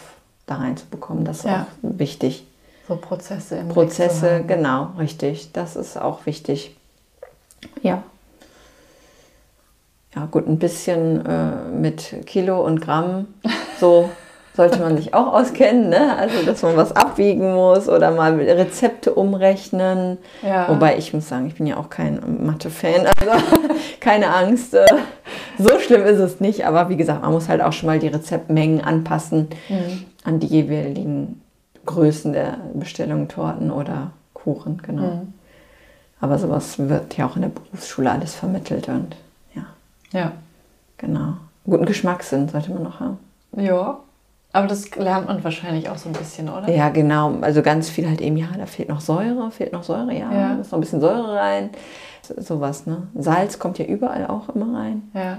da 0.46 0.56
reinzubekommen. 0.56 1.24
Das 1.24 1.38
ist 1.38 1.46
ja. 1.46 1.62
auch 1.62 1.66
wichtig. 1.82 2.46
So 2.86 2.96
Prozesse 2.96 3.56
im 3.56 3.68
Prozesse, 3.68 4.44
genau, 4.46 4.90
richtig. 4.98 5.52
Das 5.52 5.74
ist 5.74 5.96
auch 5.96 6.26
wichtig. 6.26 6.76
Ja. 7.82 8.02
Ja, 10.14 10.26
gut, 10.26 10.46
ein 10.46 10.58
bisschen 10.58 11.26
äh, 11.26 11.68
mit 11.72 12.26
Kilo 12.26 12.64
und 12.64 12.80
Gramm, 12.80 13.26
so 13.80 14.10
sollte 14.54 14.78
man 14.78 14.96
sich 14.96 15.14
auch 15.14 15.32
auskennen, 15.32 15.88
ne? 15.88 16.16
Also, 16.16 16.44
dass 16.46 16.62
man 16.62 16.76
was 16.76 16.94
abwiegen 16.94 17.54
muss 17.54 17.88
oder 17.88 18.12
mal 18.12 18.34
Rezepte 18.34 19.12
umrechnen. 19.12 20.18
Ja. 20.42 20.68
Wobei 20.68 20.96
ich 20.96 21.12
muss 21.12 21.28
sagen, 21.28 21.48
ich 21.48 21.56
bin 21.56 21.66
ja 21.66 21.76
auch 21.76 21.90
kein 21.90 22.44
Mathe-Fan, 22.46 23.06
also 23.20 23.44
keine 24.00 24.32
Angst. 24.32 24.76
So 25.58 25.78
schlimm 25.80 26.04
ist 26.04 26.20
es 26.20 26.40
nicht, 26.40 26.66
aber 26.66 26.88
wie 26.88 26.96
gesagt, 26.96 27.22
man 27.22 27.32
muss 27.32 27.48
halt 27.48 27.62
auch 27.62 27.72
schon 27.72 27.88
mal 27.88 27.98
die 27.98 28.08
Rezeptmengen 28.08 28.80
anpassen 28.80 29.48
mhm. 29.68 30.04
an 30.22 30.38
die 30.38 30.46
jeweiligen 30.46 31.40
Größen 31.84 32.32
der 32.32 32.58
Bestellung, 32.74 33.28
Torten 33.28 33.70
oder 33.70 34.12
Kuchen, 34.34 34.80
genau. 34.84 35.02
Mhm. 35.02 35.34
Aber 36.20 36.38
sowas 36.38 36.78
wird 36.78 37.16
ja 37.16 37.26
auch 37.26 37.34
in 37.36 37.42
der 37.42 37.48
Berufsschule 37.48 38.10
alles 38.10 38.34
vermittelt 38.34 38.88
und 38.88 39.16
ja. 39.54 39.66
Ja. 40.12 40.32
Genau. 40.96 41.34
Guten 41.64 41.86
Geschmackssinn 41.86 42.48
sollte 42.48 42.70
man 42.70 42.84
noch 42.84 43.00
haben. 43.00 43.18
Ja, 43.56 43.98
aber 44.54 44.68
das 44.68 44.94
lernt 44.94 45.26
man 45.26 45.42
wahrscheinlich 45.42 45.88
auch 45.88 45.96
so 45.96 46.08
ein 46.08 46.12
bisschen, 46.12 46.48
oder? 46.48 46.70
Ja, 46.70 46.88
genau. 46.88 47.38
Also 47.40 47.60
ganz 47.60 47.90
viel 47.90 48.08
halt 48.08 48.20
eben, 48.20 48.36
ja, 48.36 48.46
da 48.56 48.66
fehlt 48.66 48.88
noch 48.88 49.00
Säure, 49.00 49.50
fehlt 49.50 49.72
noch 49.72 49.82
Säure, 49.82 50.12
ja, 50.12 50.32
ja. 50.32 50.48
muss 50.54 50.70
noch 50.70 50.78
ein 50.78 50.80
bisschen 50.80 51.00
Säure 51.00 51.34
rein. 51.34 51.70
Sowas, 52.22 52.86
ne? 52.86 53.08
Salz 53.16 53.58
kommt 53.58 53.80
ja 53.80 53.84
überall 53.84 54.28
auch 54.28 54.48
immer 54.50 54.78
rein. 54.78 55.10
Ja. 55.12 55.38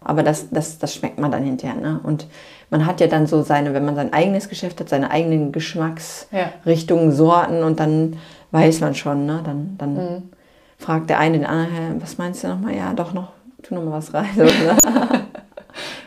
Aber 0.00 0.22
das, 0.22 0.50
das, 0.50 0.78
das 0.78 0.94
schmeckt 0.94 1.18
man 1.18 1.32
dann 1.32 1.42
hinterher, 1.42 1.74
ne? 1.74 1.98
Und 2.04 2.28
man 2.70 2.86
hat 2.86 3.00
ja 3.00 3.08
dann 3.08 3.26
so 3.26 3.42
seine, 3.42 3.74
wenn 3.74 3.84
man 3.84 3.96
sein 3.96 4.12
eigenes 4.12 4.48
Geschäft 4.48 4.78
hat, 4.78 4.88
seine 4.88 5.10
eigenen 5.10 5.50
Geschmacksrichtungen, 5.50 7.10
ja. 7.10 7.16
Sorten 7.16 7.64
und 7.64 7.80
dann 7.80 8.16
weiß 8.52 8.80
man 8.80 8.94
schon, 8.94 9.26
ne? 9.26 9.40
Dann, 9.44 9.74
dann 9.76 9.94
mhm. 9.94 10.22
fragt 10.78 11.10
der 11.10 11.18
eine 11.18 11.38
den 11.38 11.46
anderen, 11.46 12.00
was 12.00 12.16
meinst 12.16 12.44
du 12.44 12.48
nochmal? 12.48 12.76
Ja, 12.76 12.92
doch 12.94 13.12
noch, 13.12 13.32
tu 13.64 13.74
noch 13.74 13.82
mal 13.82 13.90
was 13.90 14.14
rein. 14.14 14.28
So, 14.36 14.44
ne? 14.44 15.25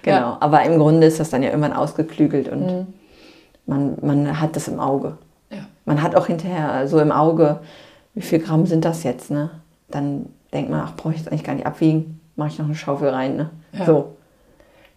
Genau, 0.04 0.38
aber 0.40 0.64
im 0.64 0.78
Grunde 0.78 1.08
ist 1.08 1.20
das 1.20 1.30
dann 1.30 1.44
ja 1.44 1.50
irgendwann 1.50 1.74
ausgeklügelt 1.74 2.50
und 2.50 2.66
mhm. 2.66 2.88
man, 3.66 3.98
man 4.02 4.40
hat 4.40 4.56
das 4.56 4.68
im 4.68 4.80
Auge. 4.80 5.18
Ja. 5.52 5.60
Man 5.86 6.02
hat 6.02 6.16
auch 6.16 6.28
hinterher 6.28 6.88
so 6.88 7.00
im 7.00 7.12
Auge, 7.12 7.60
wie 8.14 8.22
viel 8.22 8.40
Gramm 8.40 8.66
sind 8.66 8.86
das 8.86 9.04
jetzt, 9.04 9.32
ne? 9.32 9.50
Dann 9.90 10.28
denkt 10.54 10.70
man, 10.70 10.82
ach, 10.82 10.96
brauche 10.96 11.14
ich 11.14 11.20
jetzt 11.20 11.32
eigentlich 11.32 11.44
gar 11.44 11.54
nicht 11.54 11.66
abwiegen, 11.66 12.20
mache 12.36 12.50
ich 12.50 12.60
noch 12.60 12.66
eine 12.66 12.76
Schaufel 12.76 13.10
rein, 13.10 13.36
ne? 13.36 13.50
Ja. 13.74 13.86
So. 13.86 14.16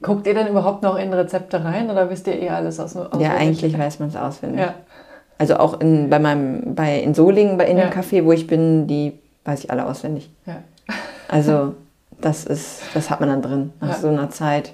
Guckt 0.03 0.27
ihr 0.27 0.35
denn 0.35 0.49
überhaupt 0.49 0.83
noch 0.83 0.97
in 0.97 1.13
Rezepte 1.13 1.65
rein 1.65 1.89
oder 1.89 2.11
wisst 2.11 2.27
ihr 2.27 2.41
eh 2.41 2.49
alles 2.49 2.81
aus, 2.81 2.97
aus 2.97 3.21
Ja, 3.21 3.35
eigentlich 3.35 3.79
weiß 3.79 4.01
man 4.01 4.09
es 4.09 4.17
auswendig. 4.17 4.61
Ja. 4.61 4.75
Also 5.39 5.57
auch 5.57 5.81
in, 5.81 6.11
bei 6.11 6.19
meinem, 6.19 6.75
bei 6.75 7.01
in 7.01 7.15
Solingen, 7.15 7.57
bei 7.57 7.67
in 7.67 7.77
dem 7.77 7.91
Café, 7.91 8.25
wo 8.25 8.33
ich 8.33 8.47
bin, 8.47 8.87
die 8.87 9.19
weiß 9.45 9.65
ich 9.65 9.71
alle 9.71 9.87
auswendig. 9.87 10.31
Also 11.29 11.75
das 12.21 12.45
ist, 12.45 12.83
das 12.95 13.11
hat 13.11 13.21
man 13.21 13.29
dann 13.29 13.43
drin 13.43 13.73
nach 13.81 13.97
so 13.97 14.09
einer 14.09 14.31
Zeit. 14.31 14.73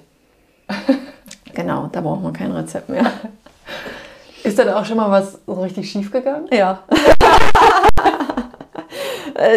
genau, 1.53 1.87
da 1.91 2.01
braucht 2.01 2.23
man 2.23 2.33
kein 2.33 2.51
Rezept 2.51 2.89
mehr. 2.89 3.11
Ist 4.43 4.57
dann 4.57 4.69
auch 4.69 4.85
schon 4.85 4.97
mal 4.97 5.11
was 5.11 5.39
so 5.45 5.53
richtig 5.53 5.91
schief 5.91 6.11
gegangen? 6.11 6.47
Ja. 6.51 6.83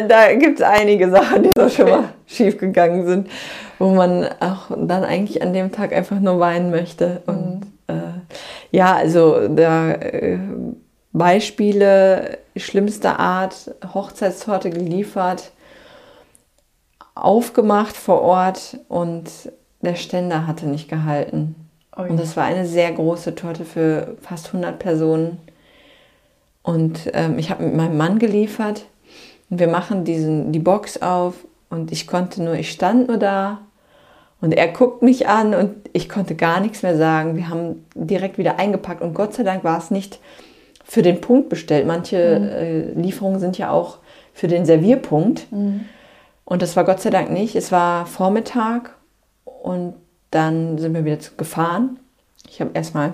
Da 0.08 0.32
gibt 0.34 0.60
es 0.60 0.64
einige 0.64 1.10
Sachen, 1.10 1.42
die 1.42 1.50
so 1.56 1.68
schon 1.68 1.90
mal 1.90 2.04
schief 2.26 2.56
gegangen 2.56 3.06
sind, 3.06 3.28
wo 3.80 3.88
man 3.88 4.28
auch 4.38 4.70
dann 4.70 5.02
eigentlich 5.02 5.42
an 5.42 5.52
dem 5.52 5.72
Tag 5.72 5.92
einfach 5.92 6.20
nur 6.20 6.38
weinen 6.38 6.70
möchte. 6.70 7.22
Und 7.26 7.62
mhm. 7.88 7.94
äh, 7.94 8.76
ja, 8.76 8.94
also 8.94 9.48
da 9.48 9.90
äh, 9.90 10.38
Beispiele 11.12 12.38
schlimmster 12.56 13.18
Art, 13.18 13.74
Hochzeitstorte 13.92 14.70
geliefert, 14.70 15.50
aufgemacht 17.14 17.96
vor 17.96 18.22
Ort 18.22 18.78
und 18.88 19.28
der 19.82 19.96
Ständer 19.96 20.46
hatte 20.46 20.66
nicht 20.66 20.88
gehalten. 20.88 21.54
Oh 21.96 22.02
und 22.02 22.18
das 22.18 22.36
war 22.36 22.44
eine 22.44 22.66
sehr 22.66 22.90
große 22.92 23.34
Torte 23.34 23.64
für 23.64 24.16
fast 24.22 24.48
100 24.48 24.78
Personen. 24.78 25.38
Und 26.62 27.10
ähm, 27.12 27.38
ich 27.38 27.50
habe 27.50 27.64
mit 27.64 27.74
meinem 27.74 27.96
Mann 27.96 28.18
geliefert. 28.18 28.86
Und 29.50 29.58
wir 29.58 29.68
machen 29.68 30.04
diesen, 30.04 30.52
die 30.52 30.60
Box 30.60 31.02
auf. 31.02 31.34
Und 31.68 31.92
ich 31.92 32.06
konnte 32.06 32.42
nur, 32.42 32.54
ich 32.54 32.70
stand 32.70 33.08
nur 33.08 33.18
da. 33.18 33.58
Und 34.40 34.52
er 34.52 34.68
guckt 34.68 35.02
mich 35.02 35.28
an 35.28 35.54
und 35.54 35.74
ich 35.92 36.08
konnte 36.08 36.34
gar 36.34 36.60
nichts 36.60 36.82
mehr 36.82 36.96
sagen. 36.96 37.36
Wir 37.36 37.48
haben 37.48 37.84
direkt 37.94 38.38
wieder 38.38 38.58
eingepackt. 38.58 39.02
Und 39.02 39.14
Gott 39.14 39.34
sei 39.34 39.42
Dank 39.42 39.62
war 39.62 39.78
es 39.78 39.90
nicht 39.90 40.18
für 40.84 41.02
den 41.02 41.20
Punkt 41.20 41.48
bestellt. 41.48 41.86
Manche 41.86 42.38
mhm. 42.38 42.48
äh, 42.48 43.00
Lieferungen 43.00 43.40
sind 43.40 43.58
ja 43.58 43.70
auch 43.70 43.98
für 44.32 44.48
den 44.48 44.64
Servierpunkt. 44.64 45.50
Mhm. 45.52 45.86
Und 46.44 46.62
das 46.62 46.76
war 46.76 46.84
Gott 46.84 47.00
sei 47.00 47.10
Dank 47.10 47.30
nicht. 47.30 47.54
Es 47.54 47.70
war 47.70 48.06
Vormittag 48.06 48.96
und 49.62 49.94
dann 50.32 50.78
sind 50.78 50.92
wir 50.94 51.04
wieder 51.04 51.18
gefahren. 51.36 52.00
Ich 52.50 52.60
habe 52.60 52.70
erstmal 52.74 53.12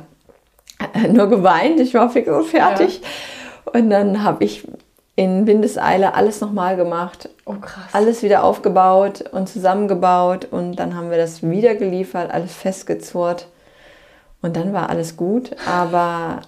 nur 1.12 1.28
geweint. 1.28 1.78
Ich 1.78 1.92
war 1.94 2.09
fix 2.09 2.28
und 2.28 2.46
fertig. 2.46 3.01
Ja. 3.03 3.72
Und 3.72 3.90
dann 3.90 4.22
habe 4.22 4.44
ich 4.44 4.66
in 5.14 5.46
Windeseile 5.46 6.14
alles 6.14 6.40
nochmal 6.40 6.76
gemacht. 6.76 7.28
Oh 7.44 7.55
krass. 7.61 7.92
Alles 7.92 8.22
wieder 8.22 8.44
aufgebaut 8.44 9.24
und 9.32 9.49
zusammengebaut. 9.49 10.46
Und 10.51 10.76
dann 10.76 10.96
haben 10.96 11.11
wir 11.11 11.18
das 11.18 11.42
wieder 11.42 11.74
geliefert, 11.74 12.30
alles 12.30 12.55
festgezurrt. 12.55 13.49
Und 14.40 14.57
dann 14.57 14.72
war 14.72 14.88
alles 14.88 15.16
gut. 15.16 15.55
Aber 15.66 16.40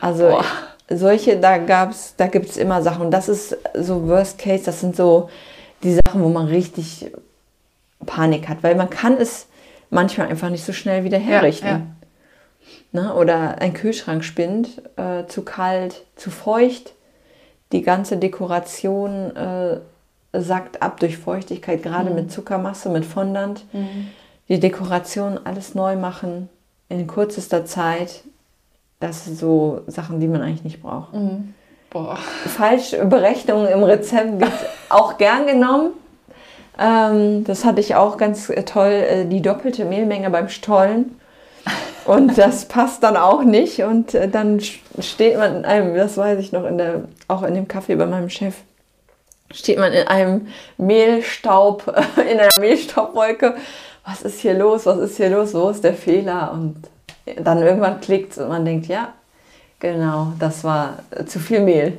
also 0.00 0.28
Boah. 0.28 0.44
solche, 0.88 1.38
da 1.38 1.58
gab's, 1.58 2.14
da 2.16 2.28
gibt 2.28 2.48
es 2.48 2.56
immer 2.56 2.80
Sachen. 2.80 3.02
Und 3.02 3.10
das 3.10 3.28
ist 3.28 3.58
so 3.74 4.08
Worst 4.08 4.38
Case, 4.38 4.64
das 4.64 4.80
sind 4.80 4.96
so 4.96 5.28
die 5.82 5.98
Sachen, 6.06 6.22
wo 6.22 6.28
man 6.28 6.46
richtig 6.46 7.10
Panik 8.06 8.48
hat, 8.48 8.62
weil 8.62 8.74
man 8.74 8.90
kann 8.90 9.16
es 9.16 9.46
manchmal 9.90 10.28
einfach 10.28 10.50
nicht 10.50 10.64
so 10.64 10.72
schnell 10.72 11.04
wieder 11.04 11.18
herrichten. 11.18 11.66
Ja, 11.66 11.72
ja. 11.72 11.86
Ne? 12.92 13.14
Oder 13.14 13.60
ein 13.60 13.74
Kühlschrank 13.74 14.24
spinnt, 14.24 14.82
äh, 14.96 15.26
zu 15.26 15.42
kalt, 15.42 16.04
zu 16.16 16.30
feucht. 16.30 16.94
Die 17.72 17.82
ganze 17.82 18.16
Dekoration 18.16 19.36
äh, 19.36 19.80
sackt 20.32 20.82
ab 20.82 21.00
durch 21.00 21.18
Feuchtigkeit, 21.18 21.82
gerade 21.82 22.10
mhm. 22.10 22.16
mit 22.16 22.32
Zuckermasse, 22.32 22.88
mit 22.88 23.04
Fondant. 23.04 23.64
Mhm. 23.72 24.08
Die 24.48 24.60
Dekoration 24.60 25.38
alles 25.44 25.74
neu 25.74 25.96
machen 25.96 26.48
in 26.88 27.06
kürzester 27.06 27.66
Zeit. 27.66 28.24
Das 29.00 29.26
sind 29.26 29.38
so 29.38 29.82
Sachen, 29.86 30.20
die 30.20 30.28
man 30.28 30.42
eigentlich 30.42 30.64
nicht 30.64 30.82
braucht. 30.82 31.12
Mhm. 31.14 31.54
Falsche 32.46 33.04
Berechnungen 33.06 33.68
im 33.68 33.82
Rezept 33.82 34.40
wird 34.40 34.52
auch 34.88 35.16
gern 35.18 35.46
genommen. 35.46 35.92
Ähm, 36.78 37.44
das 37.44 37.64
hatte 37.64 37.80
ich 37.80 37.96
auch 37.96 38.16
ganz 38.16 38.48
äh, 38.50 38.62
toll, 38.62 38.92
äh, 38.92 39.24
die 39.24 39.42
doppelte 39.42 39.84
Mehlmenge 39.84 40.30
beim 40.30 40.48
Stollen. 40.48 41.18
Und 42.04 42.38
das 42.38 42.66
passt 42.66 43.02
dann 43.02 43.16
auch 43.16 43.42
nicht. 43.42 43.82
Und 43.82 44.14
äh, 44.14 44.28
dann 44.28 44.60
steht 44.60 45.36
man 45.36 45.56
in 45.56 45.64
einem, 45.64 45.94
das 45.94 46.16
weiß 46.16 46.38
ich 46.38 46.52
noch, 46.52 46.64
in 46.64 46.78
der, 46.78 47.02
auch 47.26 47.42
in 47.42 47.54
dem 47.54 47.68
Kaffee 47.68 47.96
bei 47.96 48.06
meinem 48.06 48.30
Chef, 48.30 48.54
steht 49.50 49.78
man 49.78 49.92
in 49.92 50.06
einem 50.06 50.48
Mehlstaub, 50.76 51.86
in 52.16 52.38
einer 52.38 52.48
Mehlstaubwolke. 52.60 53.56
Was 54.06 54.22
ist 54.22 54.40
hier 54.40 54.54
los? 54.54 54.86
Was 54.86 54.98
ist 54.98 55.16
hier 55.16 55.30
los? 55.30 55.54
Wo 55.54 55.68
ist 55.68 55.84
der 55.84 55.94
Fehler? 55.94 56.52
Und 56.52 56.76
dann 57.36 57.60
irgendwann 57.62 58.00
klickt 58.00 58.32
es 58.32 58.38
und 58.38 58.48
man 58.48 58.64
denkt, 58.64 58.86
ja, 58.86 59.12
genau, 59.80 60.32
das 60.38 60.64
war 60.64 61.00
zu 61.26 61.40
viel 61.40 61.60
Mehl. 61.60 61.98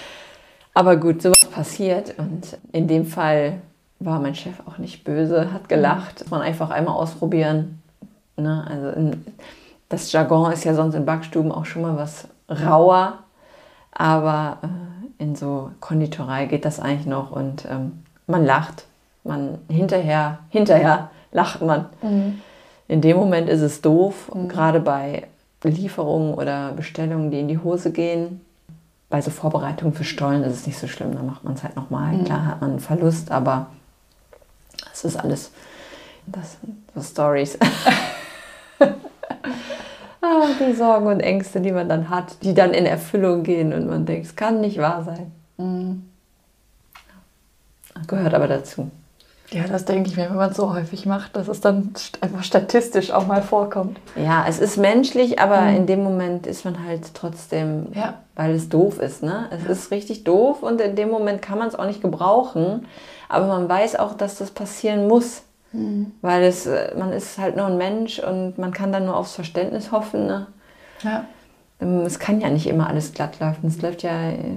Aber 0.74 0.96
gut, 0.96 1.22
sowas 1.22 1.50
passiert 1.52 2.14
und 2.18 2.56
in 2.72 2.86
dem 2.86 3.04
Fall 3.04 3.54
war 4.00 4.18
mein 4.18 4.34
Chef 4.34 4.54
auch 4.66 4.78
nicht 4.78 5.04
böse, 5.04 5.52
hat 5.52 5.68
gelacht. 5.68 6.22
Das 6.22 6.30
man 6.30 6.40
einfach 6.40 6.70
einmal 6.70 6.94
ausprobieren. 6.94 7.82
Ne? 8.36 8.66
Also 8.68 8.88
in, 8.88 9.24
das 9.88 10.10
Jargon 10.10 10.52
ist 10.52 10.64
ja 10.64 10.74
sonst 10.74 10.94
in 10.94 11.04
Backstuben 11.04 11.52
auch 11.52 11.66
schon 11.66 11.82
mal 11.82 11.96
was 11.96 12.26
rauer, 12.48 13.18
aber 13.92 14.58
äh, 14.62 15.22
in 15.22 15.36
so 15.36 15.70
Konditorei 15.80 16.46
geht 16.46 16.64
das 16.64 16.80
eigentlich 16.80 17.06
noch 17.06 17.30
und 17.30 17.66
ähm, 17.70 18.02
man 18.26 18.44
lacht. 18.44 18.86
Man 19.22 19.58
hinterher, 19.68 20.38
hinterher 20.48 21.10
lacht 21.30 21.60
man. 21.60 21.86
Mhm. 22.00 22.40
In 22.88 23.02
dem 23.02 23.18
Moment 23.18 23.48
ist 23.50 23.60
es 23.60 23.82
doof, 23.82 24.30
mhm. 24.34 24.48
gerade 24.48 24.80
bei 24.80 25.26
Lieferungen 25.62 26.32
oder 26.34 26.72
Bestellungen, 26.72 27.30
die 27.30 27.40
in 27.40 27.48
die 27.48 27.58
Hose 27.58 27.92
gehen. 27.92 28.40
Bei 29.10 29.20
so 29.20 29.30
Vorbereitungen 29.30 29.92
für 29.92 30.04
Stollen 30.04 30.42
ist 30.42 30.54
es 30.54 30.66
nicht 30.66 30.78
so 30.78 30.86
schlimm, 30.86 31.14
da 31.14 31.22
macht 31.22 31.44
man 31.44 31.54
es 31.54 31.62
halt 31.62 31.76
nochmal. 31.76 32.14
Mhm. 32.14 32.24
Klar 32.24 32.46
hat 32.46 32.60
man 32.62 32.70
einen 32.70 32.80
Verlust, 32.80 33.30
aber 33.30 33.66
es 34.92 35.04
ist 35.04 35.16
alles, 35.16 35.50
das 36.26 36.58
sind 36.60 36.76
so 36.94 37.02
Stories. 37.02 37.58
ah, 38.80 40.46
die 40.60 40.74
Sorgen 40.74 41.06
und 41.06 41.20
Ängste, 41.20 41.60
die 41.60 41.72
man 41.72 41.88
dann 41.88 42.10
hat, 42.10 42.42
die 42.42 42.54
dann 42.54 42.72
in 42.72 42.86
Erfüllung 42.86 43.42
gehen 43.42 43.72
und 43.72 43.86
man 43.86 44.06
denkt, 44.06 44.26
es 44.26 44.36
kann 44.36 44.60
nicht 44.60 44.78
wahr 44.78 45.04
sein. 45.04 45.32
Mhm. 45.56 46.06
Gehört 48.06 48.34
aber 48.34 48.48
dazu. 48.48 48.90
Ja, 49.52 49.64
das 49.66 49.84
denke 49.84 50.08
ich 50.08 50.16
mir, 50.16 50.30
wenn 50.30 50.36
man 50.36 50.50
es 50.50 50.56
so 50.56 50.72
häufig 50.72 51.06
macht, 51.06 51.34
dass 51.34 51.48
es 51.48 51.60
dann 51.60 51.92
einfach 52.20 52.44
statistisch 52.44 53.10
auch 53.10 53.26
mal 53.26 53.42
vorkommt. 53.42 53.98
Ja, 54.14 54.44
es 54.48 54.60
ist 54.60 54.76
menschlich, 54.76 55.40
aber 55.40 55.62
mhm. 55.62 55.76
in 55.76 55.86
dem 55.86 56.04
Moment 56.04 56.46
ist 56.46 56.64
man 56.64 56.84
halt 56.84 57.14
trotzdem, 57.14 57.88
ja. 57.92 58.14
weil 58.36 58.52
es 58.52 58.68
doof 58.68 59.00
ist. 59.00 59.24
Ne? 59.24 59.48
Es 59.50 59.64
ja. 59.64 59.70
ist 59.70 59.90
richtig 59.90 60.22
doof 60.22 60.62
und 60.62 60.80
in 60.80 60.94
dem 60.94 61.10
Moment 61.10 61.42
kann 61.42 61.58
man 61.58 61.66
es 61.66 61.74
auch 61.74 61.86
nicht 61.86 62.00
gebrauchen. 62.00 62.86
Aber 63.30 63.46
man 63.46 63.68
weiß 63.68 63.96
auch, 63.96 64.14
dass 64.14 64.36
das 64.36 64.50
passieren 64.50 65.08
muss. 65.08 65.42
Mhm. 65.72 66.12
Weil 66.20 66.42
es, 66.42 66.66
äh, 66.66 66.94
man 66.98 67.12
ist 67.12 67.38
halt 67.38 67.56
nur 67.56 67.66
ein 67.66 67.78
Mensch 67.78 68.18
und 68.18 68.58
man 68.58 68.72
kann 68.72 68.92
dann 68.92 69.06
nur 69.06 69.16
aufs 69.16 69.34
Verständnis 69.34 69.92
hoffen. 69.92 70.26
Ne? 70.26 70.46
Ja. 71.02 71.24
Ähm, 71.80 72.00
es 72.00 72.18
kann 72.18 72.40
ja 72.40 72.50
nicht 72.50 72.66
immer 72.66 72.88
alles 72.88 73.12
glatt 73.12 73.38
laufen. 73.38 73.68
Es 73.68 73.80
läuft 73.80 74.02
ja 74.02 74.30
äh, 74.30 74.56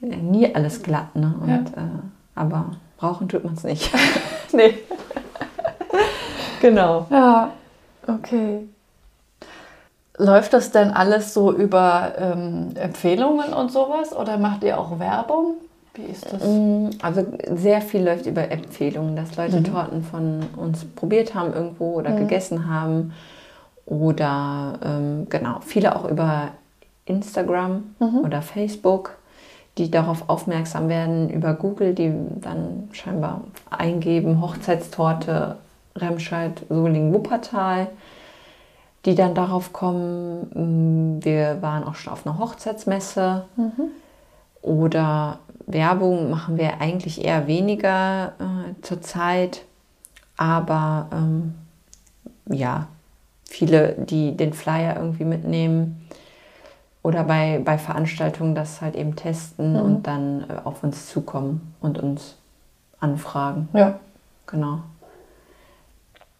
nie 0.00 0.54
alles 0.54 0.82
glatt. 0.82 1.14
Ne? 1.16 1.34
Und, 1.40 1.48
ja. 1.48 1.56
äh, 1.56 2.00
aber 2.36 2.76
Brauchen 3.02 3.28
tut 3.28 3.42
man 3.42 3.54
es 3.54 3.64
nicht. 3.64 3.92
nee. 4.52 4.78
genau. 6.60 7.08
Ja, 7.10 7.50
okay. 8.06 8.68
Läuft 10.18 10.52
das 10.52 10.70
denn 10.70 10.92
alles 10.92 11.34
so 11.34 11.52
über 11.52 12.12
ähm, 12.16 12.76
Empfehlungen 12.76 13.52
und 13.52 13.72
sowas 13.72 14.14
oder 14.14 14.38
macht 14.38 14.62
ihr 14.62 14.78
auch 14.78 15.00
Werbung? 15.00 15.54
Wie 15.94 16.02
ist 16.02 16.32
das? 16.32 16.42
Mm, 16.44 16.90
also 17.02 17.26
sehr 17.54 17.82
viel 17.82 18.04
läuft 18.04 18.26
über 18.26 18.50
Empfehlungen, 18.50 19.16
dass 19.16 19.36
Leute 19.36 19.60
mhm. 19.60 19.64
Torten 19.64 20.02
von 20.02 20.40
uns 20.56 20.84
probiert 20.84 21.34
haben 21.34 21.52
irgendwo 21.52 21.94
oder 21.94 22.10
mhm. 22.10 22.18
gegessen 22.18 22.68
haben. 22.68 23.12
Oder 23.84 24.78
ähm, 24.84 25.26
genau, 25.28 25.60
viele 25.60 25.96
auch 25.96 26.08
über 26.08 26.48
Instagram 27.04 27.82
mhm. 27.98 28.18
oder 28.18 28.42
Facebook 28.42 29.16
die 29.78 29.90
darauf 29.90 30.28
aufmerksam 30.28 30.88
werden 30.88 31.30
über 31.30 31.54
Google, 31.54 31.94
die 31.94 32.12
dann 32.40 32.88
scheinbar 32.92 33.42
eingeben 33.70 34.42
Hochzeitstorte 34.42 35.56
Remscheid, 35.96 36.62
Solingen, 36.68 37.12
Wuppertal, 37.12 37.88
die 39.04 39.14
dann 39.14 39.34
darauf 39.34 39.72
kommen, 39.72 41.18
mm, 41.18 41.24
wir 41.24 41.60
waren 41.60 41.84
auch 41.84 41.94
schon 41.94 42.12
auf 42.12 42.26
einer 42.26 42.38
Hochzeitsmesse 42.38 43.44
mhm. 43.56 43.90
oder 44.60 45.38
Werbung 45.66 46.30
machen 46.30 46.58
wir 46.58 46.80
eigentlich 46.80 47.24
eher 47.24 47.46
weniger 47.46 48.32
äh, 48.38 48.82
zurzeit, 48.82 49.64
aber 50.36 51.08
ähm, 51.12 51.54
ja, 52.46 52.88
viele, 53.44 53.94
die 53.98 54.36
den 54.36 54.52
Flyer 54.52 54.96
irgendwie 54.96 55.24
mitnehmen, 55.24 56.02
oder 57.02 57.24
bei, 57.24 57.60
bei 57.64 57.78
Veranstaltungen 57.78 58.54
das 58.54 58.80
halt 58.80 58.94
eben 58.94 59.16
testen 59.16 59.72
mhm. 59.72 59.80
und 59.80 60.06
dann 60.06 60.44
äh, 60.48 60.54
auf 60.64 60.82
uns 60.84 61.08
zukommen 61.08 61.74
und 61.80 61.98
uns 61.98 62.36
anfragen. 63.00 63.68
Ja. 63.72 63.98
Genau. 64.46 64.80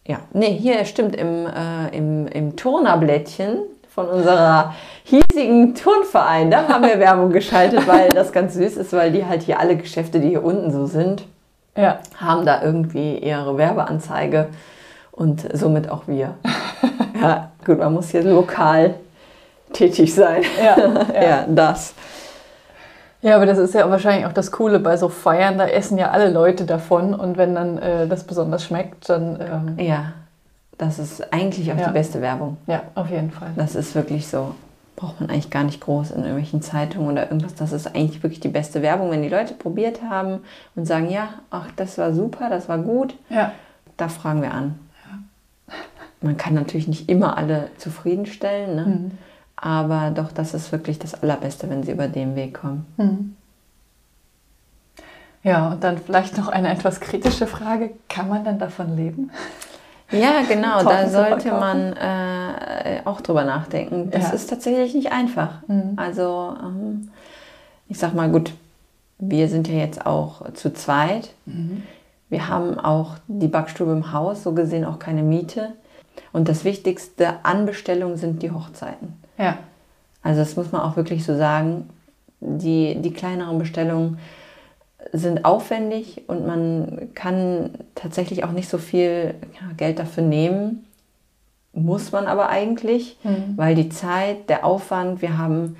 Ja, 0.05 0.19
nee, 0.33 0.57
hier 0.57 0.83
stimmt 0.85 1.15
im, 1.15 1.45
äh, 1.47 1.89
im, 1.95 2.27
im 2.27 2.55
Turnerblättchen 2.55 3.59
von 3.93 4.07
unserer 4.07 4.73
hiesigen 5.03 5.75
Turnverein, 5.75 6.49
da 6.49 6.67
haben 6.67 6.83
wir 6.83 6.99
Werbung 6.99 7.31
geschaltet, 7.31 7.87
weil 7.87 8.09
das 8.09 8.31
ganz 8.31 8.55
süß 8.55 8.77
ist, 8.77 8.91
weil 8.93 9.11
die 9.11 9.25
halt 9.25 9.43
hier 9.43 9.59
alle 9.59 9.75
Geschäfte, 9.77 10.19
die 10.19 10.29
hier 10.29 10.43
unten 10.43 10.71
so 10.71 10.87
sind, 10.87 11.25
ja. 11.77 11.99
haben 12.17 12.43
da 12.43 12.63
irgendwie 12.63 13.19
ihre 13.19 13.55
Werbeanzeige 13.57 14.47
und 15.11 15.47
somit 15.55 15.91
auch 15.91 16.07
wir. 16.07 16.33
ja, 17.21 17.51
gut, 17.63 17.77
man 17.77 17.93
muss 17.93 18.09
hier 18.09 18.23
lokal 18.23 18.95
tätig 19.73 20.15
sein. 20.15 20.41
Ja, 20.57 20.77
ja. 20.77 21.21
ja, 21.21 21.45
das. 21.47 21.93
Ja, 23.21 23.35
aber 23.35 23.45
das 23.45 23.59
ist 23.59 23.75
ja 23.75 23.89
wahrscheinlich 23.89 24.25
auch 24.25 24.33
das 24.33 24.51
Coole 24.51 24.79
bei 24.79 24.97
so 24.97 25.07
Feiern, 25.07 25.59
da 25.59 25.67
essen 25.67 25.99
ja 25.99 26.09
alle 26.09 26.31
Leute 26.31 26.65
davon 26.65 27.13
und 27.13 27.37
wenn 27.37 27.53
dann 27.53 27.77
äh, 27.77 28.07
das 28.07 28.23
besonders 28.23 28.63
schmeckt, 28.63 29.07
dann. 29.07 29.75
Ähm 29.77 29.85
ja, 29.85 30.13
das 30.77 30.99
ist 30.99 31.33
eigentlich 31.33 31.71
auch 31.71 31.77
ja. 31.77 31.87
die 31.87 31.93
beste 31.93 32.21
Werbung. 32.21 32.57
Ja, 32.67 32.83
auf 32.95 33.09
jeden 33.09 33.31
Fall. 33.31 33.51
Das 33.55 33.75
ist 33.75 33.95
wirklich 33.95 34.27
so. 34.27 34.55
Braucht 34.95 35.19
man 35.19 35.29
eigentlich 35.29 35.49
gar 35.49 35.63
nicht 35.63 35.81
groß 35.81 36.11
in 36.11 36.19
irgendwelchen 36.19 36.61
Zeitungen 36.61 37.11
oder 37.11 37.23
irgendwas. 37.23 37.55
Das 37.55 37.71
ist 37.71 37.87
eigentlich 37.87 38.21
wirklich 38.21 38.39
die 38.39 38.49
beste 38.49 38.81
Werbung, 38.81 39.09
wenn 39.09 39.23
die 39.23 39.29
Leute 39.29 39.53
probiert 39.53 40.01
haben 40.03 40.41
und 40.75 40.85
sagen: 40.85 41.09
Ja, 41.09 41.29
ach, 41.49 41.67
das 41.75 41.97
war 41.97 42.13
super, 42.13 42.49
das 42.49 42.69
war 42.69 42.77
gut. 42.77 43.15
Ja. 43.29 43.51
Da 43.97 44.07
fragen 44.07 44.41
wir 44.41 44.53
an. 44.53 44.79
man 46.21 46.37
kann 46.37 46.53
natürlich 46.53 46.87
nicht 46.87 47.09
immer 47.09 47.37
alle 47.37 47.69
zufriedenstellen, 47.77 48.75
ne? 48.75 48.85
Mhm. 48.85 49.11
aber 49.55 50.11
doch, 50.11 50.31
das 50.31 50.53
ist 50.53 50.71
wirklich 50.71 50.99
das 50.99 51.21
Allerbeste, 51.21 51.69
wenn 51.69 51.83
sie 51.83 51.91
über 51.91 52.07
den 52.07 52.35
Weg 52.35 52.55
kommen. 52.55 52.85
Mhm. 52.97 53.35
Ja, 55.43 55.71
und 55.71 55.83
dann 55.83 55.97
vielleicht 55.97 56.37
noch 56.37 56.47
eine 56.47 56.71
etwas 56.71 57.01
kritische 57.01 57.47
Frage. 57.47 57.91
Kann 58.07 58.29
man 58.29 58.45
denn 58.45 58.59
davon 58.59 58.95
leben? 58.95 59.31
Ja, 60.11 60.41
genau, 60.47 60.83
da 60.83 61.09
sollte 61.09 61.51
man 61.51 61.93
äh, 61.93 63.01
auch 63.05 63.21
drüber 63.21 63.43
nachdenken. 63.45 64.11
Das 64.11 64.29
ja. 64.29 64.29
ist 64.31 64.49
tatsächlich 64.49 64.93
nicht 64.93 65.11
einfach. 65.11 65.67
Mhm. 65.67 65.93
Also, 65.95 66.55
ähm, 66.61 67.09
ich 67.87 67.97
sag 67.97 68.13
mal, 68.13 68.29
gut, 68.29 68.53
wir 69.17 69.47
sind 69.47 69.67
ja 69.67 69.75
jetzt 69.75 70.05
auch 70.05 70.51
zu 70.53 70.73
zweit. 70.73 71.33
Mhm. 71.45 71.83
Wir 72.29 72.47
haben 72.47 72.79
auch 72.79 73.15
die 73.27 73.47
Backstube 73.47 73.91
im 73.91 74.11
Haus, 74.11 74.43
so 74.43 74.53
gesehen 74.53 74.85
auch 74.85 74.99
keine 74.99 75.23
Miete. 75.23 75.73
Und 76.31 76.49
das 76.49 76.63
Wichtigste 76.63 77.35
an 77.43 77.65
Bestellungen 77.65 78.17
sind 78.17 78.41
die 78.41 78.51
Hochzeiten. 78.51 79.13
Ja. 79.37 79.57
Also 80.21 80.39
das 80.39 80.55
muss 80.55 80.71
man 80.71 80.81
auch 80.81 80.95
wirklich 80.95 81.25
so 81.25 81.35
sagen. 81.35 81.89
Die, 82.39 82.95
die 83.01 83.13
kleineren 83.13 83.57
Bestellungen 83.57 84.19
sind 85.11 85.45
aufwendig 85.45 86.23
und 86.27 86.47
man 86.47 87.09
kann 87.13 87.71
tatsächlich 87.95 88.43
auch 88.43 88.51
nicht 88.51 88.69
so 88.69 88.77
viel 88.77 89.35
Geld 89.77 89.99
dafür 89.99 90.23
nehmen. 90.23 90.85
Muss 91.73 92.11
man 92.11 92.27
aber 92.27 92.49
eigentlich, 92.49 93.17
mhm. 93.23 93.53
weil 93.55 93.75
die 93.75 93.89
Zeit, 93.89 94.49
der 94.49 94.63
Aufwand, 94.63 95.21
wir 95.21 95.37
haben 95.37 95.75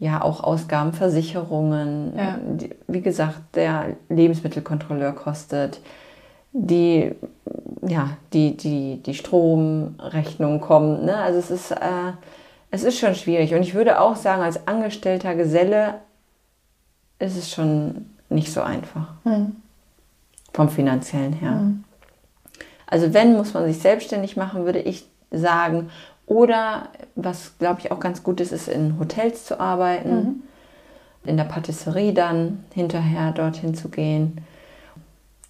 ja 0.00 0.22
auch 0.22 0.42
Ausgaben, 0.42 0.92
Versicherungen, 0.92 2.12
ja. 2.16 2.38
Wie 2.86 3.00
gesagt, 3.00 3.40
der 3.54 3.96
Lebensmittelkontrolleur 4.08 5.12
kostet, 5.12 5.80
die, 6.52 7.12
ja, 7.86 8.10
die, 8.32 8.56
die, 8.56 9.02
die 9.04 9.14
Stromrechnung 9.14 10.60
kommt. 10.60 11.04
Ne? 11.04 11.16
Also 11.16 11.38
es 11.38 11.50
ist, 11.50 11.70
äh, 11.72 12.12
es 12.70 12.84
ist 12.84 12.98
schon 12.98 13.14
schwierig. 13.14 13.54
Und 13.54 13.62
ich 13.62 13.74
würde 13.74 14.00
auch 14.00 14.16
sagen, 14.16 14.42
als 14.42 14.66
angestellter 14.66 15.34
Geselle 15.34 15.94
ist 17.18 17.36
es 17.36 17.50
schon 17.50 18.06
nicht 18.28 18.52
so 18.52 18.62
einfach. 18.62 19.14
Mhm. 19.24 19.56
Vom 20.52 20.68
finanziellen 20.68 21.32
her. 21.32 21.52
Mhm. 21.52 21.84
Also 22.86 23.12
wenn, 23.12 23.36
muss 23.36 23.54
man 23.54 23.66
sich 23.66 23.78
selbstständig 23.78 24.36
machen, 24.36 24.64
würde 24.64 24.80
ich 24.80 25.06
sagen. 25.30 25.90
Oder 26.26 26.88
was, 27.14 27.58
glaube 27.58 27.80
ich, 27.80 27.92
auch 27.92 28.00
ganz 28.00 28.22
gut 28.22 28.40
ist, 28.40 28.52
ist 28.52 28.68
in 28.68 28.98
Hotels 28.98 29.44
zu 29.44 29.60
arbeiten. 29.60 30.14
Mhm. 30.14 30.42
In 31.24 31.36
der 31.36 31.44
Patisserie 31.44 32.12
dann 32.12 32.64
hinterher 32.74 33.32
dorthin 33.32 33.74
zu 33.74 33.88
gehen. 33.88 34.40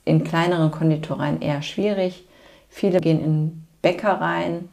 In 0.05 0.25
kleineren 0.25 0.71
Konditoreien 0.71 1.41
eher 1.41 1.63
schwierig. 1.63 2.27
Viele 2.69 3.01
gehen 3.01 3.23
in 3.23 3.65
Bäckereien, 3.83 4.69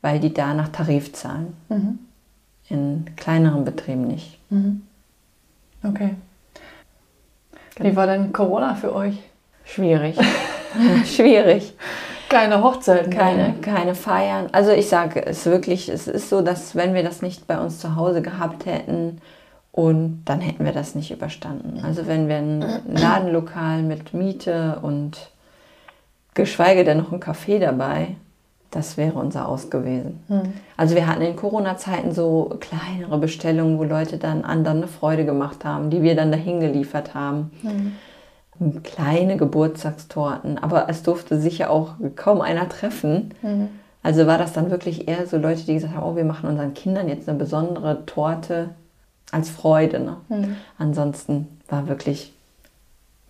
weil 0.00 0.18
die 0.18 0.32
da 0.32 0.54
nach 0.54 0.68
Tarif 0.68 1.12
zahlen. 1.12 1.56
Mhm. 1.68 1.98
In 2.68 3.04
kleineren 3.16 3.64
Betrieben 3.64 4.06
nicht. 4.06 4.38
Mhm. 4.50 4.82
Okay. 5.84 6.14
Genau. 7.74 7.90
Wie 7.90 7.96
war 7.96 8.06
denn 8.06 8.32
Corona 8.32 8.74
für 8.74 8.94
euch? 8.94 9.16
Schwierig. 9.64 10.18
Schwierig. 11.04 11.74
Keine 12.28 12.62
Hochzeiten. 12.62 13.12
Keine, 13.12 13.54
keine 13.60 13.94
Feiern. 13.94 14.48
Also 14.52 14.70
ich 14.70 14.88
sage 14.88 15.24
es 15.24 15.44
wirklich, 15.46 15.88
es 15.88 16.08
ist 16.08 16.30
so, 16.30 16.40
dass 16.40 16.74
wenn 16.74 16.94
wir 16.94 17.02
das 17.02 17.22
nicht 17.22 17.46
bei 17.46 17.58
uns 17.58 17.78
zu 17.78 17.96
Hause 17.96 18.22
gehabt 18.22 18.66
hätten, 18.66 19.20
und 19.72 20.22
dann 20.26 20.42
hätten 20.42 20.66
wir 20.66 20.72
das 20.72 20.94
nicht 20.94 21.10
überstanden. 21.10 21.80
Also 21.82 22.06
wenn 22.06 22.28
wir 22.28 22.36
ein 22.36 22.82
Ladenlokal 22.86 23.82
mit 23.82 24.12
Miete 24.12 24.78
und 24.82 25.30
geschweige 26.34 26.84
denn 26.84 26.98
noch 26.98 27.10
ein 27.10 27.20
Café 27.20 27.58
dabei, 27.58 28.16
das 28.72 28.96
wäre 28.96 29.18
unser 29.18 29.48
Aus 29.48 29.70
gewesen. 29.70 30.24
Mhm. 30.28 30.54
Also 30.76 30.96
wir 30.96 31.06
hatten 31.06 31.20
in 31.20 31.36
Corona-Zeiten 31.36 32.12
so 32.12 32.56
kleinere 32.58 33.18
Bestellungen, 33.18 33.78
wo 33.78 33.84
Leute 33.84 34.16
dann 34.16 34.44
anderen 34.44 34.78
eine 34.78 34.88
Freude 34.88 35.24
gemacht 35.24 35.64
haben, 35.64 35.90
die 35.90 36.02
wir 36.02 36.16
dann 36.16 36.32
dahin 36.32 36.58
geliefert 36.58 37.14
haben. 37.14 37.52
Mhm. 37.62 38.82
Kleine 38.82 39.36
Geburtstagstorten, 39.36 40.58
aber 40.58 40.88
es 40.88 41.02
durfte 41.02 41.38
sicher 41.38 41.70
auch 41.70 41.94
kaum 42.16 42.40
einer 42.40 42.68
treffen. 42.68 43.34
Mhm. 43.42 43.68
Also 44.02 44.26
war 44.26 44.38
das 44.38 44.54
dann 44.54 44.70
wirklich 44.70 45.06
eher 45.06 45.26
so 45.26 45.36
Leute, 45.36 45.64
die 45.64 45.74
gesagt 45.74 45.94
haben, 45.94 46.10
oh, 46.10 46.16
wir 46.16 46.24
machen 46.24 46.48
unseren 46.48 46.72
Kindern 46.72 47.08
jetzt 47.08 47.28
eine 47.28 47.38
besondere 47.38 48.06
Torte 48.06 48.70
als 49.30 49.50
Freude. 49.50 50.00
Ne? 50.00 50.16
Mhm. 50.28 50.56
Ansonsten 50.78 51.60
war 51.68 51.88
wirklich 51.88 52.32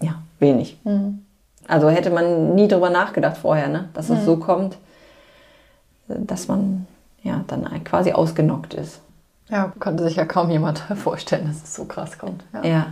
ja, 0.01 0.22
wenig. 0.38 0.78
Mhm. 0.84 1.24
Also 1.66 1.90
hätte 1.90 2.11
man 2.11 2.55
nie 2.55 2.68
drüber 2.68 2.90
nachgedacht 2.90 3.38
vorher, 3.38 3.68
ne? 3.68 3.88
dass 3.95 4.09
es 4.09 4.20
mhm. 4.20 4.24
so 4.24 4.36
kommt 4.36 4.76
dass 6.21 6.49
man 6.49 6.87
ja 7.23 7.45
dann 7.47 7.85
quasi 7.85 8.13
ausgenockt 8.13 8.75
ist. 8.75 9.01
Ja, 9.49 9.73
konnte 9.79 10.05
sich 10.05 10.17
ja 10.17 10.25
kaum 10.25 10.51
jemand 10.51 10.79
vorstellen, 10.97 11.47
dass 11.47 11.63
es 11.63 11.75
so 11.75 11.85
krass 11.85 12.19
kommt. 12.19 12.45
Ja, 12.53 12.65
ja. 12.65 12.87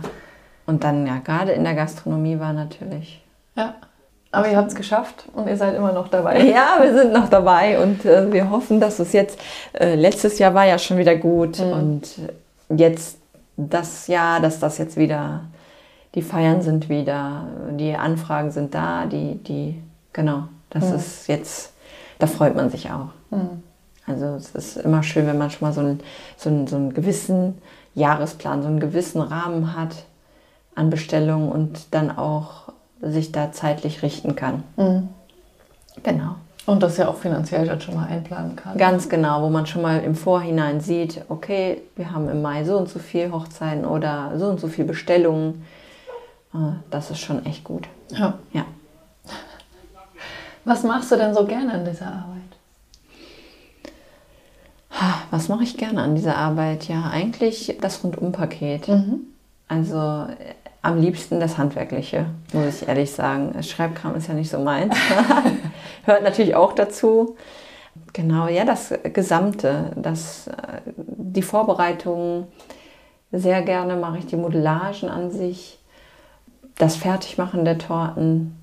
und 0.65 0.83
dann 0.83 1.07
ja, 1.07 1.17
gerade 1.17 1.51
in 1.53 1.63
der 1.63 1.75
Gastronomie 1.75 2.39
war 2.39 2.53
natürlich. 2.53 3.23
Ja. 3.55 3.75
Aber 4.33 4.49
ihr 4.49 4.55
habt 4.55 4.69
es 4.69 4.75
geschafft 4.75 5.25
und 5.33 5.47
ihr 5.47 5.57
seid 5.57 5.75
immer 5.75 5.91
noch 5.91 6.07
dabei. 6.07 6.41
Ja, 6.45 6.77
wir 6.81 6.93
sind 6.93 7.11
noch 7.11 7.27
dabei 7.27 7.79
und 7.79 8.05
äh, 8.05 8.31
wir 8.31 8.49
hoffen, 8.49 8.79
dass 8.79 8.99
es 8.99 9.11
jetzt, 9.11 9.37
äh, 9.73 9.95
letztes 9.95 10.39
Jahr 10.39 10.53
war 10.53 10.65
ja 10.65 10.79
schon 10.79 10.97
wieder 10.97 11.15
gut 11.17 11.59
mhm. 11.59 11.73
und 11.73 12.07
jetzt 12.69 13.17
das 13.57 14.07
Jahr, 14.07 14.39
dass 14.39 14.59
das 14.59 14.77
jetzt 14.77 14.95
wieder, 14.95 15.41
die 16.15 16.21
Feiern 16.21 16.61
sind 16.61 16.87
wieder, 16.87 17.47
die 17.71 17.93
Anfragen 17.93 18.51
sind 18.51 18.73
da, 18.73 19.05
die, 19.05 19.35
die, 19.35 19.81
genau, 20.13 20.43
das 20.69 20.89
mhm. 20.89 20.95
ist 20.95 21.27
jetzt 21.27 21.70
da 22.21 22.27
freut 22.27 22.55
man 22.55 22.69
sich 22.69 22.91
auch. 22.91 23.09
Mhm. 23.31 23.63
Also 24.05 24.25
es 24.25 24.51
ist 24.51 24.77
immer 24.77 25.03
schön, 25.03 25.27
wenn 25.27 25.37
man 25.37 25.49
schon 25.49 25.67
mal 25.67 25.73
so 25.73 25.81
einen, 25.81 25.99
so, 26.37 26.49
einen, 26.49 26.67
so 26.67 26.75
einen 26.75 26.93
gewissen 26.93 27.57
Jahresplan, 27.95 28.61
so 28.61 28.67
einen 28.67 28.79
gewissen 28.79 29.21
Rahmen 29.21 29.75
hat 29.75 30.05
an 30.75 30.89
Bestellungen 30.89 31.51
und 31.51 31.93
dann 31.93 32.15
auch 32.15 32.71
sich 33.01 33.31
da 33.31 33.51
zeitlich 33.51 34.03
richten 34.03 34.35
kann. 34.35 34.63
Mhm. 34.77 35.09
Genau. 36.03 36.35
Und 36.67 36.83
das 36.83 36.97
ja 36.97 37.07
auch 37.07 37.15
finanziell 37.15 37.65
dann 37.65 37.81
schon 37.81 37.95
mal 37.95 38.07
einplanen 38.07 38.55
kann. 38.55 38.77
Ganz 38.77 39.09
genau, 39.09 39.41
wo 39.41 39.49
man 39.49 39.65
schon 39.65 39.81
mal 39.81 39.99
im 40.03 40.15
Vorhinein 40.15 40.79
sieht, 40.79 41.25
okay, 41.27 41.81
wir 41.95 42.11
haben 42.11 42.29
im 42.29 42.43
Mai 42.43 42.63
so 42.63 42.77
und 42.77 42.87
so 42.87 42.99
viel 42.99 43.31
Hochzeiten 43.31 43.83
oder 43.83 44.33
so 44.37 44.45
und 44.45 44.59
so 44.59 44.67
viel 44.67 44.85
Bestellungen. 44.85 45.65
Äh, 46.53 46.73
das 46.91 47.09
ist 47.09 47.19
schon 47.19 47.45
echt 47.47 47.63
gut. 47.63 47.87
Ja. 48.09 48.35
ja. 48.53 48.65
Was 50.65 50.83
machst 50.83 51.11
du 51.11 51.15
denn 51.15 51.33
so 51.33 51.45
gerne 51.45 51.73
an 51.73 51.85
dieser 51.85 52.07
Arbeit? 52.07 52.41
Was 55.31 55.47
mache 55.47 55.63
ich 55.63 55.77
gerne 55.77 56.01
an 56.01 56.15
dieser 56.15 56.35
Arbeit? 56.35 56.89
Ja, 56.89 57.09
eigentlich 57.09 57.77
das 57.79 58.03
Rundumpaket. 58.03 58.89
Mhm. 58.89 59.21
Also 59.69 59.97
äh, 59.97 60.53
am 60.81 60.99
liebsten 60.99 61.39
das 61.39 61.57
Handwerkliche, 61.57 62.25
muss 62.51 62.81
ich 62.81 62.87
ehrlich 62.87 63.11
sagen. 63.11 63.63
Schreibkram 63.63 64.15
ist 64.15 64.27
ja 64.27 64.33
nicht 64.33 64.51
so 64.51 64.59
meins. 64.59 64.93
Hört 66.05 66.23
natürlich 66.23 66.55
auch 66.55 66.73
dazu. 66.73 67.37
Genau, 68.11 68.47
ja, 68.47 68.65
das 68.65 68.93
Gesamte, 69.13 69.93
das, 69.95 70.47
äh, 70.47 70.81
die 70.95 71.41
Vorbereitungen. 71.41 72.47
Sehr 73.31 73.61
gerne 73.61 73.95
mache 73.95 74.17
ich 74.17 74.25
die 74.25 74.35
Modellagen 74.35 75.07
an 75.07 75.31
sich, 75.31 75.79
das 76.77 76.97
Fertigmachen 76.97 77.63
der 77.63 77.77
Torten, 77.77 78.60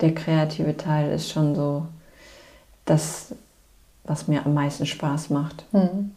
der 0.00 0.14
kreative 0.14 0.76
Teil 0.76 1.12
ist 1.12 1.30
schon 1.30 1.54
so 1.54 1.86
das, 2.84 3.34
was 4.04 4.28
mir 4.28 4.44
am 4.44 4.54
meisten 4.54 4.86
Spaß 4.86 5.30
macht. 5.30 5.64
Mhm. 5.72 6.12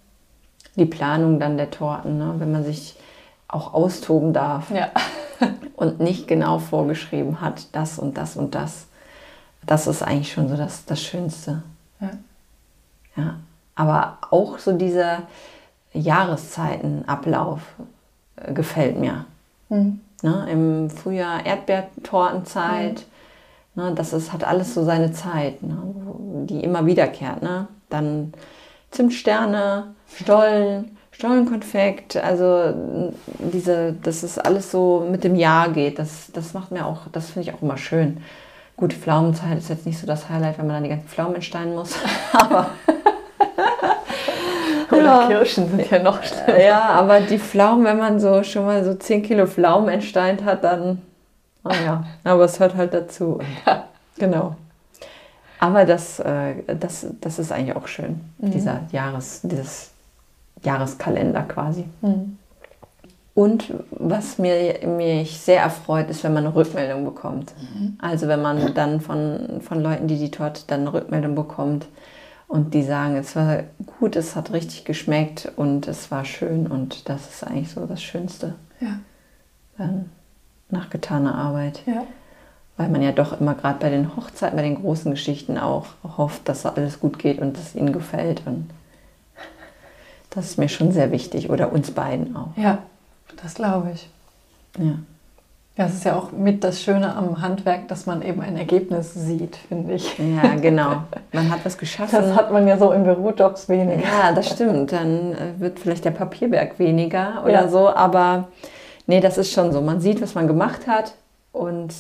Die 0.76 0.86
Planung 0.86 1.40
dann 1.40 1.58
der 1.58 1.70
Torten, 1.70 2.18
ne? 2.18 2.36
wenn 2.38 2.52
man 2.52 2.64
sich 2.64 2.96
auch 3.48 3.74
austoben 3.74 4.34
darf 4.34 4.72
ja. 4.72 4.90
und 5.76 6.00
nicht 6.00 6.28
genau 6.28 6.58
vorgeschrieben 6.58 7.42
hat, 7.42 7.68
das 7.74 8.00
und 8.00 8.18
das 8.18 8.36
und 8.36 8.56
das. 8.56 8.88
Das 9.66 9.88
ist 9.88 10.02
eigentlich 10.02 10.34
schon 10.34 10.50
so 10.50 10.58
das, 10.58 10.86
das 10.86 11.02
Schönste. 11.02 11.62
Ja. 12.00 12.10
ja. 13.16 13.36
Aber 13.76 14.18
auch 14.32 14.58
so 14.58 14.76
dieser 14.76 15.24
Jahreszeitenablauf 15.94 17.62
äh, 18.38 18.54
gefällt 18.54 18.98
mir. 18.98 19.26
Mhm. 19.70 20.02
Ne? 20.22 20.48
Im 20.50 20.90
Frühjahr 20.90 21.46
Erdbeertortenzeit. 21.46 23.02
Mhm 23.02 23.13
Ne, 23.76 23.92
das 23.96 24.14
ist, 24.14 24.32
hat 24.32 24.44
alles 24.44 24.74
so 24.74 24.84
seine 24.84 25.12
Zeit, 25.12 25.64
ne, 25.64 25.78
die 26.46 26.64
immer 26.64 26.86
wiederkehrt. 26.86 27.42
Ne? 27.42 27.68
Dann 27.90 28.34
Zimtsterne, 28.92 29.96
Stollen, 30.16 30.98
Stollenkonfekt, 31.12 32.18
also 32.18 32.74
diese, 33.40 33.94
dass 33.94 34.24
es 34.24 34.38
alles 34.38 34.72
so 34.72 35.08
mit 35.10 35.24
dem 35.24 35.36
Jahr 35.36 35.70
geht, 35.70 35.98
das, 35.98 36.32
das 36.34 36.54
macht 36.54 36.72
mir 36.72 36.86
auch, 36.86 37.02
das 37.12 37.32
finde 37.32 37.50
ich 37.50 37.56
auch 37.56 37.62
immer 37.62 37.78
schön. 37.78 38.18
Gut, 38.78 38.94
Pflaumenzeit 38.94 39.58
ist 39.58 39.70
jetzt 39.70 39.86
nicht 39.86 40.00
so 40.00 40.08
das 40.08 40.30
Highlight, 40.30 40.58
wenn 40.58 40.68
man 40.68 40.76
dann 40.76 40.84
die 40.84 40.90
ganzen 40.90 41.08
Pflaumen 41.08 41.36
entsteinen 41.36 41.76
muss, 41.76 41.96
aber 42.34 42.72
Oder 44.92 45.04
ja. 45.04 45.28
Kirschen 45.28 45.70
sind 45.70 45.90
ja 45.90 46.00
noch 46.00 46.22
schlimmer. 46.24 46.60
Ja, 46.60 46.82
aber 46.82 47.22
die 47.22 47.40
Pflaumen, 47.40 47.86
wenn 47.86 47.98
man 47.98 48.20
so 48.20 48.44
schon 48.44 48.66
mal 48.66 48.84
so 48.84 48.94
10 48.94 49.24
Kilo 49.24 49.48
Pflaumen 49.48 49.90
entsteint 49.90 50.44
hat, 50.44 50.64
dann 50.64 51.02
Ah 51.64 51.76
ja, 51.84 52.06
aber 52.24 52.44
es 52.44 52.60
hört 52.60 52.76
halt 52.76 52.94
dazu. 52.94 53.40
Ja. 53.66 53.88
Genau. 54.18 54.56
Aber 55.60 55.86
das, 55.86 56.20
äh, 56.20 56.56
das, 56.80 57.08
das 57.22 57.40
ist 57.40 57.52
eigentlich 57.52 57.76
auch 57.76 57.88
schön, 57.88 58.20
mhm. 58.38 58.52
dieser 58.52 58.82
Jahres, 58.92 59.42
dieses 59.44 59.92
Jahreskalender 60.62 61.44
quasi. 61.44 61.86
Mhm. 62.02 62.38
Und 63.36 63.74
was 63.90 64.38
mir, 64.38 64.86
mich 64.86 65.40
sehr 65.40 65.62
erfreut, 65.62 66.10
ist, 66.10 66.24
wenn 66.24 66.34
man 66.34 66.46
eine 66.46 66.56
Rückmeldung 66.56 67.04
bekommt. 67.06 67.54
Mhm. 67.60 67.98
Also 68.00 68.28
wenn 68.28 68.42
man 68.42 68.74
dann 68.76 69.02
von, 69.02 69.62
von 69.62 69.82
Leuten, 69.82 70.08
die 70.08 70.18
die 70.18 70.30
dort 70.30 70.70
dann 70.70 70.82
eine 70.82 70.94
Rückmeldung 70.94 71.34
bekommt 71.34 71.88
und 72.48 72.74
die 72.74 72.84
sagen, 72.84 73.16
es 73.16 73.36
war 73.36 73.64
gut, 74.00 74.16
es 74.16 74.36
hat 74.36 74.54
richtig 74.54 74.86
geschmeckt 74.86 75.52
und 75.56 75.88
es 75.88 76.12
war 76.12 76.26
schön 76.26 76.68
und 76.68 77.10
das 77.10 77.28
ist 77.28 77.44
eigentlich 77.44 77.72
so 77.72 77.86
das 77.86 78.04
Schönste. 78.04 78.56
Ja. 78.80 79.00
Dann 79.78 80.12
nach 80.74 80.90
getaner 80.90 81.36
Arbeit. 81.36 81.82
Ja. 81.86 82.04
Weil 82.76 82.90
man 82.90 83.02
ja 83.02 83.12
doch 83.12 83.40
immer 83.40 83.54
gerade 83.54 83.80
bei 83.80 83.90
den 83.90 84.16
Hochzeiten, 84.16 84.58
bei 84.58 84.64
den 84.64 84.82
großen 84.82 85.12
Geschichten 85.12 85.58
auch 85.58 85.86
hofft, 86.18 86.50
dass 86.50 86.66
alles 86.66 87.00
gut 87.00 87.20
geht 87.20 87.40
und 87.40 87.56
dass 87.56 87.68
es 87.68 87.76
ihnen 87.76 87.94
gefällt. 87.94 88.42
Und 88.46 88.70
das 90.32 90.46
ist 90.46 90.58
mir 90.58 90.70
schon 90.70 90.92
sehr 90.92 91.12
wichtig 91.12 91.50
oder 91.50 91.72
uns 91.72 91.92
beiden 91.92 92.36
auch. 92.36 92.58
Ja, 92.58 92.80
das 93.42 93.54
glaube 93.54 93.92
ich. 93.94 94.10
Ja. 94.80 94.96
Es 95.76 95.96
ist 95.96 96.04
ja 96.04 96.16
auch 96.16 96.32
mit 96.32 96.64
das 96.64 96.84
Schöne 96.84 97.16
am 97.16 97.42
Handwerk, 97.42 97.88
dass 97.88 98.06
man 98.06 98.22
eben 98.22 98.42
ein 98.42 98.58
Ergebnis 98.58 99.16
sieht, 99.16 99.56
finde 99.56 99.96
ich. 99.96 100.20
Ja, 100.20 100.54
genau. 100.54 101.04
Man 101.32 101.50
hat 101.50 101.66
was 101.66 101.80
geschaffen. 101.80 102.12
Das 102.12 102.36
hat 102.36 102.52
man 102.52 102.68
ja 102.68 102.78
so 102.78 102.92
in 102.92 103.04
Bürojobs 103.04 103.70
weniger. 103.70 104.04
Ja, 104.04 104.32
das 104.34 104.50
stimmt. 104.50 104.92
Dann 104.92 105.34
äh, 105.34 105.60
wird 105.60 105.80
vielleicht 105.80 106.06
der 106.06 106.12
Papierberg 106.12 106.78
weniger 106.78 107.42
oder 107.44 107.64
ja. 107.64 107.68
so. 107.68 107.90
Aber 107.90 108.50
nee, 109.08 109.20
das 109.20 109.38
ist 109.38 109.52
schon 109.52 109.72
so. 109.72 109.82
Man 109.82 110.02
sieht, 110.02 110.22
was 110.22 110.36
man 110.36 110.48
gemacht 110.48 110.88
hat 110.88 111.14
und 111.52 111.94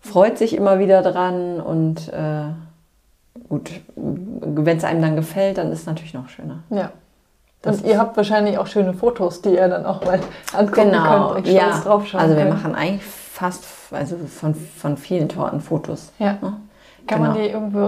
freut 0.00 0.38
sich 0.38 0.54
immer 0.54 0.78
wieder 0.78 1.02
dran. 1.02 1.60
Und 1.60 2.08
äh, 2.08 2.44
gut, 3.48 3.70
wenn 3.96 4.76
es 4.76 4.84
einem 4.84 5.02
dann 5.02 5.16
gefällt, 5.16 5.58
dann 5.58 5.72
ist 5.72 5.80
es 5.80 5.86
natürlich 5.86 6.14
noch 6.14 6.28
schöner. 6.28 6.60
Ja. 6.70 6.90
Das 7.62 7.78
und 7.78 7.86
ihr 7.86 7.98
habt 7.98 8.16
wahrscheinlich 8.16 8.58
auch 8.58 8.66
schöne 8.66 8.92
Fotos, 8.92 9.40
die 9.40 9.50
ihr 9.50 9.68
dann 9.68 9.86
auch 9.86 10.04
mal 10.04 10.18
angucken 10.52 10.90
genau, 10.90 11.34
könnt, 11.34 11.46
euch 11.46 11.54
ja. 11.54 11.80
draufschauen 11.80 12.20
Also 12.20 12.36
wir 12.36 12.44
könnt. 12.44 12.54
machen 12.54 12.74
eigentlich 12.74 13.04
fast 13.04 13.64
also 13.92 14.16
von, 14.26 14.54
von 14.54 14.96
vielen 14.96 15.28
Torten 15.28 15.60
Fotos. 15.60 16.12
Ja. 16.18 16.32
Ne? 16.40 16.54
Kann 17.06 17.22
genau. 17.22 17.32
man 17.32 17.34
die 17.34 17.48
irgendwo 17.48 17.80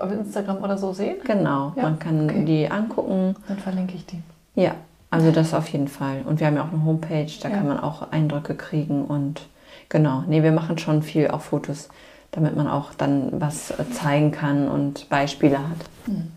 auf 0.00 0.12
Instagram 0.12 0.62
oder 0.62 0.78
so 0.78 0.92
sehen? 0.92 1.16
Genau, 1.24 1.72
ja. 1.76 1.82
man 1.82 1.98
kann 1.98 2.24
okay. 2.24 2.44
die 2.44 2.70
angucken. 2.70 3.34
Dann 3.48 3.58
verlinke 3.58 3.94
ich 3.94 4.06
die. 4.06 4.22
Ja, 4.54 4.72
also 5.10 5.30
das 5.30 5.54
auf 5.54 5.68
jeden 5.68 5.88
Fall. 5.88 6.22
Und 6.24 6.40
wir 6.40 6.46
haben 6.46 6.56
ja 6.56 6.62
auch 6.62 6.72
eine 6.72 6.84
Homepage, 6.84 7.30
da 7.40 7.48
ja. 7.48 7.56
kann 7.56 7.66
man 7.66 7.80
auch 7.80 8.10
Eindrücke 8.12 8.54
kriegen 8.54 9.04
und 9.04 9.46
genau, 9.88 10.24
nee, 10.26 10.42
wir 10.42 10.52
machen 10.52 10.78
schon 10.78 11.02
viel 11.02 11.28
auch 11.28 11.40
Fotos, 11.40 11.88
damit 12.30 12.56
man 12.56 12.68
auch 12.68 12.94
dann 12.94 13.40
was 13.40 13.72
zeigen 13.92 14.32
kann 14.32 14.68
und 14.68 15.08
Beispiele 15.08 15.58
hat. 15.58 15.78
Mhm. 16.06 16.32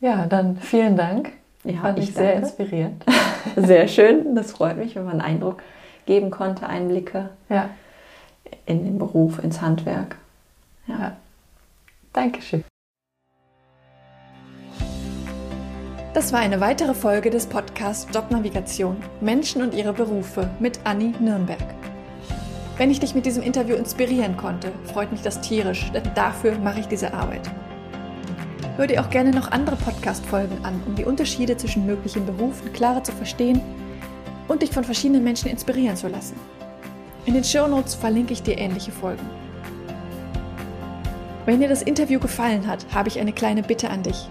Ja, 0.00 0.26
dann 0.26 0.58
vielen 0.58 0.96
Dank. 0.96 1.32
Ja, 1.64 1.80
Fand 1.80 1.98
ich, 1.98 2.10
ich 2.10 2.14
sehr 2.14 2.34
inspirierend. 2.34 3.04
Sehr 3.56 3.88
schön. 3.88 4.34
Das 4.34 4.52
freut 4.52 4.76
mich, 4.76 4.94
wenn 4.96 5.04
man 5.04 5.20
einen 5.20 5.36
Eindruck 5.36 5.62
geben 6.04 6.30
konnte, 6.30 6.68
Einblicke 6.68 7.30
ja. 7.48 7.70
in 8.66 8.84
den 8.84 8.98
Beruf, 8.98 9.42
ins 9.42 9.60
Handwerk. 9.60 10.16
Ja. 10.86 10.98
ja. 10.98 11.16
Dankeschön. 12.12 12.64
Das 16.16 16.32
war 16.32 16.40
eine 16.40 16.62
weitere 16.62 16.94
Folge 16.94 17.28
des 17.28 17.44
Podcasts 17.44 18.06
Jobnavigation 18.10 18.96
Menschen 19.20 19.60
und 19.60 19.74
ihre 19.74 19.92
Berufe 19.92 20.48
mit 20.58 20.80
Anni 20.84 21.12
Nürnberg. 21.20 21.74
Wenn 22.78 22.90
ich 22.90 23.00
dich 23.00 23.14
mit 23.14 23.26
diesem 23.26 23.42
Interview 23.42 23.76
inspirieren 23.76 24.34
konnte, 24.34 24.72
freut 24.84 25.12
mich 25.12 25.20
das 25.20 25.42
tierisch, 25.42 25.92
denn 25.92 26.04
dafür 26.14 26.56
mache 26.58 26.80
ich 26.80 26.88
diese 26.88 27.12
Arbeit. 27.12 27.42
Hör 28.78 28.86
dir 28.86 29.02
auch 29.02 29.10
gerne 29.10 29.30
noch 29.30 29.50
andere 29.50 29.76
Podcast-Folgen 29.76 30.64
an, 30.64 30.82
um 30.86 30.94
die 30.94 31.04
Unterschiede 31.04 31.54
zwischen 31.58 31.84
möglichen 31.84 32.24
Berufen 32.24 32.72
klarer 32.72 33.04
zu 33.04 33.12
verstehen 33.12 33.60
und 34.48 34.62
dich 34.62 34.70
von 34.70 34.84
verschiedenen 34.84 35.22
Menschen 35.22 35.50
inspirieren 35.50 35.98
zu 35.98 36.08
lassen. 36.08 36.40
In 37.26 37.34
den 37.34 37.44
Show 37.44 37.68
Notes 37.68 37.94
verlinke 37.94 38.32
ich 38.32 38.42
dir 38.42 38.56
ähnliche 38.56 38.90
Folgen. 38.90 39.28
Wenn 41.44 41.60
dir 41.60 41.68
das 41.68 41.82
Interview 41.82 42.18
gefallen 42.18 42.66
hat, 42.66 42.86
habe 42.94 43.10
ich 43.10 43.20
eine 43.20 43.34
kleine 43.34 43.62
Bitte 43.62 43.90
an 43.90 44.02
dich. 44.02 44.30